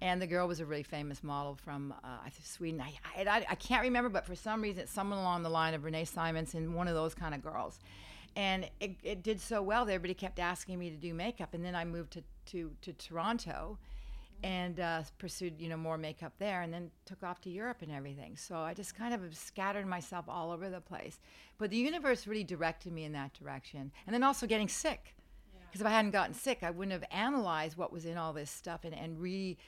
And 0.00 0.22
the 0.22 0.28
girl 0.28 0.46
was 0.46 0.60
a 0.60 0.66
really 0.66 0.84
famous 0.84 1.24
model 1.24 1.56
from 1.56 1.92
uh, 2.04 2.18
Sweden. 2.44 2.80
I, 2.80 3.24
I, 3.24 3.46
I 3.50 3.54
can't 3.56 3.82
remember, 3.82 4.08
but 4.08 4.24
for 4.24 4.36
some 4.36 4.62
reason, 4.62 4.82
it's 4.82 4.92
someone 4.92 5.18
along 5.18 5.42
the 5.42 5.48
line 5.48 5.74
of 5.74 5.82
Renee 5.82 6.04
Simonsen, 6.04 6.72
one 6.72 6.86
of 6.86 6.94
those 6.94 7.14
kind 7.14 7.34
of 7.34 7.42
girls. 7.42 7.80
And 8.36 8.70
it, 8.78 8.92
it 9.02 9.24
did 9.24 9.40
so 9.40 9.60
well 9.60 9.84
that 9.84 9.92
everybody 9.92 10.14
kept 10.14 10.38
asking 10.38 10.78
me 10.78 10.90
to 10.90 10.96
do 10.96 11.14
makeup. 11.14 11.52
And 11.52 11.64
then 11.64 11.74
I 11.74 11.84
moved 11.84 12.12
to, 12.12 12.22
to, 12.52 12.70
to 12.82 12.92
Toronto 12.92 13.78
and 14.42 14.80
uh, 14.80 15.02
pursued 15.18 15.60
you 15.60 15.68
know 15.68 15.76
more 15.76 15.98
makeup 15.98 16.32
there 16.38 16.62
and 16.62 16.72
then 16.72 16.90
took 17.04 17.22
off 17.22 17.40
to 17.42 17.50
europe 17.50 17.78
and 17.82 17.92
everything. 17.92 18.36
So 18.36 18.56
i 18.56 18.74
just 18.74 18.96
kind 18.96 19.14
of 19.14 19.36
scattered 19.36 19.86
myself 19.86 20.26
all 20.28 20.50
over 20.50 20.70
the 20.70 20.80
place. 20.80 21.18
But 21.58 21.70
the 21.70 21.76
universe 21.76 22.26
really 22.26 22.44
directed 22.44 22.92
me 22.92 23.04
in 23.04 23.12
that 23.12 23.34
direction. 23.34 23.90
And 24.06 24.14
then 24.14 24.22
also 24.22 24.46
getting 24.46 24.68
sick. 24.68 25.14
Because 25.66 25.80
if 25.80 25.86
i 25.86 25.90
hadn't 25.90 26.12
gotten 26.12 26.34
sick 26.34 26.60
i 26.62 26.70
wouldn't 26.70 26.92
have 26.92 27.04
analyzed 27.10 27.76
what 27.76 27.92
was 27.92 28.04
in 28.04 28.16
all 28.16 28.32
this 28.32 28.50
stuff 28.50 28.84
and, 28.84 28.94
and 28.94 29.20
re 29.20 29.58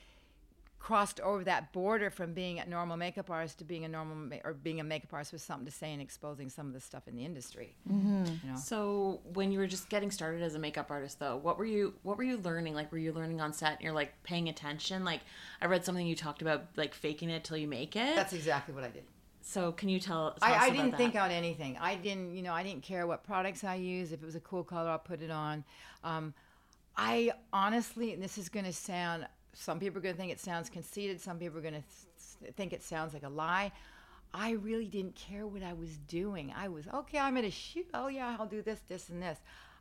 crossed 0.80 1.20
over 1.20 1.44
that 1.44 1.72
border 1.72 2.08
from 2.10 2.32
being 2.32 2.58
a 2.58 2.66
normal 2.66 2.96
makeup 2.96 3.30
artist 3.30 3.58
to 3.58 3.64
being 3.64 3.84
a 3.84 3.88
normal 3.88 4.16
ma- 4.16 4.36
or 4.44 4.54
being 4.54 4.80
a 4.80 4.82
makeup 4.84 5.12
artist 5.12 5.30
with 5.32 5.42
something 5.42 5.66
to 5.66 5.70
say 5.70 5.92
and 5.92 6.00
exposing 6.02 6.48
some 6.48 6.66
of 6.66 6.72
the 6.72 6.80
stuff 6.80 7.06
in 7.06 7.14
the 7.14 7.24
industry 7.24 7.76
Mm-hmm. 7.88 8.24
you 8.24 8.50
know 8.52 8.56
So 8.58 9.20
when 9.34 9.52
you 9.52 9.58
were 9.58 9.66
just 9.66 9.88
getting 9.90 10.10
started 10.10 10.42
as 10.42 10.54
a 10.54 10.58
makeup 10.58 10.90
artist 10.90 11.18
though, 11.20 11.36
what 11.36 11.58
were 11.58 11.66
you 11.66 11.94
what 12.02 12.16
were 12.16 12.24
you 12.24 12.38
learning? 12.38 12.74
Like 12.74 12.90
were 12.90 12.98
you 12.98 13.12
learning 13.12 13.40
on 13.40 13.52
set 13.52 13.72
and 13.74 13.82
you're 13.82 13.92
like 13.92 14.14
paying 14.24 14.48
attention? 14.48 15.04
Like 15.04 15.20
I 15.60 15.66
read 15.66 15.84
something 15.84 16.06
you 16.06 16.16
talked 16.16 16.40
about 16.42 16.64
like 16.76 16.94
faking 16.94 17.28
it 17.30 17.44
till 17.44 17.58
you 17.58 17.68
make 17.68 17.94
it. 17.94 18.16
that's 18.16 18.32
exactly 18.32 18.74
what 18.74 18.82
i 18.82 18.88
did 18.88 19.04
so 19.42 19.72
can 19.72 19.88
you 19.88 19.98
tell, 20.00 20.32
tell 20.32 20.48
I, 20.52 20.54
us 20.56 20.62
I 20.62 20.66
about 20.66 20.76
didn't 20.76 20.90
that? 20.92 20.96
think 20.98 21.14
on 21.16 21.30
anything. 21.30 21.76
I 21.80 21.94
didn't, 21.96 22.36
you 22.36 22.42
know, 22.42 22.52
I 22.52 22.62
didn't 22.62 22.82
care 22.82 23.06
what 23.06 23.24
products 23.24 23.64
I 23.64 23.74
used. 23.76 24.12
If 24.12 24.22
it 24.22 24.26
was 24.26 24.34
a 24.34 24.40
cool 24.40 24.62
color, 24.62 24.90
I'll 24.90 24.98
put 24.98 25.22
it 25.22 25.30
on. 25.30 25.64
Um, 26.04 26.34
I 26.96 27.32
honestly, 27.52 28.12
and 28.12 28.22
this 28.22 28.36
is 28.36 28.48
going 28.50 28.66
to 28.66 28.72
sound, 28.72 29.26
some 29.52 29.78
people 29.78 29.98
are 29.98 30.02
going 30.02 30.14
to 30.14 30.20
think 30.20 30.32
it 30.32 30.40
sounds 30.40 30.68
conceited. 30.68 31.20
Some 31.20 31.38
people 31.38 31.58
are 31.58 31.62
going 31.62 31.74
to 31.74 31.82
th- 32.40 32.54
think 32.54 32.72
it 32.72 32.82
sounds 32.82 33.14
like 33.14 33.22
a 33.22 33.28
lie. 33.28 33.72
I 34.32 34.52
really 34.52 34.86
didn't 34.86 35.16
care 35.16 35.46
what 35.46 35.62
I 35.62 35.72
was 35.72 35.96
doing. 36.08 36.52
I 36.56 36.68
was, 36.68 36.86
okay, 36.88 37.18
I'm 37.18 37.34
going 37.34 37.44
to 37.44 37.50
shoot. 37.50 37.86
Oh, 37.92 38.08
yeah, 38.08 38.36
I'll 38.38 38.46
do 38.46 38.62
this, 38.62 38.80
this, 38.88 39.08
and 39.08 39.22
this. 39.22 39.38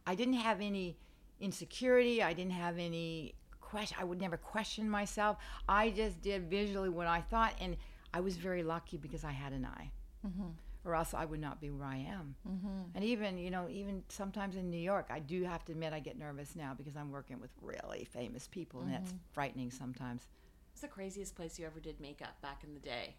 I 0.08 0.16
didn't 0.16 0.36
have 0.36 0.60
any 0.60 0.98
insecurity. 1.40 2.24
I 2.24 2.34
didn't 2.34 2.54
have 2.54 2.80
any 2.80 3.36
question. 3.62 3.98
I 4.00 4.04
would 4.04 4.20
never 4.20 4.38
question 4.38 4.90
myself. 4.90 5.38
I 5.68 5.92
just 5.92 6.22
did 6.22 6.50
visually 6.50 6.90
what 6.90 7.06
I 7.06 7.22
thought. 7.22 7.54
And 7.62 7.78
I 8.14 8.22
was 8.22 8.38
very 8.38 8.64
lucky 8.64 8.98
because 8.98 9.24
I 9.24 9.32
had 9.32 9.54
an 9.54 9.66
eye 9.66 9.92
mm-hmm. 10.26 10.50
Or 10.86 10.96
else 10.96 11.14
I 11.14 11.26
would 11.26 11.42
not 11.42 11.60
be 11.60 11.70
where 11.70 11.88
I 11.88 11.98
am. 11.98 12.36
Mm-hmm. 12.48 12.82
And 12.96 13.04
even, 13.04 13.38
you 13.38 13.52
know, 13.52 13.68
even 13.70 14.04
sometimes 14.10 14.56
in 14.56 14.70
New 14.70 14.78
York, 14.78 15.08
I 15.10 15.20
do 15.20 15.44
have 15.44 15.66
to 15.66 15.74
admit 15.74 15.94
I 15.94 16.00
get 16.00 16.18
nervous 16.18 16.56
now 16.56 16.74
because 16.78 16.96
I'm 16.96 17.12
working 17.12 17.40
with 17.40 17.52
really 17.62 18.08
famous 18.10 18.48
people, 18.48 18.82
and 18.82 18.94
that's 18.94 19.14
frightening 19.34 19.72
sometimes. 19.72 20.28
What's 20.72 20.82
the 20.82 20.88
craziest 20.88 21.36
place 21.36 21.60
you 21.60 21.66
ever 21.66 21.80
did 21.80 22.00
makeup 22.00 22.42
back 22.42 22.64
in 22.64 22.74
the 22.74 22.80
day? 22.80 23.16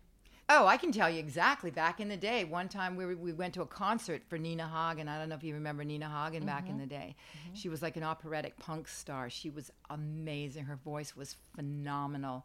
Oh, 0.52 0.66
I 0.66 0.78
can 0.78 0.90
tell 0.90 1.08
you 1.08 1.20
exactly. 1.20 1.70
Back 1.70 2.00
in 2.00 2.08
the 2.08 2.16
day, 2.16 2.42
one 2.42 2.68
time 2.68 2.96
we, 2.96 3.06
were, 3.06 3.14
we 3.14 3.32
went 3.32 3.54
to 3.54 3.62
a 3.62 3.66
concert 3.66 4.22
for 4.28 4.36
Nina 4.36 4.66
Hagen. 4.66 5.06
I 5.06 5.16
don't 5.16 5.28
know 5.28 5.36
if 5.36 5.44
you 5.44 5.54
remember 5.54 5.84
Nina 5.84 6.08
Hagen 6.08 6.44
back 6.44 6.68
in 6.68 6.76
the 6.76 6.86
day. 6.86 7.14
She 7.52 7.68
was 7.68 7.82
like 7.82 7.96
an 7.96 8.02
operatic 8.02 8.58
punk 8.58 8.88
star. 8.88 9.30
She 9.30 9.48
was 9.48 9.70
amazing. 9.90 10.64
Her 10.64 10.74
voice 10.74 11.14
was 11.14 11.36
phenomenal. 11.54 12.44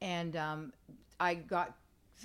And 0.00 0.34
um, 0.36 0.72
I 1.20 1.34
got 1.34 1.76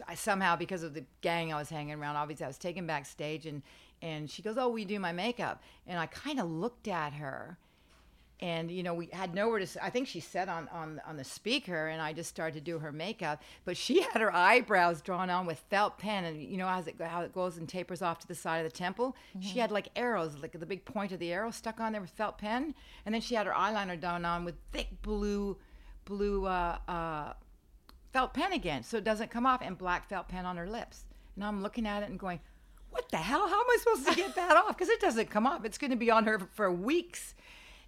I 0.07 0.15
somehow 0.15 0.55
because 0.55 0.83
of 0.83 0.93
the 0.93 1.03
gang 1.21 1.51
I 1.53 1.57
was 1.57 1.69
hanging 1.69 1.93
around, 1.93 2.15
obviously 2.15 2.45
I 2.45 2.47
was 2.47 2.57
taken 2.57 2.87
backstage 2.87 3.45
and 3.45 3.61
and 4.01 4.29
she 4.29 4.41
goes, 4.41 4.57
"Oh, 4.57 4.69
we 4.69 4.85
do 4.85 4.99
my 4.99 5.11
makeup." 5.11 5.61
And 5.85 5.99
I 5.99 6.07
kind 6.07 6.39
of 6.39 6.49
looked 6.49 6.87
at 6.87 7.13
her 7.13 7.57
and 8.41 8.71
you 8.71 8.81
know 8.81 8.93
we 8.93 9.07
had 9.13 9.35
nowhere 9.35 9.59
to 9.59 9.83
I 9.83 9.89
think 9.89 10.07
she 10.07 10.19
said 10.19 10.49
on, 10.49 10.67
on 10.69 10.99
on 11.05 11.15
the 11.15 11.23
speaker 11.23 11.87
and 11.87 12.01
i 12.01 12.11
just 12.11 12.29
started 12.29 12.53
to 12.55 12.61
do 12.61 12.79
her 12.79 12.91
makeup 12.91 13.41
but 13.65 13.77
she 13.77 14.01
had 14.13 14.21
her 14.21 14.33
eyebrows 14.33 15.01
drawn 15.01 15.29
on 15.29 15.45
with 15.45 15.59
felt 15.69 15.97
pen 15.97 16.25
and 16.25 16.41
you 16.41 16.57
know 16.57 16.67
as 16.67 16.87
it, 16.87 16.95
how 16.99 17.21
it 17.21 17.33
goes 17.33 17.57
and 17.57 17.69
tapers 17.69 18.01
off 18.01 18.19
to 18.19 18.27
the 18.27 18.35
side 18.35 18.65
of 18.65 18.71
the 18.71 18.77
temple 18.77 19.15
she 19.39 19.59
had 19.59 19.71
like 19.71 19.89
arrows 19.95 20.35
like 20.41 20.53
the 20.53 20.65
big 20.65 20.83
point 20.85 21.11
of 21.11 21.19
the 21.19 21.31
arrow 21.31 21.51
stuck 21.51 21.79
on 21.79 21.91
there 21.91 22.01
with 22.01 22.09
felt 22.09 22.37
pen 22.37 22.73
and 23.05 23.13
then 23.13 23.21
she 23.21 23.35
had 23.35 23.45
her 23.45 23.53
eyeliner 23.53 23.99
done 23.99 24.25
on 24.25 24.43
with 24.43 24.55
thick 24.71 24.89
blue 25.01 25.55
blue 26.05 26.45
uh, 26.45 26.77
uh, 26.87 27.33
felt 28.11 28.33
pen 28.33 28.53
again 28.53 28.83
so 28.83 28.97
it 28.97 29.03
doesn't 29.03 29.31
come 29.31 29.45
off 29.45 29.61
and 29.61 29.77
black 29.77 30.07
felt 30.09 30.27
pen 30.27 30.45
on 30.45 30.57
her 30.57 30.67
lips. 30.67 31.05
And 31.35 31.43
i'm 31.43 31.61
looking 31.61 31.87
at 31.87 32.03
it 32.03 32.09
and 32.09 32.19
going 32.19 32.39
what 32.91 33.09
the 33.09 33.17
hell? 33.17 33.47
How 33.47 33.59
am 33.59 33.65
i 33.69 33.77
supposed 33.79 34.07
to 34.07 34.15
get 34.15 34.35
that 34.35 34.55
off? 34.57 34.77
Because 34.77 34.89
it 34.89 34.99
doesn't 34.99 35.29
come 35.29 35.47
off. 35.47 35.65
It's 35.65 35.77
going 35.77 35.91
to 35.91 35.97
be 35.97 36.11
on 36.11 36.25
her 36.25 36.39
for 36.53 36.71
weeks. 36.71 37.33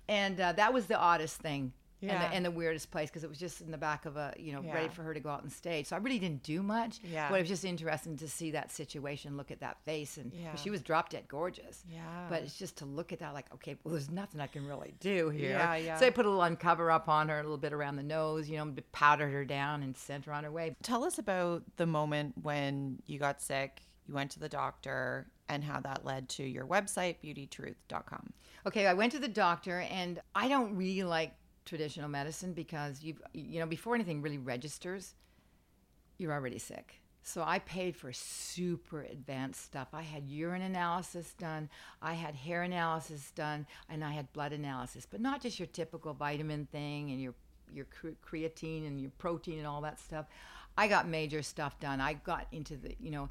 And 0.08 0.40
uh, 0.40 0.54
that 0.54 0.74
was 0.74 0.88
the 0.88 0.98
oddest 0.98 1.38
thing 1.38 1.74
and, 2.12 2.22
the, 2.22 2.36
and 2.36 2.46
the 2.46 2.52
weirdest 2.52 2.92
place 2.92 3.10
because 3.10 3.24
it 3.24 3.30
was 3.30 3.38
just 3.40 3.62
in 3.62 3.72
the 3.72 3.78
back 3.78 4.06
of 4.06 4.18
a 4.18 4.34
you 4.38 4.52
know 4.54 4.62
ready 4.74 4.90
for 4.90 5.04
her 5.04 5.14
to 5.14 5.20
go 5.20 5.30
out 5.30 5.42
on 5.44 5.50
stage 5.50 5.88
so 5.88 5.96
i 5.96 6.00
really 6.00 6.20
didn't 6.20 6.44
do 6.44 6.62
much 6.62 7.00
Yeah. 7.04 7.30
but 7.30 7.36
it 7.38 7.42
was 7.44 7.50
just 7.50 7.66
interesting 7.66 8.18
to 8.18 8.28
see 8.28 8.52
that 8.52 8.72
situation 8.72 9.38
look 9.38 9.52
at 9.52 9.60
that 9.62 9.78
face 9.86 10.18
and 10.18 10.32
Yeah. 10.34 10.56
she 10.56 10.70
was 10.70 10.82
drop 10.82 11.10
dead 11.10 11.26
gorgeous 11.28 11.84
Yeah. 11.90 12.00
but 12.30 12.44
it's 12.44 12.58
just 12.58 12.78
to 12.78 12.86
look 12.86 13.12
at 13.14 13.20
that 13.20 13.34
like 13.34 13.46
okay 13.54 13.76
well 13.84 13.94
there's 13.94 14.12
nothing 14.12 14.42
i 14.42 14.48
can 14.48 14.66
really 14.68 14.94
do 15.00 15.30
here 15.30 15.52
Yeah, 15.52 15.76
yeah. 15.76 15.98
so 15.98 16.06
i 16.06 16.10
put 16.10 16.26
a 16.26 16.30
little 16.30 16.44
uncover 16.44 16.92
up 16.92 17.08
on 17.10 17.30
her 17.30 17.40
a 17.40 17.44
little 17.44 17.58
bit 17.58 17.74
around 17.74 17.96
the 17.96 18.04
nose 18.04 18.50
you 18.50 18.58
know 18.58 18.74
powdered 18.92 19.32
her 19.32 19.46
down 19.46 19.84
and 19.84 19.96
sent 19.98 20.26
her 20.26 20.34
on 20.34 20.44
her 20.44 20.52
way 20.52 20.76
Tell 20.84 21.04
us 21.04 21.18
about 21.20 21.64
the 21.78 21.86
moment 21.86 22.34
when 22.42 23.02
you 23.06 23.20
got 23.20 23.42
sick, 23.42 23.82
you 24.08 24.14
went 24.14 24.32
to 24.32 24.40
the 24.40 24.50
doctor, 24.50 25.28
and 25.50 25.64
how 25.64 25.80
that 25.82 26.04
led 26.06 26.28
to 26.30 26.44
your 26.44 26.66
website, 26.66 27.18
beautytruth.com. 27.24 28.34
Okay, 28.66 28.88
I 28.88 28.94
went 28.94 29.12
to 29.14 29.20
the 29.20 29.28
doctor, 29.28 29.82
and 29.82 30.20
I 30.36 30.48
don't 30.48 30.76
really 30.76 31.04
like 31.04 31.34
traditional 31.66 32.10
medicine 32.10 32.54
because 32.54 33.02
you 33.02 33.16
you 33.34 33.60
know 33.60 33.66
before 33.66 33.96
anything 33.96 34.22
really 34.22 34.38
registers, 34.38 35.16
you're 36.18 36.34
already 36.34 36.60
sick. 36.60 37.02
So 37.26 37.42
I 37.42 37.60
paid 37.60 37.96
for 37.96 38.12
super 38.12 39.04
advanced 39.04 39.64
stuff. 39.64 39.88
I 39.94 40.02
had 40.02 40.28
urine 40.28 40.62
analysis 40.62 41.34
done, 41.34 41.70
I 42.02 42.16
had 42.16 42.36
hair 42.36 42.64
analysis 42.64 43.32
done, 43.32 43.66
and 43.88 44.04
I 44.04 44.12
had 44.12 44.32
blood 44.34 44.52
analysis, 44.52 45.08
but 45.10 45.22
not 45.22 45.42
just 45.42 45.58
your 45.58 45.68
typical 45.68 46.14
vitamin 46.14 46.68
thing 46.72 47.12
and 47.12 47.22
your 47.22 47.34
your 47.72 47.88
creatine 48.26 48.86
and 48.86 49.00
your 49.00 49.12
protein 49.18 49.58
and 49.58 49.68
all 49.68 49.82
that 49.82 50.00
stuff. 50.00 50.26
I 50.78 50.88
got 50.88 51.08
major 51.08 51.42
stuff 51.42 51.80
done. 51.80 52.02
I 52.02 52.14
got 52.14 52.48
into 52.52 52.76
the 52.76 52.96
you 53.00 53.12
know 53.12 53.30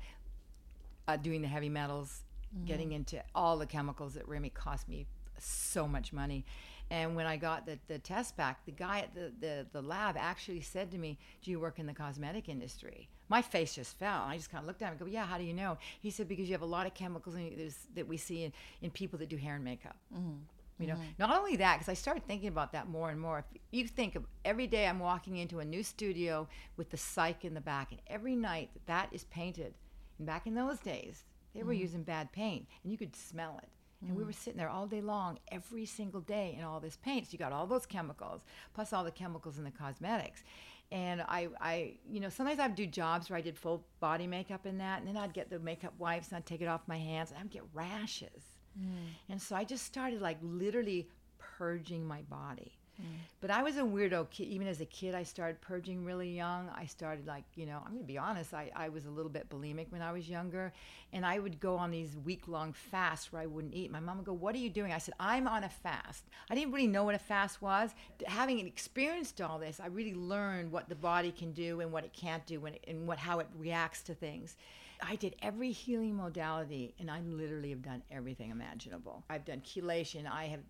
uh, 1.06 1.16
doing 1.16 1.42
the 1.42 1.48
heavy 1.48 1.68
metals, 1.68 2.22
getting 2.64 2.92
into 2.92 3.22
all 3.34 3.58
the 3.58 3.66
chemicals 3.66 4.14
that 4.14 4.26
really 4.26 4.50
cost 4.50 4.88
me 4.88 5.06
so 5.38 5.86
much 5.86 6.12
money. 6.12 6.44
And 6.92 7.16
when 7.16 7.26
I 7.26 7.38
got 7.38 7.64
the, 7.64 7.78
the 7.88 7.98
test 7.98 8.36
back, 8.36 8.66
the 8.66 8.70
guy 8.70 8.98
at 8.98 9.14
the, 9.14 9.32
the, 9.40 9.66
the 9.72 9.80
lab 9.80 10.14
actually 10.18 10.60
said 10.60 10.90
to 10.90 10.98
me, 10.98 11.18
Do 11.42 11.50
you 11.50 11.58
work 11.58 11.78
in 11.78 11.86
the 11.86 11.94
cosmetic 11.94 12.50
industry? 12.50 13.08
My 13.30 13.40
face 13.40 13.74
just 13.74 13.98
fell. 13.98 14.24
I 14.24 14.36
just 14.36 14.50
kind 14.50 14.60
of 14.60 14.66
looked 14.66 14.82
at 14.82 14.88
him 14.88 14.92
and 14.92 15.00
go, 15.00 15.06
Yeah, 15.06 15.24
how 15.24 15.38
do 15.38 15.44
you 15.44 15.54
know? 15.54 15.78
He 16.02 16.10
said, 16.10 16.28
Because 16.28 16.48
you 16.48 16.52
have 16.52 16.60
a 16.60 16.66
lot 16.66 16.86
of 16.86 16.92
chemicals 16.92 17.34
in, 17.34 17.72
that 17.94 18.06
we 18.06 18.18
see 18.18 18.44
in, 18.44 18.52
in 18.82 18.90
people 18.90 19.18
that 19.20 19.30
do 19.30 19.38
hair 19.38 19.54
and 19.54 19.64
makeup. 19.64 19.96
Mm-hmm. 20.14 20.32
You 20.78 20.88
know, 20.88 20.94
mm-hmm. 20.94 21.04
not 21.18 21.34
only 21.34 21.56
that, 21.56 21.78
because 21.78 21.88
I 21.88 21.94
started 21.94 22.26
thinking 22.26 22.48
about 22.48 22.72
that 22.72 22.88
more 22.88 23.08
and 23.08 23.18
more. 23.18 23.38
If 23.54 23.60
you 23.70 23.88
think 23.88 24.14
of 24.14 24.26
every 24.44 24.66
day 24.66 24.86
I'm 24.86 24.98
walking 24.98 25.38
into 25.38 25.60
a 25.60 25.64
new 25.64 25.82
studio 25.82 26.46
with 26.76 26.90
the 26.90 26.98
cyc 26.98 27.36
in 27.42 27.54
the 27.54 27.60
back, 27.62 27.92
and 27.92 28.02
every 28.06 28.36
night 28.36 28.68
that 28.74 28.86
that 28.86 29.08
is 29.12 29.24
painted, 29.24 29.72
and 30.18 30.26
back 30.26 30.46
in 30.46 30.54
those 30.54 30.78
days, 30.80 31.24
they 31.54 31.62
were 31.62 31.72
mm-hmm. 31.72 31.80
using 31.80 32.02
bad 32.02 32.32
paint, 32.32 32.66
and 32.82 32.92
you 32.92 32.98
could 32.98 33.16
smell 33.16 33.58
it. 33.62 33.68
And 34.06 34.16
we 34.16 34.22
mm. 34.24 34.26
were 34.26 34.32
sitting 34.32 34.58
there 34.58 34.68
all 34.68 34.86
day 34.86 35.00
long, 35.00 35.38
every 35.50 35.86
single 35.86 36.20
day, 36.20 36.56
in 36.58 36.64
all 36.64 36.80
this 36.80 36.96
paint. 36.96 37.26
So 37.26 37.32
you 37.32 37.38
got 37.38 37.52
all 37.52 37.66
those 37.66 37.86
chemicals, 37.86 38.42
plus 38.74 38.92
all 38.92 39.04
the 39.04 39.10
chemicals 39.10 39.58
in 39.58 39.64
the 39.64 39.70
cosmetics. 39.70 40.42
And 40.90 41.22
I, 41.22 41.48
I, 41.60 41.94
you 42.10 42.20
know, 42.20 42.28
sometimes 42.28 42.60
I'd 42.60 42.74
do 42.74 42.86
jobs 42.86 43.30
where 43.30 43.38
I 43.38 43.42
did 43.42 43.56
full 43.56 43.84
body 44.00 44.26
makeup 44.26 44.66
in 44.66 44.78
that, 44.78 44.98
and 45.00 45.08
then 45.08 45.16
I'd 45.16 45.32
get 45.32 45.48
the 45.48 45.58
makeup 45.58 45.94
wipes 45.98 46.28
and 46.28 46.36
I'd 46.36 46.46
take 46.46 46.60
it 46.60 46.66
off 46.66 46.82
my 46.86 46.98
hands, 46.98 47.30
and 47.30 47.38
I'd 47.40 47.50
get 47.50 47.62
rashes. 47.72 48.42
Mm. 48.78 49.06
And 49.30 49.40
so 49.40 49.56
I 49.56 49.64
just 49.64 49.84
started 49.84 50.20
like 50.20 50.38
literally 50.42 51.08
purging 51.38 52.06
my 52.06 52.22
body. 52.22 52.72
Mm. 53.00 53.06
But 53.40 53.50
I 53.50 53.62
was 53.62 53.76
a 53.76 53.80
weirdo 53.82 54.30
kid. 54.30 54.48
Even 54.48 54.68
as 54.68 54.80
a 54.80 54.84
kid, 54.86 55.14
I 55.14 55.22
started 55.22 55.60
purging 55.60 56.04
really 56.04 56.30
young. 56.30 56.70
I 56.76 56.86
started 56.86 57.26
like, 57.26 57.44
you 57.54 57.66
know, 57.66 57.78
I'm 57.84 57.92
going 57.92 58.04
to 58.04 58.06
be 58.06 58.18
honest, 58.18 58.54
I, 58.54 58.70
I 58.76 58.88
was 58.88 59.06
a 59.06 59.10
little 59.10 59.30
bit 59.30 59.48
bulimic 59.48 59.90
when 59.90 60.02
I 60.02 60.12
was 60.12 60.28
younger. 60.28 60.72
And 61.12 61.26
I 61.26 61.38
would 61.38 61.58
go 61.58 61.76
on 61.76 61.90
these 61.90 62.16
week 62.24 62.48
long 62.48 62.72
fasts 62.72 63.32
where 63.32 63.42
I 63.42 63.46
wouldn't 63.46 63.74
eat. 63.74 63.90
My 63.90 64.00
mom 64.00 64.18
would 64.18 64.26
go, 64.26 64.32
What 64.32 64.54
are 64.54 64.58
you 64.58 64.70
doing? 64.70 64.92
I 64.92 64.98
said, 64.98 65.14
I'm 65.18 65.48
on 65.48 65.64
a 65.64 65.68
fast. 65.68 66.24
I 66.50 66.54
didn't 66.54 66.72
really 66.72 66.86
know 66.86 67.04
what 67.04 67.14
a 67.14 67.18
fast 67.18 67.60
was. 67.62 67.90
Having 68.26 68.66
experienced 68.66 69.40
all 69.40 69.58
this, 69.58 69.80
I 69.80 69.86
really 69.86 70.14
learned 70.14 70.70
what 70.70 70.88
the 70.88 70.94
body 70.94 71.32
can 71.32 71.52
do 71.52 71.80
and 71.80 71.92
what 71.92 72.04
it 72.04 72.12
can't 72.12 72.44
do 72.46 72.64
and, 72.66 72.78
and 72.86 73.06
what, 73.06 73.18
how 73.18 73.40
it 73.40 73.48
reacts 73.58 74.02
to 74.02 74.14
things. 74.14 74.56
I 75.02 75.16
did 75.16 75.34
every 75.42 75.72
healing 75.72 76.16
modality, 76.16 76.94
and 77.00 77.10
I 77.10 77.20
literally 77.20 77.70
have 77.70 77.82
done 77.82 78.02
everything 78.10 78.50
imaginable. 78.50 79.24
I've 79.28 79.44
done 79.44 79.60
chelation. 79.60 80.30
I 80.30 80.44
have 80.44 80.60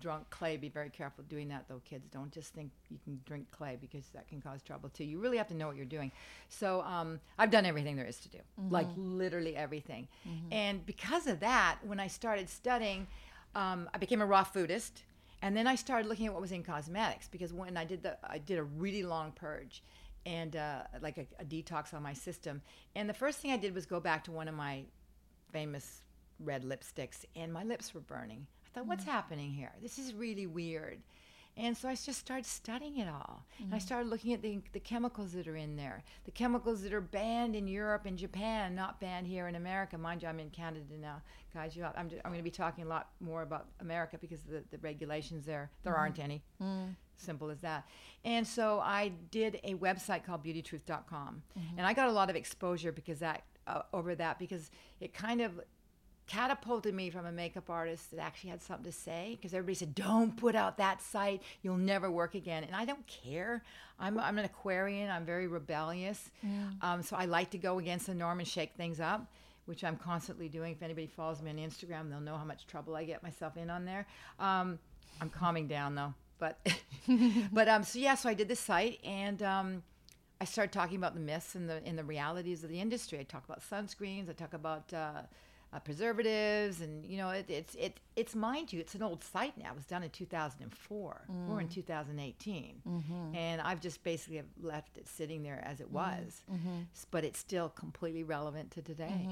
drunk 0.00 0.28
clay. 0.30 0.56
Be 0.56 0.68
very 0.68 0.90
careful 0.90 1.24
doing 1.28 1.48
that, 1.48 1.66
though, 1.68 1.80
kids. 1.84 2.08
Don't 2.08 2.32
just 2.32 2.52
think 2.54 2.70
you 2.88 2.98
can 3.04 3.20
drink 3.26 3.46
clay 3.50 3.76
because 3.80 4.04
that 4.14 4.28
can 4.28 4.40
cause 4.40 4.62
trouble 4.62 4.88
too. 4.88 5.04
You 5.04 5.18
really 5.18 5.36
have 5.36 5.48
to 5.48 5.54
know 5.54 5.66
what 5.66 5.76
you're 5.76 5.84
doing. 5.84 6.10
So 6.48 6.82
um, 6.82 7.20
I've 7.38 7.50
done 7.50 7.66
everything 7.66 7.96
there 7.96 8.06
is 8.06 8.18
to 8.20 8.28
do, 8.28 8.38
like 8.70 8.86
literally 8.96 9.56
everything. 9.56 10.08
And 10.50 10.84
because 10.86 11.26
of 11.26 11.40
that, 11.40 11.78
when 11.84 12.00
I 12.00 12.08
started 12.08 12.48
studying, 12.48 13.06
um, 13.54 13.88
I 13.94 13.98
became 13.98 14.20
a 14.22 14.26
raw 14.26 14.44
foodist. 14.44 15.02
And 15.42 15.56
then 15.56 15.66
I 15.66 15.74
started 15.74 16.06
looking 16.08 16.26
at 16.26 16.32
what 16.32 16.42
was 16.42 16.52
in 16.52 16.62
cosmetics 16.62 17.26
because 17.28 17.52
when 17.52 17.76
I 17.76 17.84
did 17.84 18.02
the, 18.02 18.18
I 18.22 18.38
did 18.38 18.58
a 18.58 18.62
really 18.64 19.02
long 19.02 19.32
purge 19.32 19.82
and 20.26 20.54
uh, 20.56 20.82
like 21.00 21.16
a, 21.18 21.26
a 21.38 21.44
detox 21.44 21.94
on 21.94 22.02
my 22.02 22.12
system. 22.12 22.60
And 22.94 23.08
the 23.08 23.14
first 23.14 23.38
thing 23.38 23.50
I 23.50 23.56
did 23.56 23.74
was 23.74 23.86
go 23.86 24.00
back 24.00 24.24
to 24.24 24.32
one 24.32 24.48
of 24.48 24.54
my 24.54 24.84
famous 25.50 26.02
red 26.38 26.64
lipsticks, 26.64 27.24
and 27.36 27.52
my 27.52 27.64
lips 27.64 27.94
were 27.94 28.00
burning. 28.00 28.46
I 28.70 28.78
thought, 28.78 28.86
what's 28.86 29.04
mm. 29.04 29.08
happening 29.08 29.52
here? 29.52 29.72
This 29.82 29.98
is 29.98 30.14
really 30.14 30.46
weird. 30.46 30.98
And 31.56 31.76
so 31.76 31.88
I 31.88 31.94
just 31.94 32.20
started 32.20 32.46
studying 32.46 32.98
it 32.98 33.08
all. 33.08 33.44
And 33.58 33.74
I 33.74 33.78
mm. 33.78 33.82
started 33.82 34.08
looking 34.08 34.32
at 34.32 34.40
the, 34.40 34.60
the 34.72 34.80
chemicals 34.80 35.32
that 35.32 35.48
are 35.48 35.56
in 35.56 35.76
there, 35.76 36.04
the 36.24 36.30
chemicals 36.30 36.82
that 36.82 36.92
are 36.92 37.00
banned 37.00 37.56
in 37.56 37.66
Europe 37.66 38.06
and 38.06 38.16
Japan, 38.16 38.74
not 38.74 39.00
banned 39.00 39.26
here 39.26 39.48
in 39.48 39.56
America. 39.56 39.98
Mind 39.98 40.22
you, 40.22 40.28
I'm 40.28 40.38
in 40.38 40.50
Canada 40.50 40.84
now, 40.98 41.20
guys. 41.52 41.76
You, 41.76 41.84
I'm, 41.84 42.08
I'm 42.24 42.30
going 42.30 42.36
to 42.36 42.42
be 42.42 42.50
talking 42.50 42.84
a 42.84 42.88
lot 42.88 43.10
more 43.20 43.42
about 43.42 43.66
America 43.80 44.16
because 44.18 44.40
of 44.44 44.50
the, 44.50 44.62
the 44.70 44.78
regulations 44.78 45.44
there. 45.44 45.70
There 45.82 45.92
mm. 45.92 45.98
aren't 45.98 46.18
any. 46.18 46.42
Simple 47.16 47.50
as 47.50 47.60
that. 47.60 47.86
And 48.24 48.46
so 48.46 48.80
I 48.80 49.12
did 49.30 49.60
a 49.64 49.74
website 49.74 50.24
called 50.24 50.42
beautytruth.com. 50.42 51.42
Mm-hmm. 51.58 51.78
And 51.78 51.86
I 51.86 51.92
got 51.92 52.08
a 52.08 52.12
lot 52.12 52.30
of 52.30 52.36
exposure 52.36 52.92
because 52.92 53.18
that 53.18 53.42
uh, 53.66 53.82
over 53.92 54.14
that 54.14 54.38
because 54.38 54.70
it 55.00 55.12
kind 55.12 55.40
of 55.40 55.60
catapulted 56.30 56.94
me 56.94 57.10
from 57.10 57.26
a 57.26 57.32
makeup 57.32 57.68
artist 57.68 58.12
that 58.12 58.20
actually 58.20 58.50
had 58.50 58.62
something 58.62 58.84
to 58.84 58.92
say 58.92 59.36
because 59.36 59.52
everybody 59.52 59.74
said 59.74 59.94
don't 59.96 60.36
put 60.36 60.54
out 60.54 60.76
that 60.76 61.02
site. 61.02 61.42
You'll 61.62 61.76
never 61.76 62.08
work 62.08 62.36
again. 62.36 62.62
And 62.62 62.74
i 62.74 62.84
don't 62.84 63.04
care. 63.08 63.64
I'm, 63.98 64.18
I'm 64.18 64.38
an 64.38 64.44
aquarian. 64.44 65.10
I'm 65.10 65.26
very 65.26 65.48
rebellious. 65.48 66.30
Um, 66.82 67.02
so 67.02 67.16
i 67.16 67.24
like 67.24 67.50
to 67.50 67.58
go 67.58 67.78
against 67.80 68.06
the 68.06 68.14
norm 68.14 68.38
and 68.38 68.48
shake 68.48 68.74
things 68.76 69.00
up 69.00 69.26
which 69.66 69.84
i'm 69.84 69.96
constantly 69.96 70.48
doing. 70.48 70.72
If 70.72 70.82
anybody 70.82 71.06
follows 71.06 71.42
me 71.42 71.50
on 71.50 71.56
instagram 71.56 72.10
they'll 72.10 72.20
know 72.20 72.36
how 72.36 72.44
much 72.44 72.66
trouble 72.66 72.96
i 72.96 73.04
get 73.04 73.22
myself 73.22 73.56
in 73.56 73.68
on 73.68 73.84
there. 73.84 74.06
Um, 74.38 74.78
i'm 75.20 75.30
calming 75.30 75.66
down 75.66 75.94
though. 75.94 76.14
But 76.38 76.58
but 77.52 77.68
um 77.68 77.82
so 77.82 77.98
yeah 77.98 78.14
so 78.14 78.28
i 78.28 78.34
did 78.34 78.48
this 78.48 78.60
site 78.60 79.00
and 79.04 79.42
um 79.42 79.82
I 80.40 80.46
started 80.46 80.72
talking 80.72 80.96
about 80.96 81.12
the 81.12 81.20
myths 81.20 81.54
and 81.54 81.68
the 81.68 81.82
and 81.84 81.98
the 81.98 82.04
realities 82.04 82.64
of 82.64 82.70
the 82.70 82.80
industry. 82.80 83.18
I 83.18 83.24
talk 83.24 83.44
about 83.44 83.60
sunscreens. 83.60 84.30
I 84.30 84.32
talk 84.32 84.54
about 84.54 84.90
uh, 84.94 85.22
uh, 85.72 85.78
preservatives, 85.78 86.80
and 86.80 87.04
you 87.06 87.16
know, 87.16 87.30
it, 87.30 87.46
it's 87.48 87.74
it 87.76 88.00
it's 88.16 88.34
mind 88.34 88.72
you, 88.72 88.80
it's 88.80 88.94
an 88.94 89.02
old 89.02 89.22
site 89.22 89.56
now. 89.56 89.70
It 89.70 89.76
was 89.76 89.86
done 89.86 90.02
in 90.02 90.10
2004. 90.10 91.26
We're 91.48 91.60
in 91.60 91.68
mm. 91.68 91.72
2018, 91.72 92.82
mm-hmm. 92.86 93.34
and 93.34 93.60
I've 93.60 93.80
just 93.80 94.02
basically 94.02 94.42
left 94.60 94.98
it 94.98 95.06
sitting 95.06 95.42
there 95.42 95.62
as 95.64 95.80
it 95.80 95.86
mm-hmm. 95.86 95.94
was, 95.94 96.42
mm-hmm. 96.50 96.80
S- 96.94 97.06
but 97.10 97.24
it's 97.24 97.38
still 97.38 97.68
completely 97.68 98.24
relevant 98.24 98.72
to 98.72 98.82
today. 98.82 99.28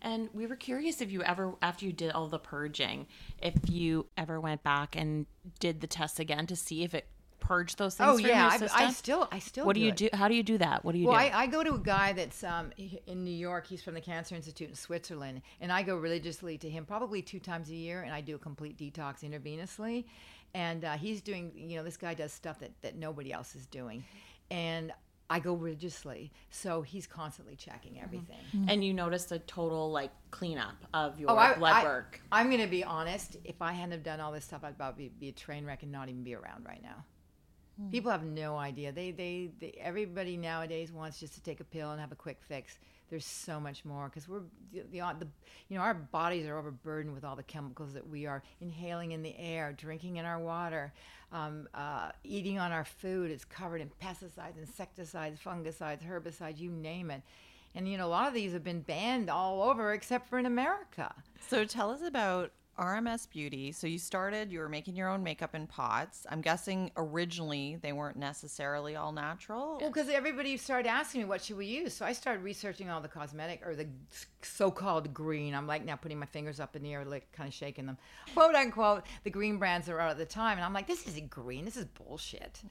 And 0.00 0.28
we 0.32 0.46
were 0.46 0.56
curious 0.56 1.00
if 1.00 1.12
you 1.12 1.22
ever, 1.22 1.54
after 1.62 1.84
you 1.84 1.92
did 1.92 2.10
all 2.10 2.26
the 2.26 2.40
purging, 2.40 3.06
if 3.40 3.54
you 3.68 4.06
ever 4.16 4.40
went 4.40 4.64
back 4.64 4.96
and 4.96 5.26
did 5.60 5.80
the 5.80 5.86
tests 5.86 6.18
again 6.18 6.46
to 6.48 6.56
see 6.56 6.82
if 6.82 6.94
it 6.94 7.06
purged 7.42 7.76
those 7.76 7.94
things. 7.96 8.08
Oh 8.08 8.16
from 8.16 8.26
yeah, 8.26 8.56
your 8.56 8.68
I, 8.72 8.86
I 8.86 8.90
still 8.92 9.28
I 9.30 9.38
still. 9.40 9.66
What 9.66 9.74
do 9.74 9.80
you 9.80 9.88
it. 9.88 9.96
do? 9.96 10.08
How 10.14 10.28
do 10.28 10.34
you 10.34 10.42
do 10.42 10.56
that? 10.58 10.84
What 10.84 10.92
do 10.92 10.98
you 10.98 11.08
Well, 11.08 11.18
do? 11.18 11.26
I, 11.26 11.42
I 11.42 11.46
go 11.48 11.62
to 11.62 11.74
a 11.74 11.78
guy 11.78 12.12
that's 12.12 12.42
um, 12.44 12.70
in 13.06 13.24
New 13.24 13.34
York. 13.34 13.66
He's 13.66 13.82
from 13.82 13.94
the 13.94 14.00
Cancer 14.00 14.34
Institute 14.34 14.68
in 14.70 14.74
Switzerland, 14.76 15.42
and 15.60 15.70
I 15.72 15.82
go 15.82 15.96
religiously 15.96 16.56
to 16.58 16.70
him 16.70 16.84
probably 16.86 17.20
two 17.20 17.40
times 17.40 17.68
a 17.68 17.74
year, 17.74 18.02
and 18.02 18.14
I 18.14 18.20
do 18.20 18.36
a 18.36 18.38
complete 18.38 18.78
detox 18.78 19.22
intravenously. 19.28 20.04
And 20.54 20.84
uh, 20.84 20.92
he's 20.92 21.20
doing, 21.22 21.50
you 21.56 21.76
know, 21.76 21.82
this 21.82 21.96
guy 21.96 22.14
does 22.14 22.32
stuff 22.32 22.60
that, 22.60 22.70
that 22.82 22.96
nobody 22.96 23.32
else 23.32 23.54
is 23.56 23.66
doing, 23.66 24.04
and 24.50 24.92
I 25.30 25.38
go 25.40 25.54
religiously, 25.54 26.30
so 26.50 26.82
he's 26.82 27.06
constantly 27.06 27.56
checking 27.56 27.98
everything. 28.00 28.36
and 28.68 28.84
you 28.84 28.92
noticed 28.92 29.32
a 29.32 29.38
total 29.38 29.90
like 29.90 30.10
cleanup 30.30 30.74
of 30.92 31.18
your 31.18 31.30
Oh, 31.30 31.36
I, 31.36 31.54
blood 31.54 31.72
I, 31.72 31.84
work. 31.84 32.20
I'm 32.30 32.48
going 32.50 32.60
to 32.60 32.66
be 32.68 32.84
honest. 32.84 33.38
If 33.44 33.62
I 33.62 33.72
hadn't 33.72 33.92
have 33.92 34.02
done 34.02 34.20
all 34.20 34.30
this 34.30 34.44
stuff, 34.44 34.60
I'd 34.62 34.76
probably 34.76 35.08
be 35.08 35.28
a 35.30 35.32
train 35.32 35.64
wreck 35.64 35.82
and 35.84 35.90
not 35.90 36.10
even 36.10 36.22
be 36.22 36.34
around 36.34 36.66
right 36.66 36.82
now. 36.82 37.04
People 37.90 38.10
have 38.10 38.24
no 38.24 38.56
idea. 38.56 38.92
They, 38.92 39.10
they, 39.10 39.50
they, 39.60 39.74
everybody 39.80 40.36
nowadays 40.36 40.92
wants 40.92 41.18
just 41.18 41.34
to 41.34 41.42
take 41.42 41.60
a 41.60 41.64
pill 41.64 41.90
and 41.90 42.00
have 42.00 42.12
a 42.12 42.16
quick 42.16 42.38
fix. 42.46 42.78
There's 43.08 43.26
so 43.26 43.60
much 43.60 43.84
more 43.84 44.08
because 44.08 44.28
we're 44.28 44.40
the, 44.72 44.80
the, 44.90 44.98
the, 45.18 45.26
you 45.68 45.76
know, 45.76 45.82
our 45.82 45.94
bodies 45.94 46.46
are 46.46 46.56
overburdened 46.56 47.14
with 47.14 47.24
all 47.24 47.36
the 47.36 47.42
chemicals 47.42 47.92
that 47.92 48.06
we 48.08 48.26
are 48.26 48.42
inhaling 48.60 49.12
in 49.12 49.22
the 49.22 49.38
air, 49.38 49.72
drinking 49.72 50.16
in 50.16 50.24
our 50.24 50.38
water, 50.38 50.92
um, 51.32 51.68
uh, 51.74 52.10
eating 52.24 52.58
on 52.58 52.72
our 52.72 52.84
food. 52.84 53.30
It's 53.30 53.44
covered 53.44 53.80
in 53.80 53.90
pesticides, 54.02 54.58
insecticides, 54.58 55.40
fungicides, 55.40 56.06
herbicides, 56.06 56.58
you 56.58 56.70
name 56.70 57.10
it. 57.10 57.22
And 57.74 57.88
you 57.88 57.96
know, 57.96 58.06
a 58.06 58.08
lot 58.08 58.28
of 58.28 58.34
these 58.34 58.52
have 58.52 58.64
been 58.64 58.80
banned 58.80 59.30
all 59.30 59.62
over 59.62 59.92
except 59.92 60.28
for 60.28 60.38
in 60.38 60.46
America. 60.46 61.14
So 61.48 61.64
tell 61.64 61.90
us 61.90 62.02
about 62.02 62.52
RMS 62.78 63.28
Beauty. 63.28 63.70
So 63.72 63.86
you 63.86 63.98
started, 63.98 64.50
you 64.50 64.58
were 64.58 64.68
making 64.68 64.96
your 64.96 65.08
own 65.08 65.22
makeup 65.22 65.54
in 65.54 65.66
pots. 65.66 66.26
I'm 66.30 66.40
guessing 66.40 66.90
originally 66.96 67.76
they 67.82 67.92
weren't 67.92 68.16
necessarily 68.16 68.96
all 68.96 69.12
natural. 69.12 69.78
Well, 69.80 69.90
because 69.90 70.08
everybody 70.08 70.56
started 70.56 70.88
asking 70.88 71.22
me 71.22 71.24
what 71.26 71.44
should 71.44 71.58
we 71.58 71.66
use, 71.66 71.92
so 71.94 72.06
I 72.06 72.12
started 72.12 72.42
researching 72.42 72.88
all 72.88 73.00
the 73.00 73.08
cosmetic 73.08 73.62
or 73.66 73.74
the 73.74 73.86
so-called 74.40 75.12
green. 75.12 75.54
I'm 75.54 75.66
like 75.66 75.84
now 75.84 75.96
putting 75.96 76.18
my 76.18 76.26
fingers 76.26 76.60
up 76.60 76.74
in 76.74 76.82
the 76.82 76.94
air, 76.94 77.04
like 77.04 77.30
kind 77.32 77.46
of 77.46 77.54
shaking 77.54 77.86
them, 77.86 77.98
quote 78.34 78.54
unquote, 78.54 79.04
the 79.24 79.30
green 79.30 79.58
brands 79.58 79.86
that 79.86 79.92
were 79.92 80.00
out 80.00 80.10
at 80.10 80.18
the 80.18 80.24
time, 80.24 80.56
and 80.56 80.64
I'm 80.64 80.72
like, 80.72 80.86
this 80.86 81.06
isn't 81.06 81.28
green, 81.28 81.64
this 81.64 81.76
is 81.76 81.84
bullshit. 81.84 82.62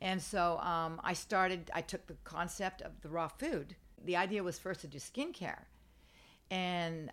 And 0.00 0.20
so 0.20 0.58
um, 0.58 1.00
I 1.04 1.12
started. 1.12 1.70
I 1.74 1.80
took 1.80 2.06
the 2.06 2.16
concept 2.24 2.82
of 2.82 3.00
the 3.02 3.08
raw 3.08 3.28
food. 3.28 3.76
The 4.04 4.16
idea 4.16 4.42
was 4.42 4.58
first 4.58 4.80
to 4.82 4.88
do 4.88 4.98
skincare, 4.98 5.62
and 6.50 7.10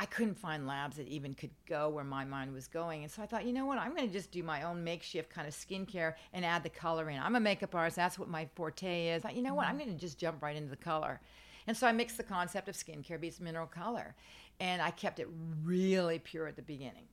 I 0.00 0.06
couldn't 0.06 0.38
find 0.38 0.66
labs 0.66 0.96
that 0.96 1.08
even 1.08 1.34
could 1.34 1.50
go 1.68 1.90
where 1.90 2.04
my 2.04 2.24
mind 2.24 2.54
was 2.54 2.66
going. 2.66 3.02
And 3.02 3.12
so 3.12 3.22
I 3.22 3.26
thought, 3.26 3.44
you 3.44 3.52
know 3.52 3.66
what? 3.66 3.76
I'm 3.76 3.94
going 3.94 4.08
to 4.08 4.12
just 4.12 4.30
do 4.30 4.42
my 4.42 4.62
own 4.62 4.82
makeshift 4.82 5.28
kind 5.28 5.46
of 5.46 5.52
skincare 5.52 6.14
and 6.32 6.42
add 6.42 6.62
the 6.62 6.70
color 6.70 7.10
in. 7.10 7.20
I'm 7.20 7.36
a 7.36 7.40
makeup 7.40 7.74
artist. 7.74 7.96
That's 7.96 8.18
what 8.18 8.30
my 8.30 8.48
forte 8.54 9.08
is. 9.08 9.22
I 9.22 9.28
thought, 9.28 9.36
you 9.36 9.42
know 9.42 9.52
what? 9.52 9.66
I'm 9.66 9.76
mm-hmm. 9.76 9.88
going 9.88 9.98
to 9.98 10.00
just 10.00 10.16
jump 10.16 10.42
right 10.42 10.56
into 10.56 10.70
the 10.70 10.76
color. 10.76 11.20
And 11.66 11.76
so 11.76 11.86
I 11.86 11.92
mixed 11.92 12.16
the 12.16 12.22
concept 12.22 12.70
of 12.70 12.76
skincare 12.76 13.20
beats 13.20 13.40
mineral 13.40 13.66
color. 13.66 14.14
And 14.58 14.80
I 14.80 14.90
kept 14.90 15.18
it 15.18 15.28
really 15.62 16.18
pure 16.18 16.46
at 16.46 16.56
the 16.56 16.62
beginning. 16.62 17.08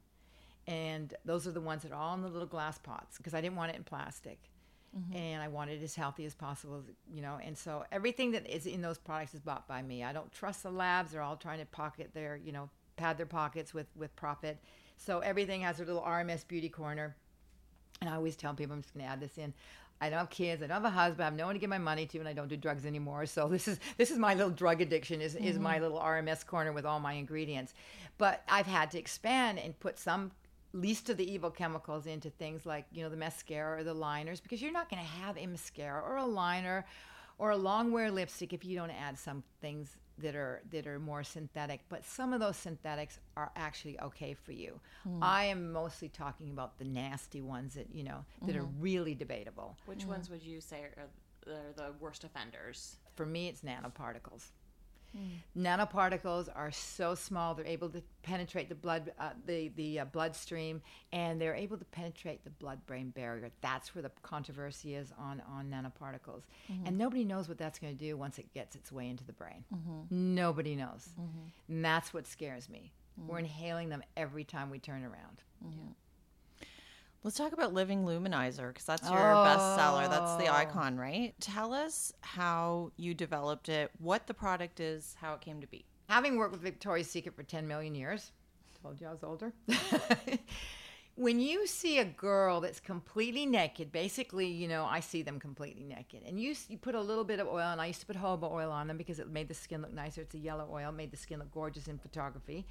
And 0.66 1.14
those 1.26 1.46
are 1.46 1.52
the 1.52 1.60
ones 1.60 1.84
that 1.84 1.92
are 1.92 2.00
all 2.00 2.16
in 2.16 2.22
the 2.22 2.30
little 2.30 2.48
glass 2.48 2.78
pots 2.78 3.18
because 3.18 3.34
I 3.34 3.42
didn't 3.42 3.58
want 3.58 3.74
it 3.74 3.76
in 3.76 3.84
plastic. 3.84 4.40
Mm-hmm. 4.98 5.18
And 5.18 5.44
I 5.44 5.50
wanted 5.50 5.82
it 5.82 5.84
as 5.84 5.96
healthy 5.96 6.24
as 6.24 6.34
possible, 6.34 6.82
you 7.14 7.22
know. 7.22 7.38
And 7.44 7.58
so 7.58 7.84
everything 7.92 8.32
that 8.32 8.48
is 8.50 8.66
in 8.66 8.82
those 8.82 8.98
products 8.98 9.34
is 9.34 9.42
bought 9.42 9.68
by 9.68 9.82
me. 9.82 10.06
I 10.06 10.14
don't 10.14 10.32
trust 10.32 10.64
the 10.64 10.72
labs; 10.72 11.12
they're 11.12 11.22
all 11.22 11.36
trying 11.36 11.60
to 11.60 11.66
pocket 11.66 12.12
their, 12.14 12.38
you 12.38 12.54
know, 12.54 12.70
pad 12.98 13.18
their 13.18 13.26
pockets 13.26 13.74
with 13.74 13.88
with 13.96 14.16
profit. 14.16 14.58
So 14.98 15.20
everything 15.20 15.62
has 15.62 15.80
a 15.80 15.86
little 15.86 16.02
RMS 16.02 16.48
beauty 16.48 16.70
corner. 16.70 17.16
And 18.02 18.10
I 18.10 18.16
always 18.16 18.36
tell 18.36 18.54
people, 18.54 18.76
I'm 18.76 18.82
just 18.82 18.94
going 18.94 19.06
to 19.06 19.12
add 19.12 19.20
this 19.20 19.38
in. 19.38 19.54
I 20.00 20.10
don't 20.10 20.20
have 20.20 20.30
kids. 20.30 20.62
I 20.62 20.68
don't 20.68 20.76
have 20.76 20.86
a 20.86 20.90
husband. 20.90 21.22
I 21.22 21.26
have 21.26 21.34
no 21.34 21.46
one 21.46 21.56
to 21.56 21.60
give 21.60 21.70
my 21.70 21.80
money 21.80 22.06
to, 22.06 22.20
and 22.20 22.28
I 22.28 22.34
don't 22.34 22.48
do 22.48 22.58
drugs 22.58 22.86
anymore. 22.86 23.26
So 23.26 23.48
this 23.48 23.68
is 23.68 23.80
this 23.98 24.12
is 24.12 24.18
my 24.18 24.34
little 24.34 24.52
drug 24.52 24.82
addiction. 24.82 25.22
Is 25.22 25.36
is 25.36 25.58
my 25.58 25.76
mm-hmm. 25.76 25.84
little 25.84 26.00
RMS 26.00 26.46
corner 26.46 26.72
with 26.72 26.86
all 26.86 27.00
my 27.00 27.14
ingredients. 27.14 27.74
But 28.18 28.44
I've 28.48 28.68
had 28.68 28.92
to 28.92 29.00
expand 29.00 29.60
and 29.60 29.80
put 29.80 29.98
some 29.98 30.32
least 30.74 31.10
of 31.10 31.18
the 31.18 31.32
evil 31.32 31.50
chemicals 31.50 32.06
into 32.06 32.30
things 32.30 32.66
like 32.66 32.86
you 32.92 33.04
know 33.04 33.10
the 33.10 33.18
mascara 33.18 33.80
or 33.80 33.84
the 33.84 33.94
liners 33.94 34.40
because 34.40 34.62
you're 34.62 34.72
not 34.72 34.90
going 34.90 35.02
to 35.02 35.10
have 35.10 35.38
a 35.38 35.48
mascara 35.48 36.02
or 36.02 36.18
a 36.18 36.26
liner 36.26 36.86
or 37.40 37.52
a 37.52 37.58
long 37.58 37.92
wear 37.92 38.12
lipstick 38.12 38.54
if 38.54 38.66
you 38.66 38.78
don't 38.78 38.92
add 38.92 39.18
some 39.18 39.44
things 39.62 39.96
that 40.20 40.36
are 40.36 40.62
that 40.72 40.88
are 40.88 41.00
more 41.00 41.24
synthetic 41.24 41.82
but 41.90 42.04
some 42.06 42.34
of 42.34 42.40
those 42.40 42.58
synthetics 42.58 43.20
are 43.36 43.52
actually 43.56 44.00
okay 44.00 44.34
for 44.34 44.52
you. 44.52 44.80
Hmm. 45.04 45.20
I 45.22 45.46
am 45.46 45.72
mostly 45.72 46.10
talking 46.10 46.52
about 46.52 46.78
the 46.78 46.86
nasty 46.86 47.42
ones 47.42 47.76
that 47.76 47.88
you 47.94 48.04
know 48.04 48.26
that 48.46 48.56
are 48.56 48.64
mm-hmm. 48.64 48.82
really 48.82 49.16
debatable. 49.16 49.78
Which 49.86 50.00
mm-hmm. 50.00 50.10
ones 50.10 50.30
would 50.30 50.44
you 50.44 50.62
say 50.62 50.82
are, 50.82 51.04
are 51.54 51.74
the 51.76 51.94
worst 52.00 52.24
offenders? 52.24 52.98
for 53.18 53.26
me 53.26 53.48
it's 53.50 53.62
nanoparticles 53.62 54.52
Mm. 55.16 55.64
nanoparticles 55.64 56.50
are 56.54 56.72
so 56.72 57.16
small 57.16 57.56
they're 57.56 57.66
able 57.66 57.90
to 57.90 58.02
penetrate 58.24 58.70
the 58.70 58.76
blood 58.76 59.12
uh, 59.20 59.30
the 59.46 59.70
the 59.70 60.02
uh, 60.02 60.06
bloodstream 60.06 60.82
and 61.14 61.40
they're 61.40 61.56
able 61.56 61.78
to 61.78 61.86
penetrate 61.86 62.44
the 62.44 62.50
blood 62.50 62.86
brain 62.86 63.10
barrier. 63.12 63.50
That's 63.62 63.96
where 63.96 64.02
the 64.02 64.12
controversy 64.22 64.96
is 64.96 65.14
on 65.18 65.42
on 65.50 65.70
nanoparticles. 65.70 66.44
Mm-hmm. 66.72 66.86
And 66.86 66.98
nobody 66.98 67.24
knows 67.24 67.48
what 67.48 67.58
that's 67.58 67.80
going 67.80 67.96
to 67.96 68.00
do 68.00 68.18
once 68.18 68.38
it 68.38 68.52
gets 68.54 68.76
its 68.76 68.92
way 68.92 69.10
into 69.10 69.24
the 69.24 69.34
brain. 69.34 69.64
Mm-hmm. 69.74 70.36
Nobody 70.36 70.76
knows. 70.76 71.10
Mm-hmm. 71.20 71.74
And 71.74 71.86
that's 71.86 72.14
what 72.14 72.28
scares 72.28 72.70
me. 72.70 72.92
We're 73.28 73.38
mm. 73.38 73.42
inhaling 73.42 73.90
them 73.90 74.04
every 74.16 74.44
time 74.44 74.70
we 74.70 74.78
turn 74.78 75.04
around 75.04 75.42
Let's 77.24 77.36
talk 77.36 77.52
about 77.52 77.74
Living 77.74 78.06
Luminizer 78.06 78.70
because 78.70 78.86
that's 78.86 79.10
your 79.10 79.18
bestseller. 79.18 80.10
That's 80.10 80.36
the 80.36 80.48
oh. 80.48 80.54
icon, 80.54 80.98
right? 80.98 81.34
Tell 81.42 81.74
us 81.74 82.14
how 82.22 82.92
you 82.96 83.14
developed 83.14 83.70
it, 83.70 83.92
what 84.00 84.28
the 84.28 84.34
product 84.34 84.80
is, 84.80 85.16
how 85.20 85.34
it 85.34 85.42
came 85.42 85.60
to 85.62 85.68
be. 85.68 85.86
having 86.10 86.38
worked 86.38 86.54
with 86.54 86.62
Victoria's 86.62 87.10
Secret 87.10 87.36
for 87.36 87.44
10 87.44 87.68
million 87.68 87.96
years, 87.96 88.32
told 88.82 89.02
you 89.02 89.08
I 89.08 89.12
was 89.12 89.24
older. 89.24 89.52
when 91.16 91.40
you 91.40 91.66
see 91.66 91.98
a 91.98 92.06
girl 92.06 92.62
that's 92.62 92.80
completely 92.80 93.46
naked, 93.46 93.92
basically, 93.92 94.48
you 94.48 94.68
know, 94.68 94.86
I 94.86 95.00
see 95.00 95.24
them 95.24 95.40
completely 95.40 95.84
naked, 95.84 96.22
and 96.26 96.40
you, 96.40 96.56
you 96.70 96.78
put 96.78 96.96
a 96.96 97.02
little 97.02 97.24
bit 97.24 97.40
of 97.40 97.48
oil, 97.48 97.72
and 97.72 97.82
I 97.82 97.88
used 97.88 98.00
to 98.02 98.06
put 98.06 98.16
jojoba 98.16 98.50
oil 98.52 98.72
on 98.72 98.88
them 98.88 98.98
because 98.98 99.20
it 99.20 99.28
made 99.28 99.48
the 99.48 99.54
skin 99.54 99.82
look 99.82 99.94
nicer. 99.94 100.22
It's 100.22 100.36
a 100.36 100.40
yellow 100.40 100.70
oil, 100.72 100.92
made 100.92 101.12
the 101.12 101.18
skin 101.18 101.40
look 101.40 101.52
gorgeous 101.52 101.88
in 101.88 101.98
photography. 101.98 102.68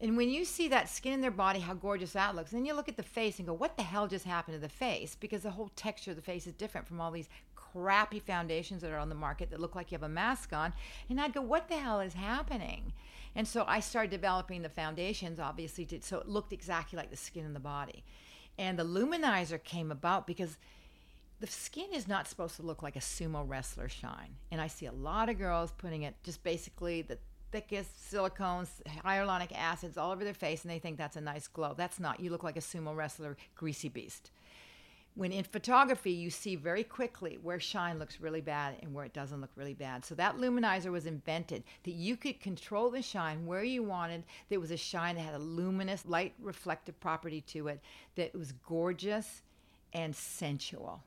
And 0.00 0.16
when 0.16 0.28
you 0.28 0.44
see 0.44 0.68
that 0.68 0.90
skin 0.90 1.14
in 1.14 1.20
their 1.22 1.30
body, 1.30 1.60
how 1.60 1.72
gorgeous 1.72 2.12
that 2.12 2.34
looks, 2.34 2.50
then 2.50 2.66
you 2.66 2.74
look 2.74 2.88
at 2.88 2.98
the 2.98 3.02
face 3.02 3.38
and 3.38 3.48
go, 3.48 3.54
what 3.54 3.76
the 3.76 3.82
hell 3.82 4.06
just 4.06 4.26
happened 4.26 4.56
to 4.56 4.60
the 4.60 4.68
face? 4.68 5.16
Because 5.18 5.42
the 5.42 5.50
whole 5.50 5.70
texture 5.74 6.10
of 6.10 6.16
the 6.16 6.22
face 6.22 6.46
is 6.46 6.52
different 6.52 6.86
from 6.86 7.00
all 7.00 7.10
these 7.10 7.30
crappy 7.54 8.20
foundations 8.20 8.82
that 8.82 8.90
are 8.90 8.98
on 8.98 9.08
the 9.08 9.14
market 9.14 9.50
that 9.50 9.60
look 9.60 9.74
like 9.74 9.90
you 9.90 9.96
have 9.96 10.02
a 10.02 10.08
mask 10.08 10.52
on. 10.52 10.74
And 11.08 11.18
I'd 11.18 11.32
go, 11.32 11.40
what 11.40 11.68
the 11.68 11.76
hell 11.76 12.00
is 12.00 12.12
happening? 12.12 12.92
And 13.34 13.48
so 13.48 13.64
I 13.66 13.80
started 13.80 14.10
developing 14.10 14.62
the 14.62 14.68
foundations, 14.68 15.40
obviously, 15.40 15.86
to, 15.86 16.02
so 16.02 16.18
it 16.18 16.28
looked 16.28 16.52
exactly 16.52 16.98
like 16.98 17.10
the 17.10 17.16
skin 17.16 17.46
in 17.46 17.54
the 17.54 17.60
body. 17.60 18.04
And 18.58 18.78
the 18.78 18.84
luminizer 18.84 19.62
came 19.62 19.90
about 19.90 20.26
because 20.26 20.58
the 21.40 21.46
skin 21.46 21.88
is 21.92 22.08
not 22.08 22.26
supposed 22.26 22.56
to 22.56 22.62
look 22.62 22.82
like 22.82 22.96
a 22.96 23.00
sumo 23.00 23.46
wrestler 23.46 23.88
shine. 23.88 24.36
And 24.50 24.60
I 24.60 24.68
see 24.68 24.86
a 24.86 24.92
lot 24.92 25.28
of 25.28 25.38
girls 25.38 25.70
putting 25.76 26.02
it 26.02 26.14
just 26.22 26.42
basically 26.42 27.02
the 27.02 27.18
thickest 27.50 28.12
silicones, 28.12 28.68
hyaluronic 29.04 29.52
acids 29.54 29.96
all 29.96 30.12
over 30.12 30.24
their 30.24 30.34
face, 30.34 30.62
and 30.62 30.70
they 30.70 30.78
think 30.78 30.98
that's 30.98 31.16
a 31.16 31.20
nice 31.20 31.48
glow. 31.48 31.74
That's 31.76 32.00
not. 32.00 32.20
You 32.20 32.30
look 32.30 32.44
like 32.44 32.56
a 32.56 32.60
sumo 32.60 32.94
wrestler, 32.94 33.36
greasy 33.54 33.88
beast. 33.88 34.30
When 35.14 35.32
in 35.32 35.44
photography, 35.44 36.10
you 36.10 36.28
see 36.28 36.56
very 36.56 36.84
quickly 36.84 37.38
where 37.42 37.58
shine 37.58 37.98
looks 37.98 38.20
really 38.20 38.42
bad 38.42 38.76
and 38.82 38.92
where 38.92 39.06
it 39.06 39.14
doesn't 39.14 39.40
look 39.40 39.50
really 39.56 39.72
bad. 39.72 40.04
So 40.04 40.14
that 40.16 40.36
luminizer 40.36 40.92
was 40.92 41.06
invented 41.06 41.64
that 41.84 41.94
you 41.94 42.18
could 42.18 42.38
control 42.38 42.90
the 42.90 43.00
shine 43.00 43.46
where 43.46 43.64
you 43.64 43.82
wanted. 43.82 44.24
That 44.50 44.60
was 44.60 44.70
a 44.70 44.76
shine 44.76 45.16
that 45.16 45.22
had 45.22 45.34
a 45.34 45.38
luminous, 45.38 46.04
light 46.04 46.34
reflective 46.38 47.00
property 47.00 47.40
to 47.52 47.68
it, 47.68 47.80
that 48.16 48.34
was 48.34 48.52
gorgeous 48.52 49.40
and 49.94 50.14
sensual. 50.14 51.02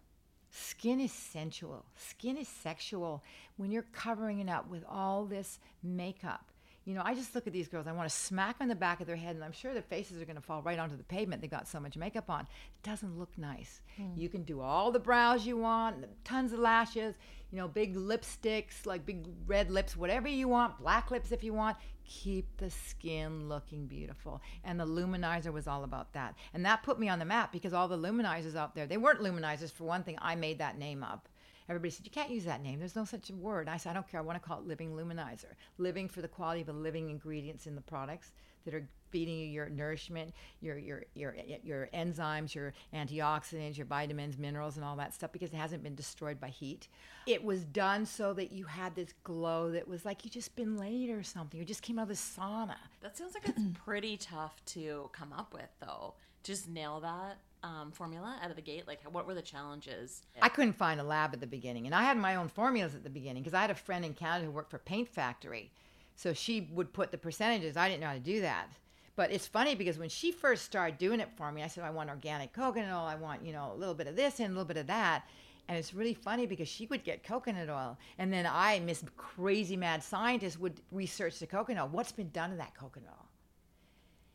Skin 0.51 0.99
is 0.99 1.11
sensual. 1.11 1.85
Skin 1.95 2.37
is 2.37 2.47
sexual 2.47 3.23
when 3.57 3.71
you're 3.71 3.85
covering 3.93 4.39
it 4.39 4.49
up 4.49 4.69
with 4.69 4.83
all 4.89 5.25
this 5.25 5.59
makeup. 5.83 6.51
You 6.85 6.95
know, 6.95 7.03
I 7.05 7.13
just 7.13 7.35
look 7.35 7.45
at 7.45 7.53
these 7.53 7.67
girls. 7.67 7.85
I 7.85 7.91
want 7.91 8.09
to 8.09 8.15
smack 8.15 8.55
on 8.59 8.67
the 8.67 8.73
back 8.73 8.99
of 8.99 9.05
their 9.05 9.15
head, 9.15 9.35
and 9.35 9.43
I'm 9.43 9.51
sure 9.51 9.73
their 9.73 9.83
faces 9.83 10.19
are 10.19 10.25
going 10.25 10.37
to 10.37 10.41
fall 10.41 10.63
right 10.63 10.79
onto 10.79 10.97
the 10.97 11.03
pavement. 11.03 11.39
They've 11.39 11.51
got 11.51 11.67
so 11.67 11.79
much 11.79 11.97
makeup 11.97 12.31
on. 12.31 12.41
It 12.41 12.83
doesn't 12.83 13.19
look 13.19 13.37
nice. 13.37 13.81
Hmm. 13.95 14.07
You 14.15 14.27
can 14.27 14.41
do 14.43 14.59
all 14.61 14.91
the 14.91 14.99
brows 14.99 15.45
you 15.45 15.55
want, 15.55 16.05
tons 16.23 16.51
of 16.51 16.59
lashes, 16.59 17.13
you 17.51 17.59
know, 17.59 17.67
big 17.67 17.95
lipsticks, 17.95 18.85
like 18.85 19.05
big 19.05 19.27
red 19.45 19.69
lips, 19.69 19.95
whatever 19.95 20.27
you 20.27 20.47
want, 20.47 20.79
black 20.79 21.11
lips 21.11 21.31
if 21.31 21.43
you 21.43 21.53
want. 21.53 21.77
Keep 22.09 22.57
the 22.57 22.71
skin 22.71 23.47
looking 23.47 23.85
beautiful. 23.85 24.41
And 24.63 24.79
the 24.79 24.85
luminizer 24.85 25.53
was 25.53 25.67
all 25.67 25.83
about 25.83 26.11
that. 26.13 26.33
And 26.55 26.65
that 26.65 26.81
put 26.81 26.99
me 26.99 27.07
on 27.07 27.19
the 27.19 27.25
map 27.25 27.51
because 27.51 27.71
all 27.71 27.87
the 27.87 27.97
luminizers 27.97 28.55
out 28.55 28.73
there, 28.73 28.87
they 28.87 28.97
weren't 28.97 29.21
luminizers 29.21 29.71
for 29.71 29.83
one 29.83 30.03
thing. 30.03 30.17
I 30.19 30.33
made 30.33 30.57
that 30.57 30.79
name 30.79 31.03
up. 31.03 31.29
Everybody 31.69 31.91
said, 31.91 32.05
You 32.07 32.11
can't 32.11 32.31
use 32.31 32.45
that 32.45 32.63
name. 32.63 32.79
There's 32.79 32.95
no 32.95 33.05
such 33.05 33.29
word. 33.29 33.69
I 33.69 33.77
said, 33.77 33.91
I 33.91 33.93
don't 33.93 34.09
care. 34.09 34.19
I 34.19 34.23
want 34.23 34.41
to 34.41 34.47
call 34.47 34.57
it 34.57 34.67
living 34.67 34.93
luminizer. 34.93 35.53
Living 35.77 36.09
for 36.09 36.23
the 36.23 36.27
quality 36.27 36.61
of 36.61 36.67
the 36.67 36.73
living 36.73 37.11
ingredients 37.11 37.67
in 37.67 37.75
the 37.75 37.81
products 37.81 38.31
that 38.69 38.77
are 38.77 38.87
feeding 39.11 39.39
you 39.39 39.47
your 39.47 39.69
nourishment, 39.69 40.33
your 40.61 40.77
your 40.77 41.03
your 41.15 41.35
your 41.63 41.89
enzymes, 41.93 42.53
your 42.53 42.73
antioxidants, 42.93 43.77
your 43.77 43.85
vitamins, 43.85 44.37
minerals, 44.37 44.77
and 44.77 44.85
all 44.85 44.95
that 44.95 45.13
stuff 45.13 45.31
because 45.31 45.51
it 45.51 45.57
hasn't 45.57 45.83
been 45.83 45.95
destroyed 45.95 46.39
by 46.39 46.49
heat. 46.49 46.87
It 47.25 47.43
was 47.43 47.63
done 47.65 48.05
so 48.05 48.33
that 48.33 48.51
you 48.51 48.65
had 48.65 48.95
this 48.95 49.13
glow 49.23 49.71
that 49.71 49.87
was 49.87 50.05
like 50.05 50.23
you 50.23 50.31
just 50.31 50.55
been 50.55 50.77
laid 50.77 51.09
or 51.09 51.23
something. 51.23 51.59
You 51.59 51.65
just 51.65 51.81
came 51.81 51.99
out 51.99 52.03
of 52.03 52.09
the 52.09 52.13
sauna. 52.15 52.75
That 53.01 53.17
sounds 53.17 53.33
like 53.33 53.49
it's 53.49 53.61
pretty 53.83 54.17
tough 54.17 54.63
to 54.67 55.09
come 55.13 55.33
up 55.33 55.53
with, 55.53 55.69
though. 55.79 56.13
Just 56.43 56.69
nail 56.69 56.99
that 57.01 57.37
um, 57.63 57.91
formula 57.91 58.37
out 58.41 58.49
of 58.49 58.55
the 58.55 58.61
gate. 58.61 58.87
Like, 58.87 59.01
what 59.11 59.27
were 59.27 59.33
the 59.33 59.41
challenges? 59.41 60.21
I 60.41 60.49
couldn't 60.49 60.73
find 60.73 60.99
a 60.99 61.03
lab 61.03 61.33
at 61.33 61.39
the 61.39 61.47
beginning, 61.47 61.85
and 61.85 61.93
I 61.93 62.03
had 62.03 62.17
my 62.17 62.35
own 62.35 62.47
formulas 62.47 62.95
at 62.95 63.03
the 63.03 63.09
beginning 63.09 63.43
because 63.43 63.53
I 63.53 63.61
had 63.61 63.71
a 63.71 63.75
friend 63.75 64.05
in 64.05 64.13
Canada 64.13 64.45
who 64.45 64.51
worked 64.51 64.71
for 64.71 64.79
Paint 64.79 65.09
Factory, 65.09 65.71
so 66.19 66.33
she 66.33 66.67
would 66.73 66.91
put 66.91 67.11
the 67.11 67.17
percentages. 67.17 67.77
I 67.77 67.87
didn't 67.87 68.01
know 68.01 68.07
how 68.07 68.13
to 68.13 68.19
do 68.19 68.41
that. 68.41 68.67
But 69.15 69.31
it's 69.31 69.47
funny 69.47 69.73
because 69.73 69.97
when 69.97 70.09
she 70.09 70.33
first 70.33 70.65
started 70.65 70.97
doing 70.97 71.21
it 71.21 71.29
for 71.37 71.49
me, 71.49 71.63
I 71.63 71.67
said, 71.67 71.85
I 71.85 71.91
want 71.91 72.09
organic 72.09 72.51
coconut 72.51 72.91
oil. 72.91 73.05
I 73.05 73.15
want, 73.15 73.45
you 73.45 73.53
know, 73.53 73.71
a 73.73 73.77
little 73.77 73.95
bit 73.95 74.05
of 74.05 74.17
this 74.17 74.41
and 74.41 74.47
a 74.47 74.49
little 74.49 74.65
bit 74.65 74.75
of 74.75 74.87
that. 74.87 75.23
And 75.69 75.77
it's 75.77 75.93
really 75.93 76.13
funny 76.13 76.45
because 76.45 76.67
she 76.67 76.87
would 76.87 77.05
get 77.05 77.23
coconut 77.23 77.69
oil. 77.69 77.97
And 78.17 78.33
then 78.33 78.45
I, 78.51 78.81
Miss 78.81 79.01
Crazy 79.15 79.77
Mad 79.77 80.03
Scientist, 80.03 80.59
would 80.59 80.81
research 80.91 81.39
the 81.39 81.47
coconut 81.47 81.83
oil. 81.83 81.89
What's 81.89 82.11
been 82.11 82.31
done 82.31 82.49
to 82.49 82.57
that 82.57 82.75
coconut 82.75 83.11
oil? 83.11 83.27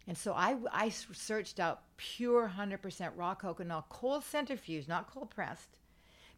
And 0.06 0.16
so 0.16 0.32
I, 0.32 0.56
I 0.72 0.88
searched 0.88 1.60
out 1.60 1.82
pure 1.98 2.50
100% 2.56 3.10
raw 3.14 3.34
coconut 3.34 3.76
oil, 3.76 3.84
cold 3.90 4.24
centrifuge, 4.24 4.88
not 4.88 5.12
cold 5.12 5.28
pressed. 5.28 5.76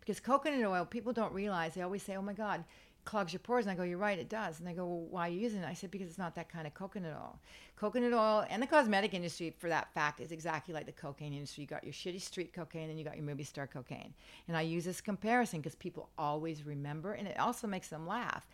Because 0.00 0.18
coconut 0.18 0.64
oil, 0.64 0.84
people 0.84 1.12
don't 1.12 1.32
realize, 1.32 1.74
they 1.74 1.82
always 1.82 2.02
say, 2.02 2.16
oh 2.16 2.22
my 2.22 2.32
God, 2.32 2.64
clogs 3.06 3.32
your 3.32 3.40
pores. 3.40 3.64
And 3.64 3.72
I 3.72 3.74
go, 3.74 3.82
you're 3.82 3.96
right, 3.96 4.18
it 4.18 4.28
does. 4.28 4.58
And 4.58 4.68
they 4.68 4.74
go, 4.74 4.84
well, 4.84 5.06
why 5.08 5.28
are 5.28 5.30
you 5.30 5.40
using 5.40 5.62
it? 5.62 5.66
I 5.66 5.72
said, 5.72 5.90
because 5.90 6.08
it's 6.08 6.18
not 6.18 6.34
that 6.34 6.50
kind 6.50 6.66
of 6.66 6.74
coconut 6.74 7.14
oil. 7.14 7.38
Coconut 7.76 8.12
oil 8.12 8.44
and 8.50 8.62
the 8.62 8.66
cosmetic 8.66 9.14
industry, 9.14 9.54
for 9.58 9.68
that 9.70 9.92
fact, 9.94 10.20
is 10.20 10.32
exactly 10.32 10.74
like 10.74 10.84
the 10.84 10.92
cocaine 10.92 11.32
industry. 11.32 11.62
You 11.62 11.68
got 11.68 11.84
your 11.84 11.94
shitty 11.94 12.20
street 12.20 12.52
cocaine 12.52 12.90
and 12.90 12.98
you 12.98 13.04
got 13.04 13.16
your 13.16 13.24
movie 13.24 13.44
star 13.44 13.66
cocaine. 13.66 14.12
And 14.48 14.56
I 14.56 14.62
use 14.62 14.84
this 14.84 15.00
comparison 15.00 15.60
because 15.60 15.74
people 15.74 16.10
always 16.18 16.66
remember 16.66 17.14
and 17.14 17.26
it 17.26 17.38
also 17.38 17.66
makes 17.66 17.88
them 17.88 18.06
laugh. 18.06 18.46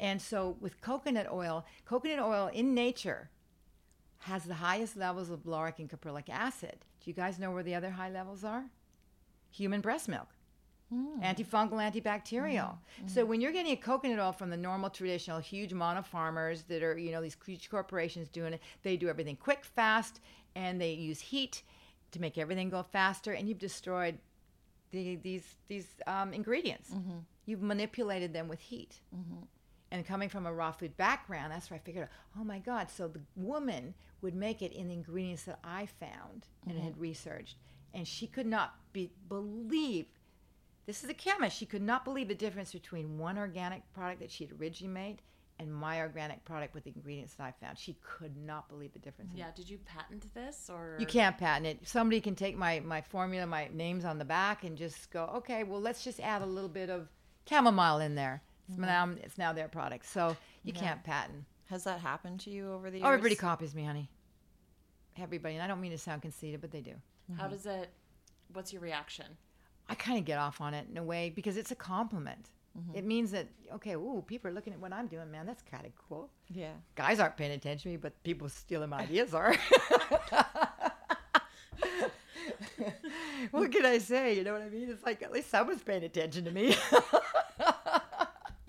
And 0.00 0.22
so 0.22 0.56
with 0.60 0.80
coconut 0.80 1.26
oil, 1.30 1.66
coconut 1.84 2.20
oil 2.20 2.50
in 2.52 2.74
nature 2.74 3.30
has 4.20 4.44
the 4.44 4.54
highest 4.54 4.96
levels 4.96 5.30
of 5.30 5.44
lauric 5.44 5.78
and 5.78 5.88
caprylic 5.90 6.28
acid. 6.28 6.84
Do 7.00 7.10
you 7.10 7.14
guys 7.14 7.38
know 7.38 7.50
where 7.50 7.62
the 7.62 7.74
other 7.74 7.90
high 7.90 8.10
levels 8.10 8.44
are? 8.44 8.64
Human 9.50 9.80
breast 9.80 10.08
milk. 10.08 10.28
Mm. 10.92 11.22
Antifungal, 11.22 11.72
antibacterial. 11.72 12.70
Mm. 12.70 13.04
Mm. 13.04 13.10
So 13.10 13.24
when 13.24 13.40
you're 13.40 13.52
getting 13.52 13.72
a 13.72 13.76
coconut 13.76 14.18
oil 14.18 14.32
from 14.32 14.50
the 14.50 14.56
normal, 14.56 14.90
traditional, 14.90 15.38
huge 15.38 15.72
mono 15.74 16.02
farmers 16.02 16.62
that 16.64 16.82
are, 16.82 16.96
you 16.96 17.12
know, 17.12 17.20
these 17.20 17.36
huge 17.44 17.68
corporations 17.68 18.28
doing 18.28 18.54
it, 18.54 18.62
they 18.82 18.96
do 18.96 19.08
everything 19.08 19.36
quick, 19.36 19.64
fast, 19.64 20.20
and 20.54 20.80
they 20.80 20.92
use 20.92 21.20
heat 21.20 21.62
to 22.12 22.20
make 22.20 22.38
everything 22.38 22.70
go 22.70 22.82
faster, 22.82 23.32
and 23.32 23.48
you've 23.48 23.58
destroyed 23.58 24.18
the, 24.92 25.16
these 25.16 25.56
these 25.68 25.88
um, 26.06 26.32
ingredients. 26.32 26.90
Mm-hmm. 26.90 27.18
You've 27.44 27.62
manipulated 27.62 28.32
them 28.32 28.48
with 28.48 28.60
heat. 28.60 29.00
Mm-hmm. 29.14 29.44
And 29.90 30.06
coming 30.06 30.28
from 30.28 30.46
a 30.46 30.52
raw 30.52 30.72
food 30.72 30.96
background, 30.96 31.52
that's 31.52 31.70
where 31.70 31.78
I 31.78 31.82
figured, 31.82 32.08
oh 32.38 32.44
my 32.44 32.58
God, 32.58 32.90
so 32.90 33.08
the 33.08 33.20
woman 33.36 33.94
would 34.20 34.34
make 34.34 34.60
it 34.60 34.72
in 34.72 34.88
the 34.88 34.94
ingredients 34.94 35.44
that 35.44 35.58
I 35.64 35.86
found 35.86 36.46
and 36.66 36.76
mm-hmm. 36.76 36.84
had 36.84 36.98
researched. 36.98 37.56
And 37.94 38.06
she 38.06 38.26
could 38.26 38.46
not 38.46 38.74
be, 38.92 39.10
believe, 39.28 40.06
this 40.88 41.04
is 41.04 41.10
a 41.10 41.14
chemist, 41.14 41.54
she 41.54 41.66
could 41.66 41.82
not 41.82 42.02
believe 42.02 42.28
the 42.28 42.34
difference 42.34 42.72
between 42.72 43.18
one 43.18 43.36
organic 43.36 43.82
product 43.92 44.20
that 44.20 44.30
she 44.30 44.44
had 44.46 44.58
originally 44.58 44.90
made 44.90 45.20
and 45.58 45.70
my 45.70 46.00
organic 46.00 46.42
product 46.46 46.72
with 46.72 46.84
the 46.84 46.92
ingredients 46.96 47.34
that 47.34 47.44
I 47.44 47.52
found. 47.62 47.78
She 47.78 47.98
could 48.02 48.34
not 48.38 48.70
believe 48.70 48.94
the 48.94 48.98
difference. 48.98 49.32
Yeah, 49.34 49.50
did 49.54 49.68
you 49.68 49.76
patent 49.84 50.32
this 50.32 50.70
or 50.72 50.96
You 50.98 51.04
can't 51.04 51.36
patent 51.36 51.66
it. 51.66 51.86
Somebody 51.86 52.22
can 52.22 52.34
take 52.34 52.56
my, 52.56 52.80
my 52.80 53.02
formula, 53.02 53.46
my 53.46 53.68
names 53.70 54.06
on 54.06 54.16
the 54.16 54.24
back, 54.24 54.64
and 54.64 54.78
just 54.78 55.10
go, 55.10 55.30
okay, 55.36 55.62
well, 55.62 55.78
let's 55.78 56.02
just 56.02 56.20
add 56.20 56.40
a 56.40 56.46
little 56.46 56.70
bit 56.70 56.88
of 56.88 57.08
chamomile 57.46 57.98
in 57.98 58.14
there. 58.14 58.40
It's, 58.70 58.78
mm-hmm. 58.78 58.86
now, 58.86 59.10
it's 59.22 59.36
now 59.36 59.52
their 59.52 59.68
product. 59.68 60.06
So 60.06 60.38
you 60.64 60.72
can't 60.72 61.04
patent. 61.04 61.44
Has 61.66 61.84
that 61.84 62.00
happened 62.00 62.40
to 62.40 62.50
you 62.50 62.72
over 62.72 62.90
the 62.90 62.96
years? 62.96 63.06
Oh, 63.06 63.10
everybody 63.10 63.34
copies 63.34 63.74
me, 63.74 63.84
honey. 63.84 64.08
Everybody. 65.20 65.56
And 65.56 65.62
I 65.62 65.66
don't 65.66 65.82
mean 65.82 65.92
to 65.92 65.98
sound 65.98 66.22
conceited, 66.22 66.62
but 66.62 66.70
they 66.70 66.80
do. 66.80 66.94
How 67.36 67.42
mm-hmm. 67.42 67.52
does 67.52 67.66
it? 67.66 67.90
What's 68.54 68.72
your 68.72 68.80
reaction? 68.80 69.26
I 69.88 69.94
kind 69.94 70.18
of 70.18 70.24
get 70.24 70.38
off 70.38 70.60
on 70.60 70.74
it 70.74 70.86
in 70.90 70.98
a 70.98 71.02
way 71.02 71.30
because 71.34 71.56
it's 71.56 71.70
a 71.70 71.74
compliment. 71.74 72.50
Mm-hmm. 72.78 72.98
It 72.98 73.04
means 73.04 73.30
that, 73.30 73.46
okay, 73.74 73.94
ooh, 73.94 74.22
people 74.26 74.50
are 74.50 74.54
looking 74.54 74.72
at 74.72 74.80
what 74.80 74.92
I'm 74.92 75.06
doing, 75.06 75.30
man. 75.30 75.46
That's 75.46 75.62
kind 75.62 75.86
of 75.86 75.92
cool. 75.96 76.28
Yeah. 76.48 76.72
Guys 76.94 77.18
aren't 77.18 77.36
paying 77.36 77.52
attention 77.52 77.82
to 77.84 77.88
me, 77.88 77.96
but 77.96 78.22
people 78.22 78.48
stealing 78.48 78.90
my 78.90 79.00
ideas 79.00 79.34
are. 79.34 79.54
what 83.50 83.72
can 83.72 83.86
I 83.86 83.98
say? 83.98 84.36
You 84.36 84.44
know 84.44 84.52
what 84.52 84.62
I 84.62 84.68
mean? 84.68 84.88
It's 84.90 85.04
like 85.04 85.22
at 85.22 85.32
least 85.32 85.50
someone's 85.50 85.82
paying 85.82 86.04
attention 86.04 86.44
to 86.44 86.50
me. 86.50 86.76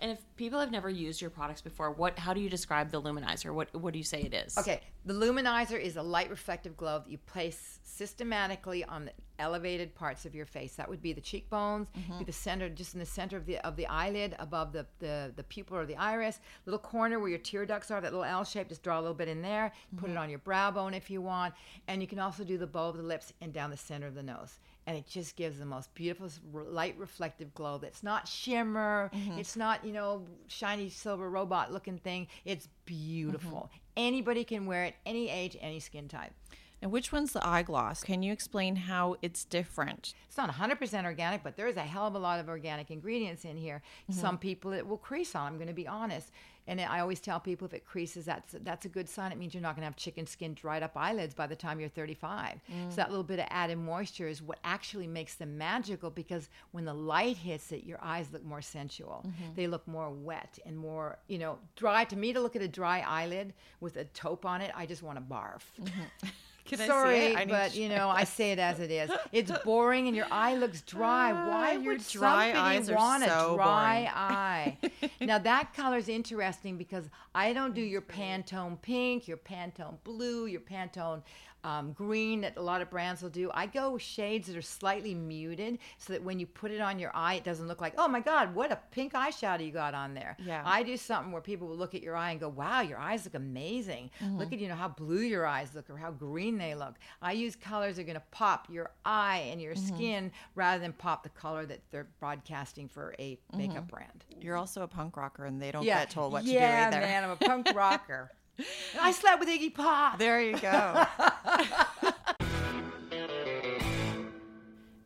And 0.02 0.12
if 0.12 0.20
people 0.36 0.60
have 0.60 0.72
never 0.72 0.90
used 0.90 1.22
your 1.22 1.30
products 1.30 1.62
before, 1.62 1.92
what? 1.92 2.18
How 2.18 2.34
do 2.34 2.40
you 2.40 2.50
describe 2.50 2.92
the 2.92 3.02
luminizer? 3.02 3.54
What 3.54 3.74
What 3.76 3.94
do 3.94 4.00
you 4.00 4.06
say 4.06 4.22
it 4.22 4.34
is? 4.34 4.58
Okay, 4.58 4.82
the 5.06 5.14
luminizer 5.14 5.80
is 5.80 5.98
a 5.98 6.04
light 6.04 6.30
reflective 6.30 6.78
glove 6.78 7.06
that 7.06 7.12
you 7.12 7.18
place 7.18 7.80
systematically 7.84 8.84
on 8.86 9.06
the 9.06 9.12
elevated 9.40 9.96
parts 9.96 10.26
of 10.26 10.36
your 10.36 10.46
face. 10.46 10.76
That 10.76 10.90
would 10.90 11.02
be 11.02 11.14
the 11.14 11.22
cheekbones, 11.22 11.88
mm-hmm. 11.90 12.20
be 12.20 12.26
the 12.26 12.32
center, 12.32 12.70
just 12.70 12.94
in 12.94 13.00
the 13.00 13.06
center 13.06 13.36
of 13.36 13.46
the 13.46 13.58
of 13.60 13.76
the 13.76 13.88
eyelid, 13.88 14.36
above 14.40 14.72
the, 14.72 14.86
the 15.00 15.34
the 15.36 15.44
pupil 15.44 15.78
or 15.78 15.86
the 15.86 15.96
iris, 15.98 16.40
little 16.66 16.80
corner 16.80 17.20
where 17.20 17.30
your 17.30 17.40
tear 17.40 17.66
ducts 17.66 17.92
are, 17.92 18.00
that 18.00 18.12
little 18.14 18.26
L 18.26 18.44
shape. 18.44 18.70
Just 18.70 18.84
draw 18.84 19.00
a 19.00 19.02
little 19.02 19.16
bit 19.16 19.28
in 19.28 19.42
there. 19.42 19.74
Put 19.98 20.10
mm-hmm. 20.10 20.18
it 20.18 20.20
on 20.20 20.30
your 20.30 20.40
brow 20.40 20.72
bone 20.72 20.94
if 20.94 21.10
you 21.10 21.22
want, 21.22 21.54
and 21.88 22.02
you 22.02 22.08
can 22.08 22.20
also 22.20 22.44
do 22.44 22.58
the 22.58 22.68
bow 22.68 22.90
of 22.90 22.98
the 22.98 23.04
lips 23.04 23.34
and 23.42 23.52
down 23.52 23.70
the 23.70 23.78
center 23.78 24.08
of 24.08 24.16
the 24.16 24.24
nose. 24.24 24.60
And 24.90 24.98
it 24.98 25.06
just 25.06 25.36
gives 25.36 25.60
the 25.60 25.68
most 25.68 25.94
beautiful 25.94 26.32
light 26.52 26.96
reflective 26.98 27.54
glow. 27.54 27.78
That's 27.78 28.02
not 28.02 28.28
shimmer. 28.28 29.12
Mm-hmm. 29.14 29.38
It's 29.38 29.56
not 29.56 29.86
you 29.86 29.94
know 29.94 30.24
shiny 30.48 30.90
silver 30.90 31.30
robot 31.30 31.72
looking 31.72 32.00
thing. 32.00 32.26
It's 32.44 32.68
beautiful. 32.86 33.70
Mm-hmm. 33.70 33.78
Anybody 33.98 34.44
can 34.44 34.66
wear 34.66 34.86
it, 34.86 34.96
any 35.06 35.30
age, 35.30 35.56
any 35.62 35.80
skin 35.80 36.08
type. 36.08 36.34
And 36.82 36.92
which 36.92 37.12
one's 37.12 37.34
the 37.34 37.48
eye 37.48 37.62
gloss? 37.62 38.04
Can 38.04 38.24
you 38.24 38.34
explain 38.34 38.76
how 38.76 39.18
it's 39.22 39.46
different? 39.46 40.16
It's 40.28 40.38
not 40.38 40.50
100% 40.50 41.04
organic, 41.04 41.44
but 41.44 41.56
there's 41.56 41.78
a 41.78 41.82
hell 41.82 42.08
of 42.08 42.16
a 42.16 42.20
lot 42.20 42.40
of 42.40 42.50
organic 42.50 42.90
ingredients 42.90 43.46
in 43.46 43.58
here. 43.58 43.84
Mm-hmm. 44.10 44.20
Some 44.20 44.40
people 44.40 44.74
it 44.74 44.88
will 44.88 44.98
crease 44.98 45.36
on. 45.36 45.46
I'm 45.46 45.58
going 45.58 45.68
to 45.68 45.74
be 45.74 45.88
honest. 45.88 46.32
And 46.68 46.80
I 46.80 47.00
always 47.00 47.20
tell 47.20 47.40
people 47.40 47.66
if 47.66 47.74
it 47.74 47.86
creases, 47.86 48.26
that's 48.26 48.56
that's 48.64 48.86
a 48.86 48.90
good 48.90 49.10
sign. 49.10 49.32
It 49.32 49.38
means 49.38 49.54
you're 49.54 49.64
not 49.64 49.76
going 49.76 49.82
to 49.82 49.88
have 49.88 49.96
chicken 49.96 50.28
skin, 50.28 50.54
dried 50.54 50.84
up 50.84 50.96
eyelids 50.96 51.34
by 51.34 51.48
the 51.48 51.56
time 51.56 51.80
you're 51.80 51.90
35. 51.90 52.60
So 52.90 52.96
that 52.96 53.10
little 53.10 53.24
bit 53.24 53.40
of 53.40 53.46
added 53.50 53.78
moisture 53.78 54.28
is 54.28 54.42
what 54.42 54.60
actually 54.64 55.08
makes 55.08 55.36
them 55.36 55.58
magical 55.58 56.10
because 56.10 56.50
when 56.72 56.86
the 56.86 56.94
light 56.94 57.38
hits 57.38 57.72
it, 57.72 57.84
your 57.84 58.00
eyes 58.02 58.28
look 58.32 58.44
more 58.44 58.62
sensual. 58.62 59.26
Mm-hmm. 59.26 59.54
They 59.56 59.68
look 59.68 59.88
more 59.88 60.10
wet 60.10 60.60
and 60.66 60.78
more, 60.78 61.18
you 61.28 61.40
know, 61.40 61.58
dry. 61.76 62.04
To 62.06 62.16
me, 62.16 62.34
to 62.34 62.40
look 62.40 62.56
at 62.56 62.62
a 62.62 62.68
dry 62.68 63.00
eyelid 63.02 63.54
with 63.80 63.98
a 63.98 64.06
taupe 64.06 64.46
on 64.46 64.62
it, 64.62 64.72
I 64.76 64.86
just 64.86 65.04
want 65.04 65.18
to 65.18 65.24
barf. 65.24 65.62
Mm-hmm. 65.82 66.28
Can 66.66 66.82
I 66.82 66.88
Sorry, 66.88 67.18
it? 67.18 67.38
I 67.38 67.46
but 67.46 67.76
you 67.76 67.90
know, 67.90 68.10
I 68.10 68.24
say 68.24 68.52
it 68.52 68.60
as 68.60 68.80
it 68.80 68.92
is. 68.92 69.10
It's 69.32 69.52
boring, 69.64 70.08
and 70.08 70.16
your 70.16 70.28
eye 70.32 70.56
looks 70.56 70.82
dry. 70.82 71.32
Ah, 71.32 71.50
Why 71.50 71.72
your 71.74 71.94
would 71.94 72.08
dry 72.08 72.54
eyes 72.54 72.90
are 72.90 72.96
want 72.96 73.24
so 73.24 73.54
a 73.54 73.56
dry 73.56 73.94
boring. 73.96 74.08
eye? 74.16 74.78
now 75.22 75.38
that 75.40 75.74
color 75.74 75.98
is 75.98 76.10
interesting 76.10 76.78
because 76.78 77.10
I 77.34 77.54
don't 77.54 77.74
do 77.74 77.82
your 77.82 78.02
Pantone 78.02 78.82
pink, 78.82 79.28
your 79.28 79.38
Pantone 79.38 79.98
blue, 80.04 80.46
your 80.46 80.62
Pantone 80.62 81.22
um, 81.64 81.94
green 81.94 82.42
that 82.42 82.58
a 82.58 82.62
lot 82.62 82.82
of 82.82 82.90
brands 82.90 83.22
will 83.22 83.30
do. 83.30 83.52
I 83.54 83.66
go 83.66 83.98
shades 83.98 84.48
that 84.48 84.56
are 84.56 84.62
slightly 84.62 85.14
muted 85.14 85.80
so 85.98 86.14
that 86.14 86.24
when 86.24 86.40
you 86.40 86.46
put 86.46 86.72
it 86.72 86.82
on 86.82 87.00
your 87.00 87.12
eye, 87.14 87.36
it 87.36 87.44
doesn't 87.44 87.68
look 87.68 87.82
like, 87.82 87.94
oh 87.98 88.08
my 88.08 88.20
God, 88.20 88.56
what 88.56 88.72
a 88.72 88.80
pink 88.92 89.14
eyeshadow 89.14 89.66
you 89.66 89.72
got 89.72 89.94
on 89.94 90.14
there. 90.14 90.38
Yeah. 90.40 90.62
I 90.66 90.84
do 90.84 90.98
something 90.98 91.32
where 91.32 91.42
people 91.42 91.68
will 91.68 91.76
look 91.78 91.96
at 91.96 92.02
your 92.02 92.16
eye 92.16 92.32
and 92.32 92.40
go, 92.40 92.50
wow, 92.50 92.82
your 92.82 92.98
eyes 92.98 93.26
look 93.26 93.36
amazing. 93.36 94.10
Mm-hmm. 94.24 94.38
Look 94.38 94.54
at, 94.54 94.60
you 94.60 94.68
know, 94.68 94.76
how 94.76 94.88
blue 94.88 95.22
your 95.22 95.46
eyes 95.46 95.76
look 95.76 95.90
or 95.90 95.98
how 95.98 96.12
green 96.12 96.58
they 96.58 96.76
look. 96.76 96.96
I 97.22 97.34
use 97.34 97.56
colors 97.56 97.96
that 97.96 98.04
are 98.04 98.06
going 98.06 98.16
to 98.16 98.24
pop 98.32 98.68
your 98.70 98.92
eye 99.06 99.50
and 99.52 99.62
your 99.62 99.76
mm-hmm. 99.76 99.96
skin 99.96 100.32
rather 100.56 100.82
than 100.82 100.94
pop 100.94 101.24
the 101.24 101.30
color 101.30 101.66
that 101.66 101.82
they're 101.92 102.08
broadcasting 102.20 102.88
for 102.88 103.16
a 103.20 103.38
makeup 103.56 103.78
mm-hmm. 103.78 103.86
brand. 103.86 104.26
You're 104.42 104.58
also 104.58 104.84
a 104.84 104.88
punk 104.88 105.18
rocker, 105.18 105.46
and 105.46 105.62
they 105.62 105.72
don't 105.72 105.84
get 105.84 106.10
told 106.10 106.32
what 106.32 106.44
yeah, 106.44 106.86
to 106.86 106.92
do 106.92 106.98
either. 106.98 107.06
Yeah, 107.06 107.22
man, 107.22 107.24
I'm 107.26 107.32
a 107.32 107.36
punk 107.36 107.76
rocker. 107.76 108.32
I 109.00 109.12
slept 109.12 109.40
with 109.40 109.50
Iggy 109.50 109.74
Pop. 109.74 110.18
There 110.20 110.42
you 110.42 110.58
go. 110.58 111.06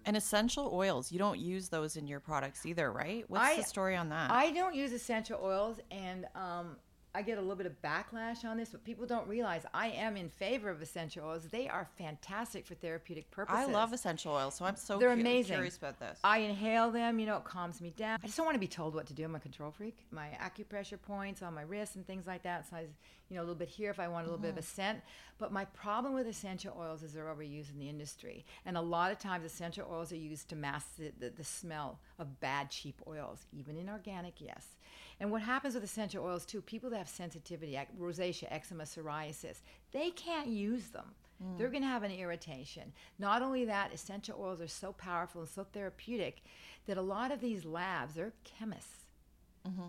and 0.06 0.18
essential 0.18 0.70
oils, 0.74 1.12
you 1.12 1.20
don't 1.20 1.40
use 1.40 1.70
those 1.70 1.96
in 1.96 2.08
your 2.08 2.20
products 2.20 2.66
either, 2.66 2.92
right? 2.92 3.26
What's 3.30 3.44
I- 3.44 3.58
the 3.58 3.64
story 3.64 3.96
on 3.96 4.10
that? 4.10 4.32
I 4.32 4.52
don't 4.52 4.76
use 4.76 4.92
essential 4.92 5.40
oils, 5.42 5.80
and 5.92 6.26
um, 6.36 6.78
I 7.16 7.22
get 7.22 7.38
a 7.38 7.42
little 7.42 7.56
bit 7.56 7.68
of 7.68 7.80
backlash 7.84 8.44
on 8.44 8.58
this, 8.58 8.70
but 8.70 8.84
people 8.84 9.06
don't 9.06 9.28
realize 9.28 9.68
I 9.72 9.90
am 9.90 10.18
in 10.18 10.30
favor 10.30 10.70
of 10.70 10.82
essential 10.82 11.28
oils. 11.28 11.44
They 11.46 11.68
are 11.68 11.88
fantastic 11.96 12.66
for 12.66 12.74
therapeutic 12.74 13.30
purposes. 13.30 13.68
I 13.68 13.72
love 13.72 13.94
essential 13.94 14.34
oils, 14.34 14.56
so 14.56 14.66
I'm 14.66 14.76
so 14.76 14.98
They're 14.98 15.14
cu- 15.14 15.22
amazing. 15.22 15.54
curious 15.54 15.78
about 15.78 16.00
this. 16.00 16.20
I 16.24 16.40
inhale 16.40 16.90
them, 16.90 17.20
you 17.20 17.28
know, 17.28 17.38
it 17.38 17.44
calms 17.44 17.82
me 17.82 17.92
down. 17.96 18.18
I 18.24 18.26
just 18.26 18.36
don't 18.36 18.48
want 18.48 18.56
to 18.56 18.60
be 18.60 18.68
told 18.68 18.96
what 18.96 19.06
to 19.08 19.14
do. 19.14 19.26
I'm 19.26 19.36
a 19.36 19.40
control 19.40 19.70
freak. 19.70 19.98
My 20.10 20.30
acupressure 20.42 21.00
points 21.00 21.44
on 21.44 21.54
my 21.54 21.62
wrists 21.62 21.96
and 21.96 22.08
things 22.08 22.26
like 22.26 22.42
that. 22.44 22.68
So 22.68 22.78
I, 22.78 22.88
you 23.30 23.36
know, 23.36 23.42
a 23.42 23.46
little 23.46 23.56
bit 23.56 23.70
here 23.70 23.92
if 23.92 24.00
I 24.00 24.08
want 24.08 24.26
a 24.26 24.30
little 24.30 24.42
bit 24.42 24.50
of 24.50 24.58
a 24.58 24.62
mm-hmm. 24.62 24.76
scent. 24.76 25.02
But 25.38 25.52
my 25.52 25.66
problem 25.66 26.14
with 26.14 26.28
essential 26.28 26.76
oils 26.80 27.04
is 27.04 27.14
they're 27.14 27.26
overused 27.26 27.72
in 27.72 27.80
the 27.80 27.90
industry. 27.90 28.44
And 28.66 28.76
a 28.76 28.82
lot 28.82 29.12
of 29.12 29.20
times 29.20 29.46
essential 29.46 29.88
oils 29.92 30.12
are 30.12 30.18
used 30.18 30.50
to 30.50 30.56
mask 30.56 30.98
the, 30.98 31.12
the, 31.20 31.30
the 31.30 31.44
smell 31.44 32.00
of 32.18 32.40
bad, 32.40 32.72
cheap 32.72 33.02
oils, 33.08 33.46
even 33.52 33.78
in 33.78 33.88
organic, 33.88 34.42
yes. 34.42 34.76
And 35.20 35.32
what 35.32 35.42
happens 35.42 35.76
with 35.76 35.84
essential 35.84 36.24
oils 36.26 36.46
too, 36.46 36.62
people 36.62 36.90
that 36.92 36.98
have 36.98 37.08
sensitivity, 37.10 37.76
ec- 37.76 37.98
rosacea, 38.00 38.48
eczema, 38.50 38.84
psoriasis, 38.84 39.62
they 39.92 40.10
can't 40.12 40.48
use 40.48 40.88
them. 40.90 41.14
They're 41.58 41.70
going 41.70 41.82
to 41.84 41.88
have 41.90 42.04
an 42.04 42.12
irritation. 42.12 42.94
Not 43.20 43.42
only 43.42 43.66
that, 43.66 43.94
essential 43.94 44.40
oils 44.40 44.62
are 44.62 44.68
so 44.68 44.94
powerful 44.94 45.42
and 45.42 45.50
so 45.50 45.66
therapeutic 45.66 46.42
that 46.86 46.98
a 46.98 47.02
lot 47.02 47.32
of 47.32 47.42
these 47.42 47.66
labs, 47.66 48.14
they're 48.14 48.34
chemists. 48.46 49.00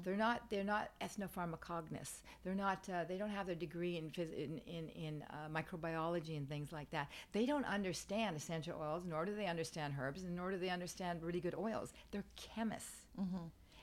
They're 0.05 0.17
not. 0.17 0.43
They're 0.51 0.63
not 0.65 0.91
ethnopharmacognists. 1.01 2.23
They're 2.45 2.55
not. 2.55 2.89
Uh, 2.89 3.05
they 3.05 3.17
don't 3.17 3.31
have 3.31 3.47
their 3.47 3.55
degree 3.57 3.97
in 3.99 4.11
phys- 4.11 4.33
in 4.37 4.59
in, 4.67 4.89
in 4.91 5.25
uh, 5.31 5.49
microbiology 5.53 6.37
and 6.37 6.49
things 6.49 6.71
like 6.73 6.91
that. 6.91 7.09
They 7.33 7.45
don't 7.47 7.65
understand 7.65 8.37
essential 8.37 8.79
oils, 8.81 9.03
nor 9.05 9.25
do 9.25 9.35
they 9.35 9.47
understand 9.47 9.95
herbs, 10.01 10.23
and 10.23 10.37
nor 10.37 10.51
do 10.53 10.59
they 10.59 10.71
understand 10.71 11.23
really 11.23 11.41
good 11.41 11.55
oils. 11.57 11.93
They're 12.13 12.25
chemists. 12.37 13.07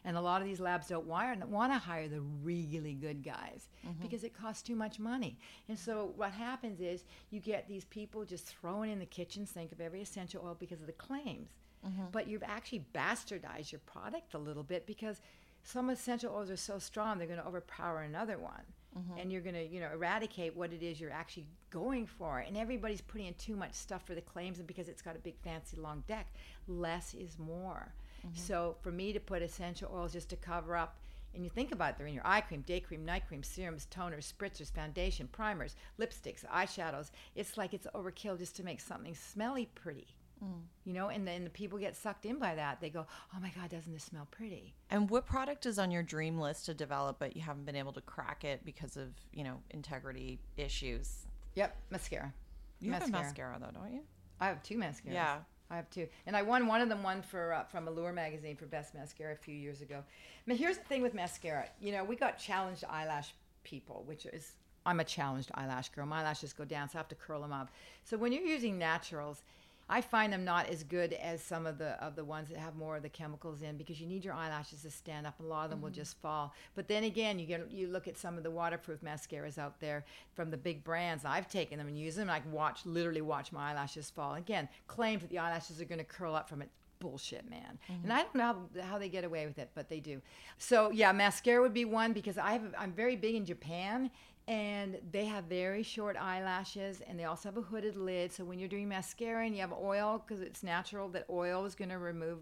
And 0.03 0.17
a 0.17 0.21
lot 0.21 0.41
of 0.41 0.47
these 0.47 0.59
labs 0.59 0.87
don't 0.87 1.05
want 1.05 1.71
to 1.71 1.77
hire 1.77 2.07
the 2.07 2.21
really 2.21 2.93
good 2.93 3.23
guys 3.23 3.69
mm-hmm. 3.85 4.01
because 4.01 4.23
it 4.23 4.33
costs 4.33 4.63
too 4.63 4.75
much 4.75 4.99
money. 4.99 5.37
And 5.69 5.77
so 5.77 6.13
what 6.15 6.31
happens 6.31 6.81
is 6.81 7.03
you 7.29 7.39
get 7.39 7.67
these 7.67 7.85
people 7.85 8.25
just 8.25 8.47
throwing 8.47 8.89
in 8.89 8.99
the 8.99 9.05
kitchen 9.05 9.45
sink 9.45 9.71
of 9.71 9.79
every 9.79 10.01
essential 10.01 10.43
oil 10.43 10.57
because 10.59 10.81
of 10.81 10.87
the 10.87 10.93
claims. 10.93 11.49
Mm-hmm. 11.85 12.05
But 12.11 12.27
you've 12.27 12.43
actually 12.43 12.85
bastardized 12.95 13.71
your 13.71 13.81
product 13.85 14.33
a 14.33 14.39
little 14.39 14.63
bit 14.63 14.87
because 14.87 15.21
some 15.63 15.89
essential 15.91 16.33
oils 16.33 16.49
are 16.49 16.57
so 16.57 16.79
strong 16.79 17.17
they're 17.17 17.27
going 17.27 17.39
to 17.39 17.47
overpower 17.47 18.01
another 18.01 18.37
one. 18.37 18.63
Mm-hmm. 18.97 19.19
And 19.19 19.31
you're 19.31 19.41
going 19.41 19.55
to, 19.55 19.65
you 19.65 19.79
know, 19.79 19.89
eradicate 19.93 20.55
what 20.55 20.73
it 20.73 20.83
is 20.83 20.99
you're 20.99 21.11
actually 21.11 21.45
going 21.69 22.05
for. 22.05 22.39
And 22.39 22.57
everybody's 22.57 22.99
putting 22.99 23.27
in 23.27 23.33
too 23.35 23.55
much 23.55 23.73
stuff 23.73 24.05
for 24.05 24.15
the 24.15 24.21
claims, 24.21 24.57
and 24.57 24.67
because 24.67 24.89
it's 24.89 25.01
got 25.01 25.15
a 25.15 25.19
big, 25.19 25.35
fancy, 25.43 25.77
long 25.77 26.03
deck, 26.07 26.33
less 26.67 27.13
is 27.13 27.39
more. 27.39 27.93
Mm-hmm. 28.25 28.35
So 28.35 28.75
for 28.81 28.91
me 28.91 29.13
to 29.13 29.19
put 29.19 29.41
essential 29.41 29.91
oils 29.93 30.13
just 30.13 30.29
to 30.29 30.35
cover 30.35 30.75
up, 30.75 30.97
and 31.33 31.43
you 31.43 31.49
think 31.49 31.71
about 31.71 31.91
it, 31.91 31.97
they're 31.97 32.07
in 32.07 32.13
your 32.13 32.27
eye 32.27 32.41
cream, 32.41 32.61
day 32.61 32.79
cream, 32.79 33.05
night 33.05 33.27
cream, 33.27 33.43
serums, 33.43 33.87
toners, 33.89 34.31
spritzers, 34.31 34.71
foundation, 34.71 35.29
primers, 35.31 35.75
lipsticks, 35.99 36.45
eyeshadows. 36.45 37.11
It's 37.35 37.57
like 37.57 37.73
it's 37.73 37.87
overkill 37.95 38.37
just 38.37 38.55
to 38.57 38.63
make 38.63 38.81
something 38.81 39.15
smelly 39.15 39.69
pretty. 39.73 40.07
Mm. 40.43 40.61
You 40.85 40.93
know, 40.93 41.09
and 41.09 41.27
then 41.27 41.43
the 41.43 41.49
people 41.49 41.77
get 41.77 41.95
sucked 41.95 42.25
in 42.25 42.37
by 42.37 42.55
that. 42.55 42.81
They 42.81 42.89
go, 42.89 43.05
"Oh 43.33 43.39
my 43.39 43.51
God, 43.55 43.69
doesn't 43.69 43.93
this 43.93 44.03
smell 44.03 44.27
pretty?" 44.31 44.73
and 44.89 45.09
what 45.09 45.25
product 45.25 45.65
is 45.65 45.77
on 45.77 45.91
your 45.91 46.03
dream 46.03 46.39
list 46.39 46.65
to 46.65 46.73
develop, 46.73 47.19
but 47.19 47.35
you 47.35 47.43
haven't 47.43 47.65
been 47.65 47.75
able 47.75 47.93
to 47.93 48.01
crack 48.01 48.43
it 48.43 48.65
because 48.65 48.97
of 48.97 49.09
you 49.31 49.43
know 49.43 49.61
integrity 49.69 50.39
issues? 50.57 51.27
Yep, 51.55 51.75
mascara. 51.91 52.33
You 52.79 52.91
have 52.91 53.07
a 53.07 53.11
mascara 53.11 53.57
though, 53.59 53.79
don't 53.79 53.93
you? 53.93 54.01
I 54.39 54.47
have 54.47 54.63
two 54.63 54.77
mascaras. 54.77 55.13
Yeah. 55.13 55.37
I 55.71 55.77
have 55.77 55.89
two, 55.89 56.07
and 56.27 56.35
I 56.35 56.41
won 56.41 56.67
one 56.67 56.81
of 56.81 56.89
them 56.89 57.01
one 57.01 57.21
for 57.21 57.53
uh, 57.53 57.63
from 57.63 57.87
Allure 57.87 58.11
magazine 58.11 58.57
for 58.57 58.65
best 58.65 58.93
mascara 58.93 59.33
a 59.33 59.37
few 59.37 59.55
years 59.55 59.81
ago. 59.81 60.03
But 60.45 60.57
here's 60.57 60.77
the 60.77 60.83
thing 60.83 61.01
with 61.01 61.13
mascara. 61.13 61.65
You 61.79 61.93
know, 61.93 62.03
we 62.03 62.17
got 62.17 62.37
challenged 62.37 62.83
eyelash 62.89 63.33
people, 63.63 64.03
which 64.05 64.25
is 64.25 64.51
I'm 64.85 64.99
a 64.99 65.05
challenged 65.05 65.49
eyelash 65.53 65.89
girl. 65.89 66.05
My 66.05 66.23
lashes 66.23 66.51
go 66.51 66.65
down, 66.65 66.89
so 66.89 66.97
I 66.97 66.99
have 66.99 67.07
to 67.07 67.15
curl 67.15 67.41
them 67.41 67.53
up. 67.53 67.69
So 68.03 68.17
when 68.17 68.33
you're 68.33 68.43
using 68.43 68.77
naturals, 68.77 69.43
I 69.91 69.99
find 69.99 70.31
them 70.31 70.45
not 70.45 70.69
as 70.69 70.85
good 70.85 71.11
as 71.11 71.43
some 71.43 71.67
of 71.67 71.77
the 71.77 72.01
of 72.01 72.15
the 72.15 72.23
ones 72.23 72.47
that 72.47 72.57
have 72.57 72.77
more 72.77 72.95
of 72.95 73.03
the 73.03 73.09
chemicals 73.09 73.61
in 73.61 73.75
because 73.75 73.99
you 73.99 74.07
need 74.07 74.23
your 74.23 74.33
eyelashes 74.33 74.83
to 74.83 74.89
stand 74.89 75.27
up. 75.27 75.37
A 75.41 75.43
lot 75.43 75.65
of 75.65 75.71
them 75.71 75.81
will 75.81 75.89
mm-hmm. 75.89 75.95
just 75.95 76.17
fall. 76.21 76.53
But 76.75 76.87
then 76.87 77.03
again, 77.03 77.39
you 77.39 77.45
get 77.45 77.69
you 77.69 77.87
look 77.87 78.07
at 78.07 78.17
some 78.17 78.37
of 78.37 78.43
the 78.43 78.51
waterproof 78.51 79.01
mascaras 79.01 79.57
out 79.57 79.81
there 79.81 80.05
from 80.33 80.49
the 80.49 80.55
big 80.55 80.85
brands. 80.85 81.25
I've 81.25 81.49
taken 81.49 81.77
them 81.77 81.89
and 81.89 81.99
used 81.99 82.17
them. 82.17 82.23
And 82.23 82.31
I 82.31 82.39
can 82.39 82.53
watch 82.53 82.85
literally 82.85 83.19
watch 83.19 83.51
my 83.51 83.71
eyelashes 83.71 84.09
fall. 84.09 84.35
Again, 84.35 84.69
claims 84.87 85.23
that 85.23 85.29
the 85.29 85.39
eyelashes 85.39 85.81
are 85.81 85.85
going 85.85 85.99
to 85.99 86.05
curl 86.05 86.35
up 86.35 86.47
from 86.47 86.61
it. 86.61 86.69
Bullshit, 86.99 87.49
man. 87.49 87.79
And 87.89 87.97
mm-hmm. 88.03 88.11
I 88.11 88.21
don't 88.21 88.35
know 88.35 88.43
how, 88.43 88.83
how 88.83 88.99
they 88.99 89.09
get 89.09 89.23
away 89.23 89.47
with 89.47 89.57
it, 89.57 89.71
but 89.73 89.89
they 89.89 89.99
do. 89.99 90.21
So 90.59 90.91
yeah, 90.91 91.11
mascara 91.11 91.59
would 91.59 91.73
be 91.73 91.83
one 91.83 92.13
because 92.13 92.37
I 92.37 92.53
have 92.53 92.75
I'm 92.77 92.93
very 92.93 93.15
big 93.15 93.33
in 93.33 93.43
Japan 93.43 94.11
and 94.47 94.97
they 95.11 95.25
have 95.25 95.45
very 95.45 95.83
short 95.83 96.17
eyelashes 96.17 97.01
and 97.01 97.19
they 97.19 97.25
also 97.25 97.49
have 97.49 97.57
a 97.57 97.61
hooded 97.61 97.95
lid. 97.95 98.31
So 98.31 98.43
when 98.43 98.59
you're 98.59 98.69
doing 98.69 98.89
mascara 98.89 99.45
and 99.45 99.55
you 99.55 99.61
have 99.61 99.73
oil 99.73 100.23
because 100.25 100.41
it's 100.41 100.63
natural 100.63 101.09
that 101.09 101.25
oil 101.29 101.65
is 101.65 101.75
going 101.75 101.89
to 101.89 101.97
remove 101.97 102.39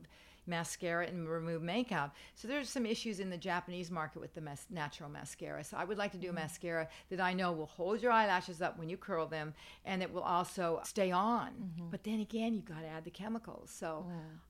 mascara 0.47 1.06
and 1.06 1.30
remove 1.30 1.62
makeup. 1.62 2.16
So 2.36 2.47
there's 2.47 2.70
some 2.70 2.86
issues 2.86 3.20
in 3.20 3.30
the 3.30 3.38
japanese 3.38 3.91
market 3.91 4.20
with 4.20 4.34
the 4.34 4.41
mas- 4.41 4.66
natural 4.70 5.10
mascara. 5.10 5.64
So 5.64 5.78
i 5.78 5.84
would 5.84 5.97
like 5.97 6.12
to 6.14 6.18
do 6.18 6.28
a 6.28 6.30
mm-hmm. 6.30 6.39
mascara 6.39 6.88
that 7.10 7.20
i 7.20 7.34
know 7.34 7.52
will 7.52 7.68
hold 7.68 8.02
your 8.02 8.12
eyelashes 8.12 8.62
up 8.62 8.80
when 8.80 8.89
you 8.89 8.97
curl 8.97 9.28
them 9.28 9.54
and 9.86 10.02
it 10.02 10.12
will 10.12 10.24
also 10.24 10.82
stay 10.84 11.12
on. 11.12 11.50
Mm-hmm. 11.50 11.89
But 11.91 12.04
then 12.04 12.20
again 12.20 12.56
you 12.56 12.62
got 12.62 12.82
to 12.82 12.88
add 12.88 13.04
the 13.04 13.12
chemicals. 13.12 13.70
So 13.70 14.06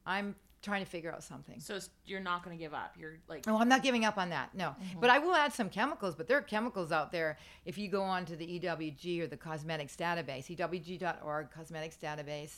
i'm 0.06 0.36
trying 0.62 0.84
to 0.84 0.90
figure 0.90 1.12
out 1.12 1.24
something 1.24 1.60
So 1.60 1.80
you're 2.06 2.20
not 2.20 2.44
going 2.44 2.58
to 2.58 2.62
give 2.62 2.74
up. 2.74 2.96
You're 3.00 3.18
like, 3.28 3.46
Oh, 3.48 3.58
I'm 3.58 3.70
not 3.70 3.82
giving 3.84 4.06
up 4.06 4.18
on 4.18 4.30
that. 4.30 4.54
No, 4.56 4.76
but 5.00 5.10
I 5.10 5.20
will 5.20 5.34
add 5.36 5.54
some 5.54 5.70
chemicals. 5.70 6.16
But 6.16 6.28
there 6.28 6.38
are 6.38 6.42
chemicals 6.42 6.92
out 6.92 7.12
there. 7.12 7.38
If 7.66 7.78
you 7.78 7.88
go 7.90 8.02
on 8.04 8.26
to 8.26 8.36
the 8.36 8.60
EWG 8.60 9.22
or 9.22 9.28
the 9.28 9.38
cosmetics 9.38 9.96
database, 9.96 10.56
EWG.org, 10.56 11.52
cosmetics 11.52 11.98
database, 12.02 12.56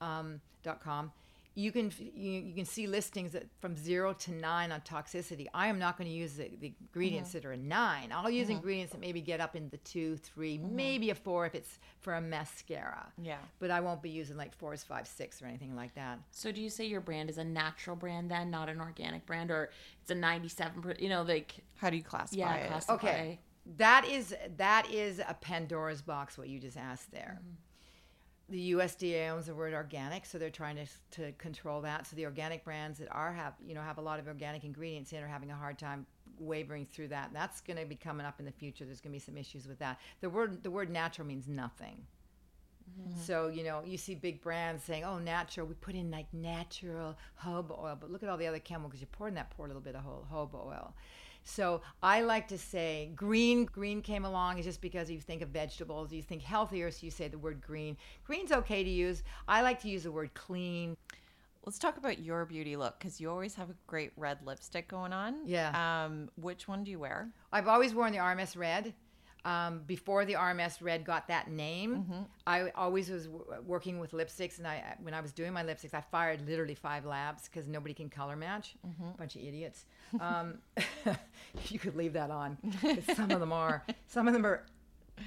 um, 0.00 0.40
com, 0.82 1.12
you 1.60 1.72
can 1.72 1.92
you, 1.98 2.40
you 2.40 2.54
can 2.54 2.64
see 2.64 2.86
listings 2.86 3.32
that 3.32 3.46
from 3.60 3.76
zero 3.76 4.12
to 4.14 4.32
nine 4.32 4.72
on 4.72 4.80
toxicity. 4.80 5.46
I 5.52 5.68
am 5.68 5.78
not 5.78 5.98
going 5.98 6.08
to 6.08 6.14
use 6.14 6.34
the, 6.34 6.50
the 6.58 6.72
ingredients 6.80 7.30
mm-hmm. 7.30 7.38
that 7.38 7.44
are 7.44 7.56
nine. 7.56 8.10
I'll 8.12 8.30
use 8.30 8.48
mm-hmm. 8.48 8.56
ingredients 8.56 8.92
that 8.92 9.00
maybe 9.00 9.20
get 9.20 9.40
up 9.40 9.54
in 9.54 9.68
the 9.68 9.76
two, 9.78 10.16
3 10.16 10.58
mm-hmm. 10.58 10.76
maybe 10.76 11.10
a 11.10 11.14
four 11.14 11.46
if 11.46 11.54
it's 11.54 11.78
for 12.00 12.14
a 12.14 12.20
mascara. 12.20 13.12
Yeah. 13.22 13.38
But 13.58 13.70
I 13.70 13.80
won't 13.80 14.02
be 14.02 14.10
using 14.10 14.36
like 14.36 14.54
fours, 14.54 14.82
five, 14.82 15.06
six, 15.06 15.42
or 15.42 15.46
anything 15.46 15.76
like 15.76 15.94
that. 15.94 16.18
so 16.30 16.50
do 16.50 16.60
you 16.60 16.70
say 16.70 16.86
your 16.86 17.00
brand 17.00 17.28
is 17.28 17.38
a 17.38 17.44
natural 17.44 17.96
brand 17.96 18.30
then, 18.30 18.50
not 18.50 18.68
an 18.68 18.80
organic 18.80 19.26
brand, 19.26 19.50
or 19.50 19.70
it's 20.00 20.10
a 20.10 20.14
97? 20.14 20.82
per- 20.82 20.96
You 20.98 21.10
know, 21.10 21.22
like 21.22 21.54
How 21.76 21.90
do 21.90 21.96
you 21.96 22.02
classify 22.02 22.40
yeah, 22.40 22.54
it? 22.54 22.68
classify. 22.68 22.94
Okay. 22.94 23.38
That 23.76 24.06
is 24.10 24.34
that 24.56 24.90
is 24.90 25.20
a 25.20 25.34
Pandora's 25.34 26.00
box. 26.00 26.38
What 26.38 26.48
you 26.48 26.58
just 26.58 26.78
asked 26.78 27.12
there. 27.12 27.40
The 28.50 28.72
USDA 28.72 29.30
owns 29.30 29.46
the 29.46 29.54
word 29.54 29.72
organic, 29.72 30.26
so 30.26 30.36
they're 30.36 30.50
trying 30.50 30.76
to, 30.76 30.86
to 31.12 31.32
control 31.32 31.80
that. 31.82 32.06
So 32.06 32.16
the 32.16 32.24
organic 32.24 32.64
brands 32.64 32.98
that 32.98 33.08
are 33.12 33.32
have 33.32 33.54
you 33.64 33.74
know 33.74 33.82
have 33.82 33.98
a 33.98 34.02
lot 34.02 34.18
of 34.18 34.26
organic 34.26 34.64
ingredients 34.64 35.12
in 35.12 35.22
are 35.22 35.28
having 35.28 35.50
a 35.50 35.56
hard 35.56 35.78
time 35.78 36.06
wavering 36.38 36.86
through 36.86 37.08
that. 37.08 37.30
That's 37.32 37.60
going 37.60 37.78
to 37.78 37.84
be 37.84 37.94
coming 37.94 38.26
up 38.26 38.40
in 38.40 38.46
the 38.46 38.52
future. 38.52 38.84
There's 38.84 39.00
going 39.00 39.12
to 39.12 39.16
be 39.16 39.24
some 39.24 39.36
issues 39.36 39.68
with 39.68 39.78
that. 39.78 40.00
The 40.20 40.30
word 40.30 40.62
the 40.62 40.70
word 40.70 40.90
natural 40.90 41.28
means 41.28 41.46
nothing. 41.46 42.04
Mm-hmm. 42.98 43.20
So 43.20 43.48
you 43.48 43.62
know 43.62 43.82
you 43.84 43.96
see 43.96 44.14
big 44.16 44.42
brands 44.42 44.82
saying, 44.82 45.04
"Oh, 45.04 45.18
natural." 45.18 45.66
We 45.66 45.74
put 45.74 45.94
in 45.94 46.10
like 46.10 46.32
natural 46.32 47.16
jojoba 47.42 47.78
oil, 47.78 47.96
but 48.00 48.10
look 48.10 48.22
at 48.22 48.28
all 48.28 48.36
the 48.36 48.46
other 48.46 48.58
chemicals 48.58 49.00
you 49.00 49.06
pour 49.06 49.28
in 49.28 49.34
that 49.34 49.50
poor 49.50 49.66
little 49.68 49.82
bit 49.82 49.94
of 49.94 50.02
whole 50.02 50.26
jojoba 50.30 50.66
oil. 50.66 50.94
So 51.44 51.82
I 52.02 52.22
like 52.22 52.48
to 52.48 52.58
say 52.58 53.12
green. 53.14 53.64
Green 53.64 54.02
came 54.02 54.24
along 54.24 54.58
is 54.58 54.64
just 54.64 54.80
because 54.80 55.10
you 55.10 55.20
think 55.20 55.42
of 55.42 55.48
vegetables, 55.48 56.12
you 56.12 56.22
think 56.22 56.42
healthier, 56.42 56.90
so 56.90 57.04
you 57.04 57.10
say 57.10 57.28
the 57.28 57.38
word 57.38 57.60
green. 57.60 57.96
Green's 58.24 58.52
okay 58.52 58.84
to 58.84 58.90
use. 58.90 59.22
I 59.48 59.62
like 59.62 59.80
to 59.82 59.88
use 59.88 60.04
the 60.04 60.12
word 60.12 60.34
clean. 60.34 60.96
Let's 61.64 61.78
talk 61.78 61.98
about 61.98 62.18
your 62.20 62.46
beauty 62.46 62.76
look 62.76 62.98
because 62.98 63.20
you 63.20 63.30
always 63.30 63.54
have 63.54 63.68
a 63.68 63.74
great 63.86 64.12
red 64.16 64.38
lipstick 64.44 64.88
going 64.88 65.12
on. 65.12 65.36
Yeah. 65.44 66.04
Um, 66.04 66.30
which 66.36 66.66
one 66.66 66.84
do 66.84 66.90
you 66.90 66.98
wear? 66.98 67.28
I've 67.52 67.68
always 67.68 67.94
worn 67.94 68.12
the 68.12 68.18
RMS 68.18 68.56
red. 68.56 68.94
Um, 69.44 69.80
before 69.86 70.24
the 70.24 70.34
RMS 70.34 70.82
red 70.82 71.04
got 71.04 71.28
that 71.28 71.50
name, 71.50 72.26
I 72.46 72.70
always 72.74 73.08
was 73.10 73.26
w- 73.26 73.44
working 73.64 73.98
with 73.98 74.12
lipsticks, 74.12 74.58
and 74.58 74.66
I 74.66 74.96
when 75.00 75.14
I 75.14 75.20
was 75.20 75.32
doing 75.32 75.52
my 75.52 75.62
lipsticks, 75.62 75.94
I 75.94 76.00
fired 76.02 76.46
literally 76.46 76.74
five 76.74 77.04
labs 77.06 77.48
because 77.48 77.66
nobody 77.66 77.94
can 77.94 78.08
color 78.10 78.36
match. 78.36 78.74
Bunch 79.18 79.36
of 79.36 79.42
idiots. 79.42 79.86
Um, 80.20 80.58
you 81.68 81.78
could 81.78 81.96
leave 81.96 82.12
that 82.14 82.30
on. 82.30 82.58
Some 83.14 83.30
of 83.30 83.40
them 83.40 83.52
are. 83.52 83.84
Some 84.06 84.26
of 84.28 84.34
them 84.34 84.44
are 84.44 84.66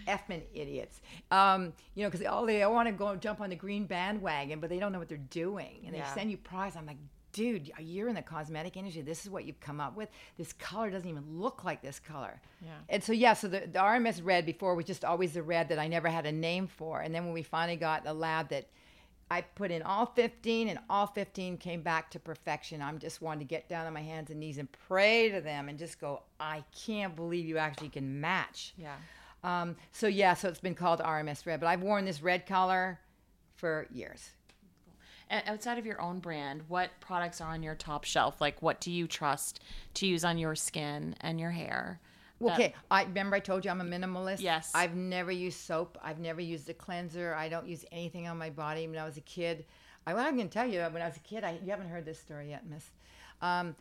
effing 0.07 0.41
idiots. 0.53 1.01
Um, 1.31 1.71
you 1.95 2.03
know, 2.03 2.09
because 2.09 2.25
all 2.25 2.45
they 2.45 2.63
I 2.63 2.67
want 2.67 2.87
to 2.87 2.93
go 2.93 3.15
jump 3.15 3.41
on 3.41 3.49
the 3.49 3.55
green 3.55 3.85
bandwagon, 3.85 4.59
but 4.59 4.69
they 4.69 4.79
don't 4.79 4.91
know 4.91 4.99
what 4.99 5.07
they're 5.09 5.17
doing, 5.29 5.83
and 5.85 5.95
Yeah. 5.95 6.03
they 6.07 6.19
send 6.19 6.31
you 6.31 6.37
prize. 6.37 6.75
I'm 6.75 6.85
like, 6.85 6.97
dude, 7.33 7.71
you're 7.79 8.07
in 8.07 8.15
the 8.15 8.21
cosmetic 8.21 8.77
industry. 8.77 9.01
This 9.01 9.25
is 9.25 9.29
what 9.29 9.43
you've 9.43 9.59
come 9.59 9.81
up 9.81 9.97
with. 9.97 10.07
This 10.37 10.53
color 10.53 10.89
doesn't 10.89 11.09
even 11.09 11.25
look 11.27 11.65
like 11.65 11.81
this 11.81 11.99
color. 11.99 12.39
Yeah. 12.61 12.69
And 12.87 13.03
so 13.03 13.11
yeah, 13.11 13.33
so 13.33 13.49
the, 13.49 13.61
the 13.61 13.79
RMS 13.79 14.21
red 14.23 14.45
before 14.45 14.75
was 14.75 14.85
just 14.85 15.03
always 15.03 15.33
the 15.33 15.43
red 15.43 15.67
that 15.69 15.79
I 15.79 15.87
never 15.87 16.07
had 16.07 16.25
a 16.25 16.31
name 16.31 16.67
for, 16.67 17.01
and 17.01 17.13
then 17.13 17.25
when 17.25 17.33
we 17.33 17.43
finally 17.43 17.75
got 17.75 18.05
the 18.05 18.13
lab 18.13 18.49
that. 18.49 18.69
I 19.31 19.41
put 19.41 19.71
in 19.71 19.81
all 19.81 20.05
15 20.05 20.67
and 20.67 20.77
all 20.91 21.07
15 21.07 21.57
came 21.57 21.81
back 21.81 22.11
to 22.11 22.19
perfection. 22.19 22.83
I'm 22.83 22.99
just 22.99 23.19
wanting 23.19 23.39
to 23.39 23.49
get 23.49 23.67
down 23.67 23.87
on 23.87 23.93
my 23.93 24.01
hands 24.01 24.29
and 24.29 24.39
knees 24.39 24.59
and 24.59 24.67
pray 24.87 25.31
to 25.31 25.41
them 25.41 25.69
and 25.69 25.79
just 25.79 25.99
go, 25.99 26.21
I 26.39 26.63
can't 26.85 27.15
believe 27.15 27.45
you 27.45 27.57
actually 27.57 27.89
can 27.89 28.21
match. 28.21 28.75
Yeah. 28.77 28.93
Um, 29.43 29.75
so 29.91 30.07
yeah, 30.07 30.35
so 30.35 30.49
it's 30.49 30.59
been 30.59 30.75
called 30.75 30.99
RMS 30.99 31.47
Red, 31.47 31.61
but 31.61 31.67
I've 31.67 31.81
worn 31.81 32.05
this 32.05 32.21
red 32.21 32.45
color 32.45 32.99
for 33.55 33.87
years. 33.91 34.29
Outside 35.47 35.77
of 35.79 35.85
your 35.85 35.99
own 35.99 36.19
brand, 36.19 36.61
what 36.67 36.91
products 36.99 37.41
are 37.41 37.51
on 37.51 37.63
your 37.63 37.75
top 37.75 38.03
shelf? 38.03 38.39
Like, 38.39 38.61
what 38.61 38.79
do 38.79 38.91
you 38.91 39.07
trust 39.07 39.61
to 39.95 40.05
use 40.05 40.23
on 40.23 40.37
your 40.37 40.55
skin 40.55 41.15
and 41.21 41.39
your 41.39 41.51
hair? 41.51 41.99
that- 42.39 42.53
Okay, 42.53 42.75
I 42.91 43.03
remember 43.03 43.35
I 43.37 43.39
told 43.39 43.63
you 43.65 43.71
I'm 43.71 43.81
a 43.81 43.85
minimalist. 43.85 44.41
Yes. 44.41 44.71
I've 44.75 44.95
never 44.95 45.31
used 45.31 45.59
soap. 45.59 45.97
I've 46.03 46.19
never 46.19 46.41
used 46.41 46.69
a 46.69 46.73
cleanser. 46.73 47.33
I 47.33 47.47
don't 47.49 47.67
use 47.67 47.85
anything 47.91 48.27
on 48.27 48.37
my 48.37 48.49
body. 48.49 48.87
When 48.87 48.99
I 48.99 49.05
was 49.05 49.17
a 49.17 49.21
kid, 49.21 49.65
I, 50.05 50.13
well, 50.13 50.25
I'm 50.27 50.35
going 50.35 50.49
to 50.49 50.53
tell 50.53 50.67
you, 50.67 50.81
when 50.81 51.01
I 51.01 51.07
was 51.07 51.15
a 51.17 51.21
kid, 51.21 51.43
I, 51.43 51.57
you 51.63 51.71
haven't 51.71 51.89
heard 51.89 52.05
this 52.05 52.19
story 52.19 52.49
yet, 52.49 52.65
Miss. 52.67 52.91
Um, 53.41 53.75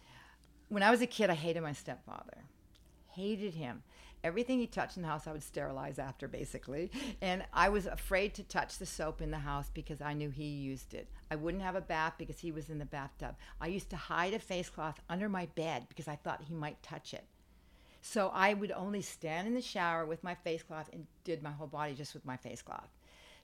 when 0.68 0.82
I 0.82 0.90
was 0.90 1.02
a 1.02 1.06
kid, 1.06 1.28
I 1.28 1.34
hated 1.34 1.62
my 1.62 1.72
stepfather. 1.72 2.38
Hated 3.08 3.54
him. 3.54 3.82
Everything 4.24 4.58
he 4.58 4.66
touched 4.66 4.96
in 4.96 5.02
the 5.02 5.08
house, 5.08 5.26
I 5.26 5.32
would 5.32 5.42
sterilize 5.42 5.98
after, 5.98 6.28
basically. 6.28 6.90
And 7.20 7.44
I 7.52 7.68
was 7.68 7.86
afraid 7.86 8.34
to 8.34 8.44
touch 8.44 8.78
the 8.78 8.86
soap 8.86 9.20
in 9.20 9.30
the 9.30 9.38
house 9.38 9.70
because 9.74 10.00
I 10.00 10.12
knew 10.14 10.30
he 10.30 10.44
used 10.44 10.94
it. 10.94 11.08
I 11.30 11.36
wouldn't 11.36 11.62
have 11.62 11.74
a 11.74 11.80
bath 11.80 12.14
because 12.18 12.38
he 12.38 12.52
was 12.52 12.68
in 12.68 12.78
the 12.78 12.84
bathtub. 12.84 13.34
I 13.60 13.66
used 13.66 13.90
to 13.90 13.96
hide 13.96 14.34
a 14.34 14.38
face 14.38 14.68
cloth 14.68 15.00
under 15.08 15.28
my 15.28 15.46
bed 15.54 15.86
because 15.88 16.08
I 16.08 16.16
thought 16.16 16.44
he 16.46 16.54
might 16.54 16.82
touch 16.82 17.14
it. 17.14 17.24
So 18.00 18.30
I 18.34 18.54
would 18.54 18.72
only 18.72 19.02
stand 19.02 19.46
in 19.46 19.54
the 19.54 19.62
shower 19.62 20.04
with 20.04 20.24
my 20.24 20.34
face 20.34 20.62
cloth 20.62 20.90
and 20.92 21.06
did 21.24 21.42
my 21.42 21.52
whole 21.52 21.68
body 21.68 21.94
just 21.94 22.14
with 22.14 22.24
my 22.24 22.36
face 22.36 22.62
cloth. 22.62 22.88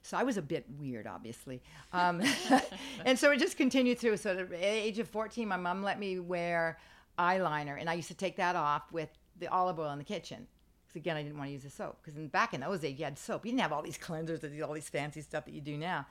So 0.01 0.17
I 0.17 0.23
was 0.23 0.37
a 0.37 0.41
bit 0.41 0.65
weird, 0.77 1.07
obviously. 1.07 1.61
Um, 1.91 2.21
and 3.05 3.17
so 3.17 3.31
it 3.31 3.39
just 3.39 3.57
continued 3.57 3.99
through. 3.99 4.17
So 4.17 4.31
at 4.31 4.49
the 4.49 4.57
age 4.65 4.99
of 4.99 5.07
14, 5.09 5.47
my 5.47 5.57
mom 5.57 5.83
let 5.83 5.99
me 5.99 6.19
wear 6.19 6.77
eyeliner, 7.17 7.79
and 7.79 7.89
I 7.89 7.93
used 7.93 8.07
to 8.07 8.13
take 8.13 8.37
that 8.37 8.55
off 8.55 8.91
with 8.91 9.09
the 9.39 9.47
olive 9.47 9.79
oil 9.79 9.91
in 9.91 9.97
the 9.97 10.05
kitchen. 10.05 10.47
Because 10.89 11.01
again, 11.01 11.17
I 11.17 11.23
didn't 11.23 11.37
want 11.37 11.49
to 11.49 11.53
use 11.53 11.63
the 11.63 11.69
soap. 11.69 11.99
Because 12.01 12.17
in 12.17 12.27
back 12.27 12.53
in 12.53 12.61
those 12.61 12.79
days, 12.79 12.97
you 12.97 13.05
had 13.05 13.17
soap. 13.17 13.45
You 13.45 13.51
didn't 13.51 13.61
have 13.61 13.71
all 13.71 13.83
these 13.83 13.97
cleansers 13.97 14.43
and 14.43 14.61
all 14.63 14.73
these 14.73 14.89
fancy 14.89 15.21
stuff 15.21 15.45
that 15.45 15.53
you 15.53 15.61
do 15.61 15.77
now. 15.77 16.07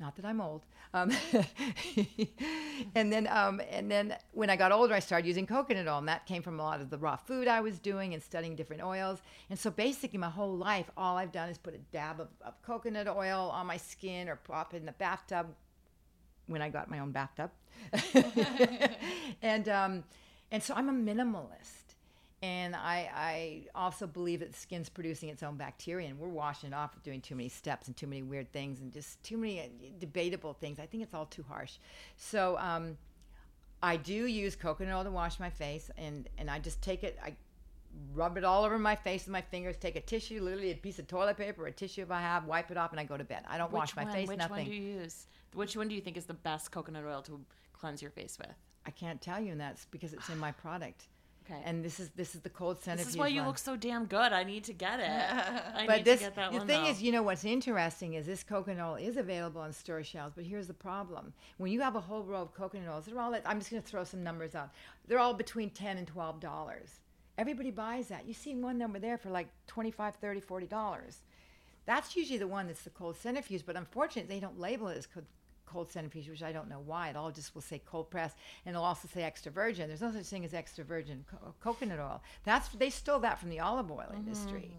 Not 0.00 0.16
that 0.16 0.24
I'm 0.24 0.40
old. 0.40 0.62
Um, 0.92 1.12
and 2.94 3.12
then, 3.12 3.28
um, 3.28 3.60
and 3.70 3.88
then 3.88 4.16
when 4.32 4.50
I 4.50 4.56
got 4.56 4.72
older, 4.72 4.92
I 4.92 4.98
started 4.98 5.26
using 5.26 5.46
coconut 5.46 5.86
oil, 5.86 5.98
and 5.98 6.08
that 6.08 6.26
came 6.26 6.42
from 6.42 6.58
a 6.58 6.62
lot 6.62 6.80
of 6.80 6.90
the 6.90 6.98
raw 6.98 7.14
food 7.14 7.46
I 7.46 7.60
was 7.60 7.78
doing 7.78 8.12
and 8.12 8.22
studying 8.22 8.56
different 8.56 8.82
oils. 8.82 9.22
And 9.50 9.58
so, 9.58 9.70
basically, 9.70 10.18
my 10.18 10.30
whole 10.30 10.56
life, 10.56 10.90
all 10.96 11.16
I've 11.16 11.30
done 11.30 11.48
is 11.48 11.58
put 11.58 11.74
a 11.74 11.78
dab 11.92 12.20
of, 12.20 12.28
of 12.44 12.60
coconut 12.62 13.06
oil 13.06 13.50
on 13.52 13.66
my 13.66 13.76
skin 13.76 14.28
or 14.28 14.36
pop 14.36 14.74
it 14.74 14.78
in 14.78 14.86
the 14.86 14.92
bathtub 14.92 15.46
when 16.46 16.60
I 16.60 16.70
got 16.70 16.90
my 16.90 16.98
own 16.98 17.12
bathtub. 17.12 17.50
and 19.42 19.68
um, 19.68 20.04
and 20.50 20.62
so 20.62 20.74
I'm 20.74 20.88
a 20.88 20.92
minimalist. 20.92 21.83
And 22.44 22.76
I, 22.76 23.08
I 23.16 23.62
also 23.74 24.06
believe 24.06 24.40
that 24.40 24.52
the 24.52 24.58
skin's 24.58 24.90
producing 24.90 25.30
its 25.30 25.42
own 25.42 25.56
bacteria, 25.56 26.08
and 26.08 26.18
we're 26.18 26.28
washing 26.28 26.72
it 26.72 26.74
off 26.74 26.94
with 26.94 27.02
doing 27.02 27.22
too 27.22 27.34
many 27.34 27.48
steps 27.48 27.86
and 27.86 27.96
too 27.96 28.06
many 28.06 28.22
weird 28.22 28.52
things 28.52 28.80
and 28.80 28.92
just 28.92 29.22
too 29.22 29.38
many 29.38 29.60
uh, 29.60 29.64
debatable 29.98 30.52
things. 30.52 30.78
I 30.78 30.84
think 30.84 31.02
it's 31.02 31.14
all 31.14 31.24
too 31.24 31.42
harsh. 31.48 31.78
So 32.18 32.58
um, 32.58 32.98
I 33.82 33.96
do 33.96 34.26
use 34.26 34.56
coconut 34.56 34.94
oil 34.94 35.04
to 35.04 35.10
wash 35.10 35.40
my 35.40 35.48
face, 35.48 35.90
and, 35.96 36.28
and 36.36 36.50
I 36.50 36.58
just 36.58 36.82
take 36.82 37.02
it, 37.02 37.18
I 37.24 37.32
rub 38.12 38.36
it 38.36 38.44
all 38.44 38.62
over 38.64 38.78
my 38.78 38.94
face 38.94 39.24
with 39.24 39.32
my 39.32 39.40
fingers, 39.40 39.78
take 39.78 39.96
a 39.96 40.02
tissue, 40.02 40.42
literally 40.42 40.70
a 40.70 40.74
piece 40.74 40.98
of 40.98 41.08
toilet 41.08 41.38
paper, 41.38 41.66
a 41.66 41.72
tissue 41.72 42.02
if 42.02 42.10
I 42.10 42.20
have, 42.20 42.44
wipe 42.44 42.70
it 42.70 42.76
off, 42.76 42.90
and 42.90 43.00
I 43.00 43.04
go 43.04 43.16
to 43.16 43.24
bed. 43.24 43.44
I 43.48 43.56
don't 43.56 43.72
wash 43.72 43.96
my 43.96 44.04
one, 44.04 44.12
face, 44.12 44.28
Which 44.28 44.36
nothing. 44.36 44.56
one 44.56 44.64
do 44.66 44.70
you 44.70 45.00
use? 45.00 45.28
Which 45.54 45.78
one 45.78 45.88
do 45.88 45.94
you 45.94 46.02
think 46.02 46.18
is 46.18 46.26
the 46.26 46.34
best 46.34 46.70
coconut 46.70 47.06
oil 47.06 47.22
to 47.22 47.40
cleanse 47.72 48.02
your 48.02 48.10
face 48.10 48.36
with? 48.38 48.54
I 48.84 48.90
can't 48.90 49.22
tell 49.22 49.40
you, 49.40 49.52
and 49.52 49.60
that's 49.60 49.86
because 49.86 50.12
it's 50.12 50.28
in 50.28 50.36
my 50.36 50.52
product. 50.52 51.06
Okay. 51.50 51.60
And 51.64 51.84
this 51.84 52.00
is 52.00 52.10
this 52.16 52.34
is 52.34 52.40
the 52.40 52.48
cold 52.50 52.78
centrifuge. 52.80 53.04
this 53.06 53.14
is 53.14 53.18
why 53.18 53.28
you 53.28 53.40
one. 53.40 53.48
look 53.48 53.58
so 53.58 53.76
damn 53.76 54.06
good. 54.06 54.32
I 54.32 54.44
need 54.44 54.64
to 54.64 54.72
get 54.72 54.98
it. 55.00 55.08
I 55.74 55.84
But 55.86 55.96
need 55.96 56.04
this, 56.06 56.20
to 56.20 56.26
get 56.26 56.36
that 56.36 56.52
one. 56.52 56.60
the 56.60 56.66
thing 56.66 56.84
though. 56.84 56.90
is, 56.90 57.02
you 57.02 57.12
know 57.12 57.22
what's 57.22 57.44
interesting 57.44 58.14
is 58.14 58.24
this 58.26 58.42
coconut 58.42 58.86
oil 58.86 58.94
is 58.96 59.16
available 59.16 59.60
on 59.60 59.72
store 59.72 60.02
shelves. 60.02 60.32
But 60.34 60.44
here's 60.44 60.66
the 60.66 60.74
problem: 60.74 61.32
when 61.58 61.70
you 61.70 61.80
have 61.82 61.96
a 61.96 62.00
whole 62.00 62.22
row 62.22 62.40
of 62.42 62.54
coconut 62.54 62.88
oils, 62.88 63.04
they're 63.06 63.20
all. 63.20 63.34
At, 63.34 63.42
I'm 63.46 63.58
just 63.58 63.70
going 63.70 63.82
to 63.82 63.88
throw 63.88 64.04
some 64.04 64.22
numbers 64.22 64.54
out. 64.54 64.70
They're 65.06 65.18
all 65.18 65.34
between 65.34 65.70
ten 65.70 65.98
and 65.98 66.06
twelve 66.06 66.40
dollars. 66.40 67.00
Everybody 67.36 67.70
buys 67.72 68.08
that. 68.08 68.26
You 68.26 68.32
see 68.34 68.54
one 68.54 68.78
number 68.78 68.98
there 69.00 69.18
for 69.18 69.28
like 69.28 69.48
25 69.66 70.14
30 70.16 70.40
40 70.40 70.66
dollars. 70.66 71.18
That's 71.84 72.16
usually 72.16 72.38
the 72.38 72.46
one 72.46 72.68
that's 72.68 72.82
the 72.82 72.90
cold 72.90 73.16
centrifuge. 73.16 73.66
But 73.66 73.76
unfortunately, 73.76 74.34
they 74.34 74.40
don't 74.40 74.58
label 74.58 74.88
it 74.88 74.96
as 74.96 75.06
cold 75.66 75.90
centrifuge, 75.90 76.28
which 76.28 76.42
I 76.42 76.52
don't 76.52 76.68
know 76.68 76.82
why. 76.84 77.08
It 77.08 77.16
all 77.16 77.30
just 77.30 77.54
will 77.54 77.62
say 77.62 77.80
cold 77.84 78.10
press, 78.10 78.32
and 78.64 78.74
it'll 78.74 78.84
also 78.84 79.08
say 79.12 79.22
extra 79.22 79.50
virgin. 79.52 79.88
There's 79.88 80.00
no 80.00 80.12
such 80.12 80.26
thing 80.26 80.44
as 80.44 80.54
extra 80.54 80.84
virgin 80.84 81.24
co- 81.30 81.54
coconut 81.60 81.98
oil. 81.98 82.22
That's 82.44 82.68
they 82.68 82.90
stole 82.90 83.20
that 83.20 83.38
from 83.38 83.50
the 83.50 83.60
olive 83.60 83.90
oil 83.90 84.06
mm-hmm. 84.10 84.18
industry. 84.18 84.76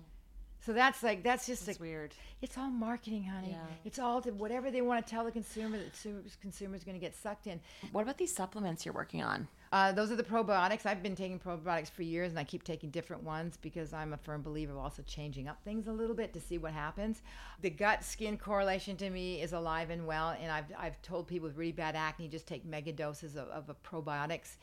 So 0.66 0.74
that's 0.74 1.04
like 1.04 1.22
that's 1.22 1.46
just 1.46 1.68
That's 1.68 1.78
a, 1.78 1.82
weird. 1.82 2.16
it's 2.42 2.58
all 2.58 2.72
marketing, 2.72 3.24
honey. 3.26 3.50
Yeah. 3.52 3.58
It's 3.84 4.00
all 4.00 4.20
to 4.22 4.32
whatever 4.32 4.72
they 4.72 4.82
want 4.82 5.06
to 5.06 5.10
tell 5.10 5.24
the 5.24 5.32
consumer. 5.32 5.78
The 5.78 5.84
consumers 5.84 6.38
consumers 6.42 6.84
going 6.84 6.96
to 6.96 7.00
get 7.00 7.16
sucked 7.16 7.46
in. 7.46 7.60
What 7.92 8.02
about 8.02 8.18
these 8.18 8.34
supplements 8.34 8.84
you're 8.84 8.94
working 8.94 9.22
on? 9.22 9.48
Uh, 9.72 9.92
those 9.92 10.10
are 10.12 10.16
the 10.16 10.24
probiotics. 10.24 10.86
I've 10.86 11.04
been 11.04 11.16
taking 11.16 11.40
probiotics 11.40 11.92
for 11.92 12.02
years, 12.02 12.32
and 12.32 12.40
I 12.40 12.46
keep 12.46 12.64
taking 12.64 12.90
different 12.90 13.24
ones 13.24 13.58
because 13.62 13.94
I'm 13.94 14.14
a 14.14 14.18
firm 14.18 14.42
believer 14.42 14.72
of 14.72 14.80
also 14.80 15.04
changing 15.04 15.48
up 15.48 15.62
things 15.64 15.88
a 15.88 15.92
little 15.92 16.16
bit 16.16 16.34
to 16.34 16.40
see 16.40 16.58
what 16.58 16.72
happens. 16.72 17.22
The 17.62 17.70
gut 17.70 18.04
skin 18.04 18.38
correlation 18.38 18.96
to 18.98 19.10
me 19.10 19.42
is 19.42 19.54
alive 19.54 19.90
and 19.92 20.08
well, 20.08 20.36
and 20.42 20.52
I've, 20.52 20.66
I've 20.80 21.00
told 21.02 21.28
people 21.28 21.48
with 21.48 21.58
really 21.58 21.74
bad 21.74 21.96
acne 21.96 22.28
just 22.28 22.48
take 22.48 22.66
mega 22.66 22.92
doses 22.92 23.36
of, 23.36 23.50
of 23.50 23.76
probiotics. 23.84 24.56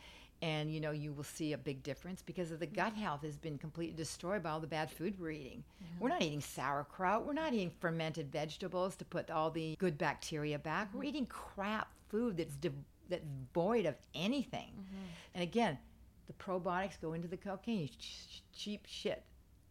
And 0.43 0.75
you 0.75 0.81
know 0.81 0.91
you 0.91 1.13
will 1.13 1.25
see 1.25 1.53
a 1.53 1.59
big 1.59 1.83
difference 1.83 2.21
because 2.21 2.51
of 2.51 2.59
the 2.59 2.67
mm-hmm. 2.67 2.75
gut 2.75 2.95
health 2.95 3.23
has 3.23 3.37
been 3.37 3.59
completely 3.59 3.97
destroyed 3.97 4.43
by 4.43 4.51
all 4.51 4.61
the 4.61 4.67
bad 4.67 4.91
food 4.91 5.19
we're 5.19 5.31
eating. 5.31 5.63
We're 6.01 6.09
not 6.09 6.21
eating 6.21 6.41
sauerkraut. 6.41 7.25
We're 7.25 7.33
not 7.33 7.55
eating 7.55 7.71
fermented 7.81 8.33
vegetables 8.33 8.97
to 8.97 9.05
put 9.05 9.31
all 9.31 9.51
the 9.51 9.77
good 9.77 9.97
bacteria 9.97 10.59
back. 10.59 10.89
We're 10.93 11.01
mm-hmm. 11.01 11.09
eating 11.09 11.27
crap 11.27 11.89
food 12.09 12.37
that's 12.37 12.57
de- 12.57 12.73
that's 13.09 13.25
void 13.55 13.87
of 13.87 13.95
anything. 14.15 14.71
Mm-hmm. 14.73 15.07
And 15.35 15.43
again, 15.43 15.79
the 16.27 16.33
probiotics 16.35 17.01
go 17.01 17.13
into 17.13 17.29
the 17.29 17.37
cocaine, 17.37 17.89
ch- 17.89 18.43
cheap 18.53 18.87
shit. 18.87 19.23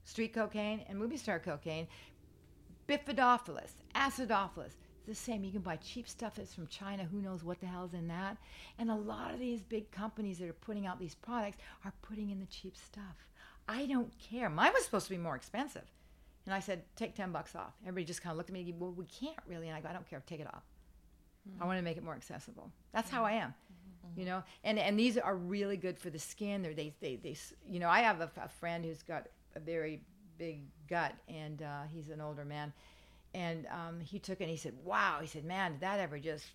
Street 0.04 0.34
cocaine 0.34 0.84
and 0.88 0.98
movie 0.98 1.18
star 1.18 1.40
cocaine, 1.40 1.88
bifidophilus, 2.88 3.72
acidophilus. 3.96 4.74
The 5.08 5.16
same. 5.16 5.44
You 5.44 5.52
can 5.52 5.62
buy 5.62 5.78
cheap 5.78 6.08
stuff 6.08 6.36
that's 6.36 6.54
from 6.54 6.68
China. 6.68 7.04
Who 7.04 7.22
knows 7.22 7.44
what 7.44 7.60
the 7.60 7.66
hell's 7.66 7.94
in 7.94 8.08
that? 8.10 8.38
And 8.78 8.92
a 8.92 8.96
lot 8.96 9.34
of 9.34 9.40
these 9.40 9.62
big 9.62 9.90
companies 9.92 10.38
that 10.40 10.48
are 10.50 10.54
putting 10.54 10.86
out 10.86 11.00
these 11.00 11.16
products 11.16 11.58
are 11.84 11.94
putting 12.02 12.30
in 12.30 12.40
the 12.40 12.46
cheap 12.46 12.78
stuff. 12.78 13.28
I 13.68 13.86
don't 13.86 14.12
care. 14.20 14.50
Mine 14.50 14.72
was 14.74 14.86
supposed 14.86 15.06
to 15.08 15.12
be 15.12 15.18
more 15.18 15.36
expensive. 15.36 15.90
And 16.46 16.54
I 16.54 16.60
said, 16.60 16.84
take 16.96 17.16
10 17.16 17.32
bucks 17.32 17.56
off. 17.56 17.74
Everybody 17.84 18.06
just 18.06 18.22
kind 18.22 18.32
of 18.32 18.38
looked 18.38 18.50
at 18.50 18.54
me 18.54 18.74
well, 18.78 18.92
we 18.92 19.06
can't 19.06 19.38
really. 19.48 19.68
And 19.68 19.78
I 19.78 19.82
go, 19.82 19.90
I 19.90 19.94
don't 19.94 20.10
care. 20.10 20.22
Take 20.26 20.40
it 20.40 20.48
off. 20.48 20.64
I 21.60 21.66
want 21.66 21.78
to 21.78 21.84
make 21.84 21.98
it 21.98 22.04
more 22.04 22.16
accessible. 22.16 22.72
That's 22.94 23.10
how 23.10 23.26
I 23.26 23.34
am, 23.34 23.54
you 24.16 24.26
know. 24.26 24.44
And 24.64 24.78
and 24.78 25.00
these 25.00 25.18
are 25.18 25.36
really 25.36 25.78
good 25.78 25.98
for 25.98 26.10
the 26.10 26.20
skin. 26.20 26.62
They're, 26.62 26.74
they 26.74 26.94
they 27.02 27.16
they 27.16 27.36
you 27.68 27.80
know. 27.80 27.90
I 27.90 28.02
have 28.02 28.22
a 28.22 28.30
friend 28.60 28.86
who's 28.86 29.02
got 29.02 29.28
a 29.56 29.60
very 29.60 30.02
big 30.38 30.62
gut, 30.88 31.14
and 31.28 31.62
uh, 31.62 31.84
he's 31.92 32.10
an 32.10 32.22
older 32.22 32.46
man, 32.46 32.74
and 33.34 33.66
um, 33.68 34.00
he 34.00 34.20
took 34.20 34.40
it 34.42 34.46
and 34.46 34.52
he 34.52 34.58
said, 34.58 34.74
"Wow," 34.84 35.20
he 35.22 35.28
said, 35.28 35.46
"Man, 35.46 35.74
did 35.74 35.82
that 35.82 36.00
ever 36.00 36.20
just 36.20 36.46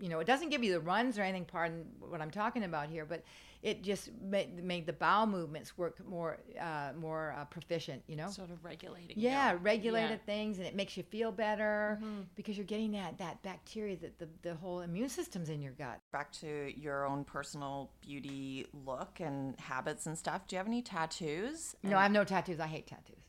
you 0.00 0.08
know, 0.08 0.18
it 0.18 0.26
doesn't 0.26 0.48
give 0.50 0.64
you 0.64 0.72
the 0.72 0.80
runs 0.80 1.18
or 1.20 1.22
anything. 1.22 1.44
Pardon 1.44 1.84
what 2.00 2.20
I'm 2.20 2.30
talking 2.30 2.64
about 2.64 2.88
here, 2.88 3.04
but 3.04 3.22
it 3.62 3.82
just 3.84 4.10
made, 4.20 4.62
made 4.62 4.86
the 4.86 4.92
bowel 4.92 5.24
movements 5.26 5.78
work 5.78 6.04
more 6.06 6.38
uh, 6.60 6.90
more 6.98 7.34
uh, 7.38 7.44
proficient. 7.44 8.02
You 8.08 8.16
know, 8.16 8.28
Sort 8.28 8.50
of 8.50 8.62
regulating. 8.64 9.14
yeah, 9.16 9.52
you. 9.52 9.58
regulated 9.58 10.10
Yeah. 10.10 10.26
things, 10.26 10.58
and 10.58 10.66
it 10.66 10.74
makes 10.74 10.96
you 10.96 11.04
feel 11.04 11.30
better 11.30 12.00
Mm-hmm. 12.02 12.22
because 12.34 12.56
you're 12.58 12.66
getting 12.66 12.90
that 12.92 13.18
that 13.18 13.40
bacteria 13.42 13.96
that 13.98 14.18
the 14.18 14.28
the 14.42 14.56
whole 14.56 14.80
immune 14.80 15.08
system's 15.08 15.48
in 15.48 15.62
your 15.62 15.72
gut. 15.74 16.00
Back 16.12 16.32
to 16.40 16.72
your 16.76 17.06
own 17.06 17.22
personal 17.24 17.92
beauty 18.02 18.66
look 18.84 19.20
and 19.20 19.58
habits 19.60 20.06
and 20.06 20.18
stuff. 20.18 20.48
Do 20.48 20.56
you 20.56 20.58
have 20.58 20.66
any 20.66 20.82
tattoos? 20.82 21.76
No, 21.84 21.96
I 21.96 22.02
have 22.02 22.12
no 22.12 22.24
tattoos. 22.24 22.58
I 22.58 22.66
hate 22.66 22.88
tattoos. 22.88 23.22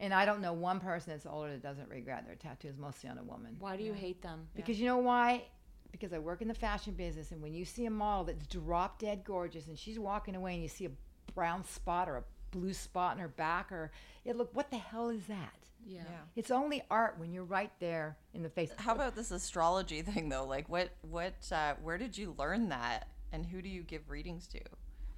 And 0.00 0.12
I 0.12 0.24
don't 0.24 0.40
know 0.40 0.52
one 0.52 0.80
person 0.80 1.12
that's 1.12 1.24
older 1.24 1.52
that 1.52 1.62
doesn't 1.62 1.88
regret 1.88 2.26
their 2.26 2.34
tattoos, 2.34 2.76
mostly 2.76 3.08
on 3.08 3.18
a 3.18 3.22
woman. 3.22 3.56
Why 3.58 3.76
do 3.76 3.84
you 3.84 3.92
hate 3.92 4.20
them? 4.22 4.48
Because 4.54 4.78
you 4.80 4.86
know 4.86 4.98
why? 4.98 5.44
Because 5.92 6.12
I 6.12 6.18
work 6.18 6.42
in 6.42 6.48
the 6.48 6.54
fashion 6.54 6.94
business, 6.94 7.30
and 7.30 7.40
when 7.40 7.54
you 7.54 7.64
see 7.64 7.86
a 7.86 7.90
model 7.90 8.24
that's 8.24 8.46
drop 8.48 8.98
dead 8.98 9.22
gorgeous, 9.24 9.68
and 9.68 9.78
she's 9.78 9.98
walking 9.98 10.34
away, 10.34 10.54
and 10.54 10.62
you 10.62 10.68
see 10.68 10.86
a 10.86 10.90
brown 11.34 11.64
spot 11.64 12.08
or 12.08 12.16
a 12.16 12.24
blue 12.50 12.74
spot 12.74 13.14
in 13.14 13.20
her 13.20 13.28
back, 13.28 13.70
or 13.70 13.92
it 14.24 14.36
look, 14.36 14.54
what 14.54 14.70
the 14.70 14.78
hell 14.78 15.08
is 15.10 15.24
that? 15.26 15.54
Yeah. 15.86 16.02
It's 16.34 16.50
only 16.50 16.82
art 16.90 17.16
when 17.18 17.32
you're 17.32 17.44
right 17.44 17.70
there 17.78 18.16
in 18.32 18.42
the 18.42 18.48
face. 18.48 18.72
How 18.76 18.94
about 18.94 19.14
this 19.14 19.30
astrology 19.30 20.02
thing 20.02 20.28
though? 20.28 20.44
Like, 20.44 20.68
what, 20.68 20.90
what, 21.02 21.34
uh, 21.52 21.74
where 21.82 21.98
did 21.98 22.18
you 22.18 22.34
learn 22.38 22.70
that, 22.70 23.08
and 23.32 23.46
who 23.46 23.62
do 23.62 23.68
you 23.68 23.82
give 23.82 24.10
readings 24.10 24.48
to? 24.48 24.60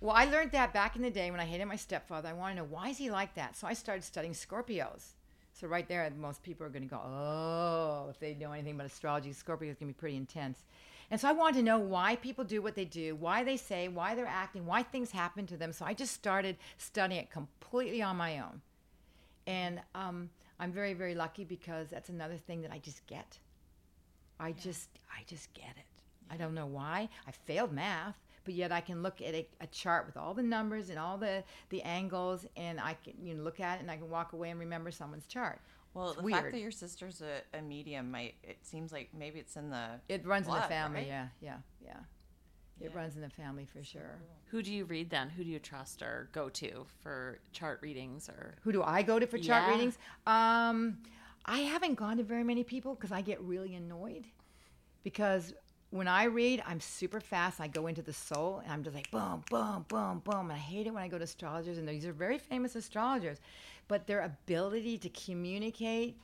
Well, 0.07 0.14
I 0.14 0.26
learned 0.26 0.52
that 0.52 0.72
back 0.72 0.94
in 0.94 1.02
the 1.02 1.11
day 1.11 1.32
when 1.32 1.40
I 1.40 1.44
hated 1.44 1.64
my 1.64 1.74
stepfather. 1.74 2.28
I 2.28 2.32
want 2.32 2.54
to 2.54 2.62
know 2.62 2.68
why 2.70 2.90
is 2.90 2.96
he 2.96 3.11
like 3.11 3.34
that. 3.34 3.57
So 3.57 3.66
I 3.66 3.72
started 3.72 4.04
studying 4.04 4.34
Scorpios. 4.34 5.14
So 5.52 5.66
right 5.66 5.88
there, 5.88 6.09
most 6.16 6.44
people 6.44 6.64
are 6.64 6.68
going 6.68 6.84
to 6.84 6.88
go, 6.88 7.00
oh, 7.04 8.07
if 8.09 8.20
they 8.20 8.34
know 8.34 8.52
anything 8.52 8.76
about 8.76 8.86
astrology, 8.86 9.32
Scorpio 9.32 9.68
is 9.68 9.74
going 9.74 9.88
to 9.88 9.96
be 9.96 9.98
pretty 9.98 10.16
intense. 10.16 10.62
And 11.11 11.20
so 11.20 11.28
I 11.28 11.32
wanted 11.32 11.57
to 11.57 11.64
know 11.64 11.80
why 11.80 12.14
people 12.14 12.44
do 12.44 12.62
what 12.62 12.76
they 12.76 12.84
do, 12.84 13.16
why 13.16 13.42
they 13.42 13.57
say, 13.57 13.88
why 13.88 14.14
they're 14.14 14.26
acting, 14.26 14.64
why 14.64 14.84
things 14.84 15.11
happen 15.11 15.44
to 15.48 15.57
them. 15.57 15.72
So 15.72 15.84
I 15.84 15.92
just 15.92 16.12
started 16.12 16.57
studying 16.78 17.22
it 17.22 17.32
completely 17.32 18.00
on 18.00 18.16
my 18.16 18.38
own. 18.38 18.61
And 19.48 19.80
um, 19.96 20.30
I'm 20.61 20.70
very, 20.70 20.94
very 20.94 21.16
lucky 21.16 21.42
because 21.42 21.88
that's 21.88 22.11
another 22.11 22.36
thing 22.36 22.62
that 22.62 22.70
I 22.70 22.78
just 22.78 23.04
get. 23.09 23.40
I 24.38 24.52
just, 24.52 24.88
I 25.11 25.24
just 25.26 25.52
get 25.52 25.74
it. 25.76 25.96
I 26.30 26.36
don't 26.36 26.54
know 26.54 26.66
why. 26.66 27.09
I 27.26 27.32
failed 27.32 27.72
math, 27.72 28.14
but 28.47 28.55
yet 28.55 28.72
I 28.72 28.80
can 28.80 29.03
look 29.03 29.20
at 29.20 29.34
a, 29.34 29.47
a 29.61 29.66
chart 29.66 30.07
with 30.07 30.16
all 30.16 30.32
the 30.32 30.42
numbers 30.42 30.88
and 30.88 30.99
all 30.99 31.18
the 31.18 31.44
the 31.68 31.82
angles, 31.82 32.47
and 32.57 32.80
I 32.80 32.94
can 33.05 33.12
you 33.22 33.34
know, 33.34 33.42
look 33.42 33.61
at 33.61 33.76
it 33.78 33.82
and 33.82 33.90
I 33.90 33.97
can 33.99 34.09
walk 34.09 34.32
away 34.32 34.49
and 34.51 34.59
remember 34.59 34.90
someone's 34.90 35.26
chart. 35.26 35.61
Well, 35.92 36.12
It's 36.12 36.20
the 36.22 36.28
fact 36.30 36.53
that 36.53 36.61
your 36.61 36.70
sister's 36.70 37.20
a, 37.22 37.42
a 37.59 37.61
medium 37.62 38.11
might 38.11 38.34
it 38.42 38.59
seems 38.62 38.92
like 38.92 39.11
maybe 39.12 39.38
it's 39.40 39.57
in 39.57 39.68
the 39.70 40.01
It 40.09 40.24
runs 40.26 40.47
in 40.49 40.55
the 40.55 40.61
family. 40.62 41.01
right? 41.01 41.07
Yeah, 41.09 41.28
yeah, 41.42 41.57
yeah. 41.84 41.99
It 42.80 42.94
runs 42.94 43.16
in 43.16 43.22
the 43.22 43.30
family 43.30 43.64
for 43.64 43.82
sure. 43.82 44.18
Who 44.51 44.62
do 44.62 44.72
you 44.72 44.84
read 44.84 45.09
then? 45.11 45.30
Who 45.30 45.42
do 45.44 45.51
you 45.51 45.59
trust 45.59 46.03
or 46.03 46.28
go 46.32 46.49
to 46.51 46.86
for 47.03 47.38
chart 47.53 47.80
readings 47.82 48.28
or? 48.28 48.57
Who 48.62 48.72
do 48.72 48.82
I 48.82 49.03
go 49.03 49.18
to 49.18 49.26
for 49.26 49.38
chart 49.38 49.64
Yeah. 49.64 49.70
readings? 49.72 49.99
Um, 50.26 50.99
I 51.47 51.61
haven't 51.61 51.94
gone 51.94 52.18
to 52.18 52.22
very 52.22 52.44
many 52.44 52.62
people 52.64 52.94
because 52.94 53.12
I 53.12 53.22
get 53.22 53.40
really 53.40 53.74
annoyed. 53.74 54.26
Because 55.03 55.55
when 55.97 56.09
I 56.09 56.24
read, 56.24 56.62
I'm 56.66 56.80
super 56.80 57.20
fast. 57.20 57.61
I 57.61 57.68
go 57.68 57.86
into 57.86 58.03
the 58.03 58.12
soul 58.12 58.61
and 58.62 58.72
I'm 58.72 58.82
just 58.82 58.94
like 58.94 59.11
boom, 59.11 59.42
boom, 59.51 59.84
boom, 59.88 60.22
boom. 60.24 60.51
And 60.51 60.53
I 60.53 60.57
hate 60.57 60.86
it 60.86 60.94
when 60.94 61.03
I 61.03 61.09
go 61.09 61.18
to 61.18 61.24
astrologers, 61.24 61.78
and 61.78 61.88
these 61.88 62.07
are 62.07 62.12
very 62.12 62.38
famous 62.38 62.74
astrologers, 62.76 63.38
but 63.88 64.07
their 64.07 64.20
ability 64.20 64.99
to 64.99 65.09
communicate 65.09 66.16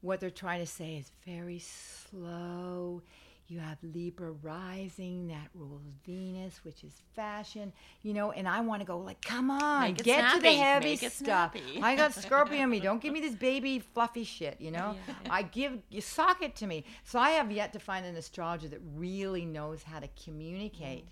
what 0.00 0.20
they're 0.20 0.30
trying 0.30 0.60
to 0.60 0.66
say 0.66 0.96
is 0.96 1.10
very 1.26 1.58
slow. 1.58 3.02
You 3.48 3.60
have 3.60 3.78
Libra 3.82 4.30
rising, 4.30 5.28
that 5.28 5.48
rules 5.54 5.80
Venus, 6.04 6.60
which 6.64 6.84
is 6.84 6.92
fashion, 7.16 7.72
you 8.02 8.12
know, 8.12 8.30
and 8.30 8.46
I 8.46 8.60
want 8.60 8.82
to 8.82 8.86
go 8.86 8.98
like, 8.98 9.22
come 9.22 9.50
on, 9.50 9.94
get 9.94 10.34
to 10.34 10.40
the 10.40 10.52
heavy 10.52 10.96
stuff. 10.96 11.54
I 11.82 11.96
got 11.96 12.12
Scorpio 12.12 12.64
in 12.64 12.68
me. 12.68 12.78
Don't 12.78 13.00
give 13.00 13.14
me 13.14 13.20
this 13.20 13.34
baby 13.34 13.78
fluffy 13.78 14.24
shit, 14.24 14.60
you 14.60 14.70
know? 14.70 14.96
I 15.30 15.42
give 15.42 15.78
you 15.88 16.02
sock 16.02 16.42
it 16.42 16.56
to 16.56 16.66
me. 16.66 16.84
So 17.04 17.18
I 17.18 17.30
have 17.30 17.50
yet 17.50 17.72
to 17.72 17.78
find 17.78 18.04
an 18.04 18.16
astrologer 18.16 18.68
that 18.68 18.80
really 18.94 19.46
knows 19.46 19.82
how 19.82 20.00
to 20.00 20.08
communicate 20.22 21.08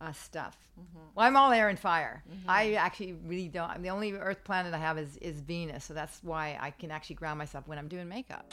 uh, 0.00 0.12
stuff. 0.12 0.56
Well, 1.14 1.24
I'm 1.24 1.36
all 1.36 1.52
air 1.52 1.68
and 1.68 1.78
fire. 1.78 2.24
I 2.48 2.74
actually 2.74 3.12
really 3.12 3.46
don't. 3.48 3.70
I'm 3.70 3.82
the 3.82 3.90
only 3.90 4.12
Earth 4.12 4.42
planet 4.42 4.74
I 4.74 4.78
have 4.78 4.98
is, 4.98 5.18
is 5.18 5.40
Venus, 5.40 5.84
so 5.84 5.94
that's 5.94 6.18
why 6.24 6.58
I 6.60 6.72
can 6.72 6.90
actually 6.90 7.14
ground 7.14 7.38
myself 7.38 7.68
when 7.68 7.78
I'm 7.78 7.86
doing 7.86 8.08
makeup. 8.08 8.52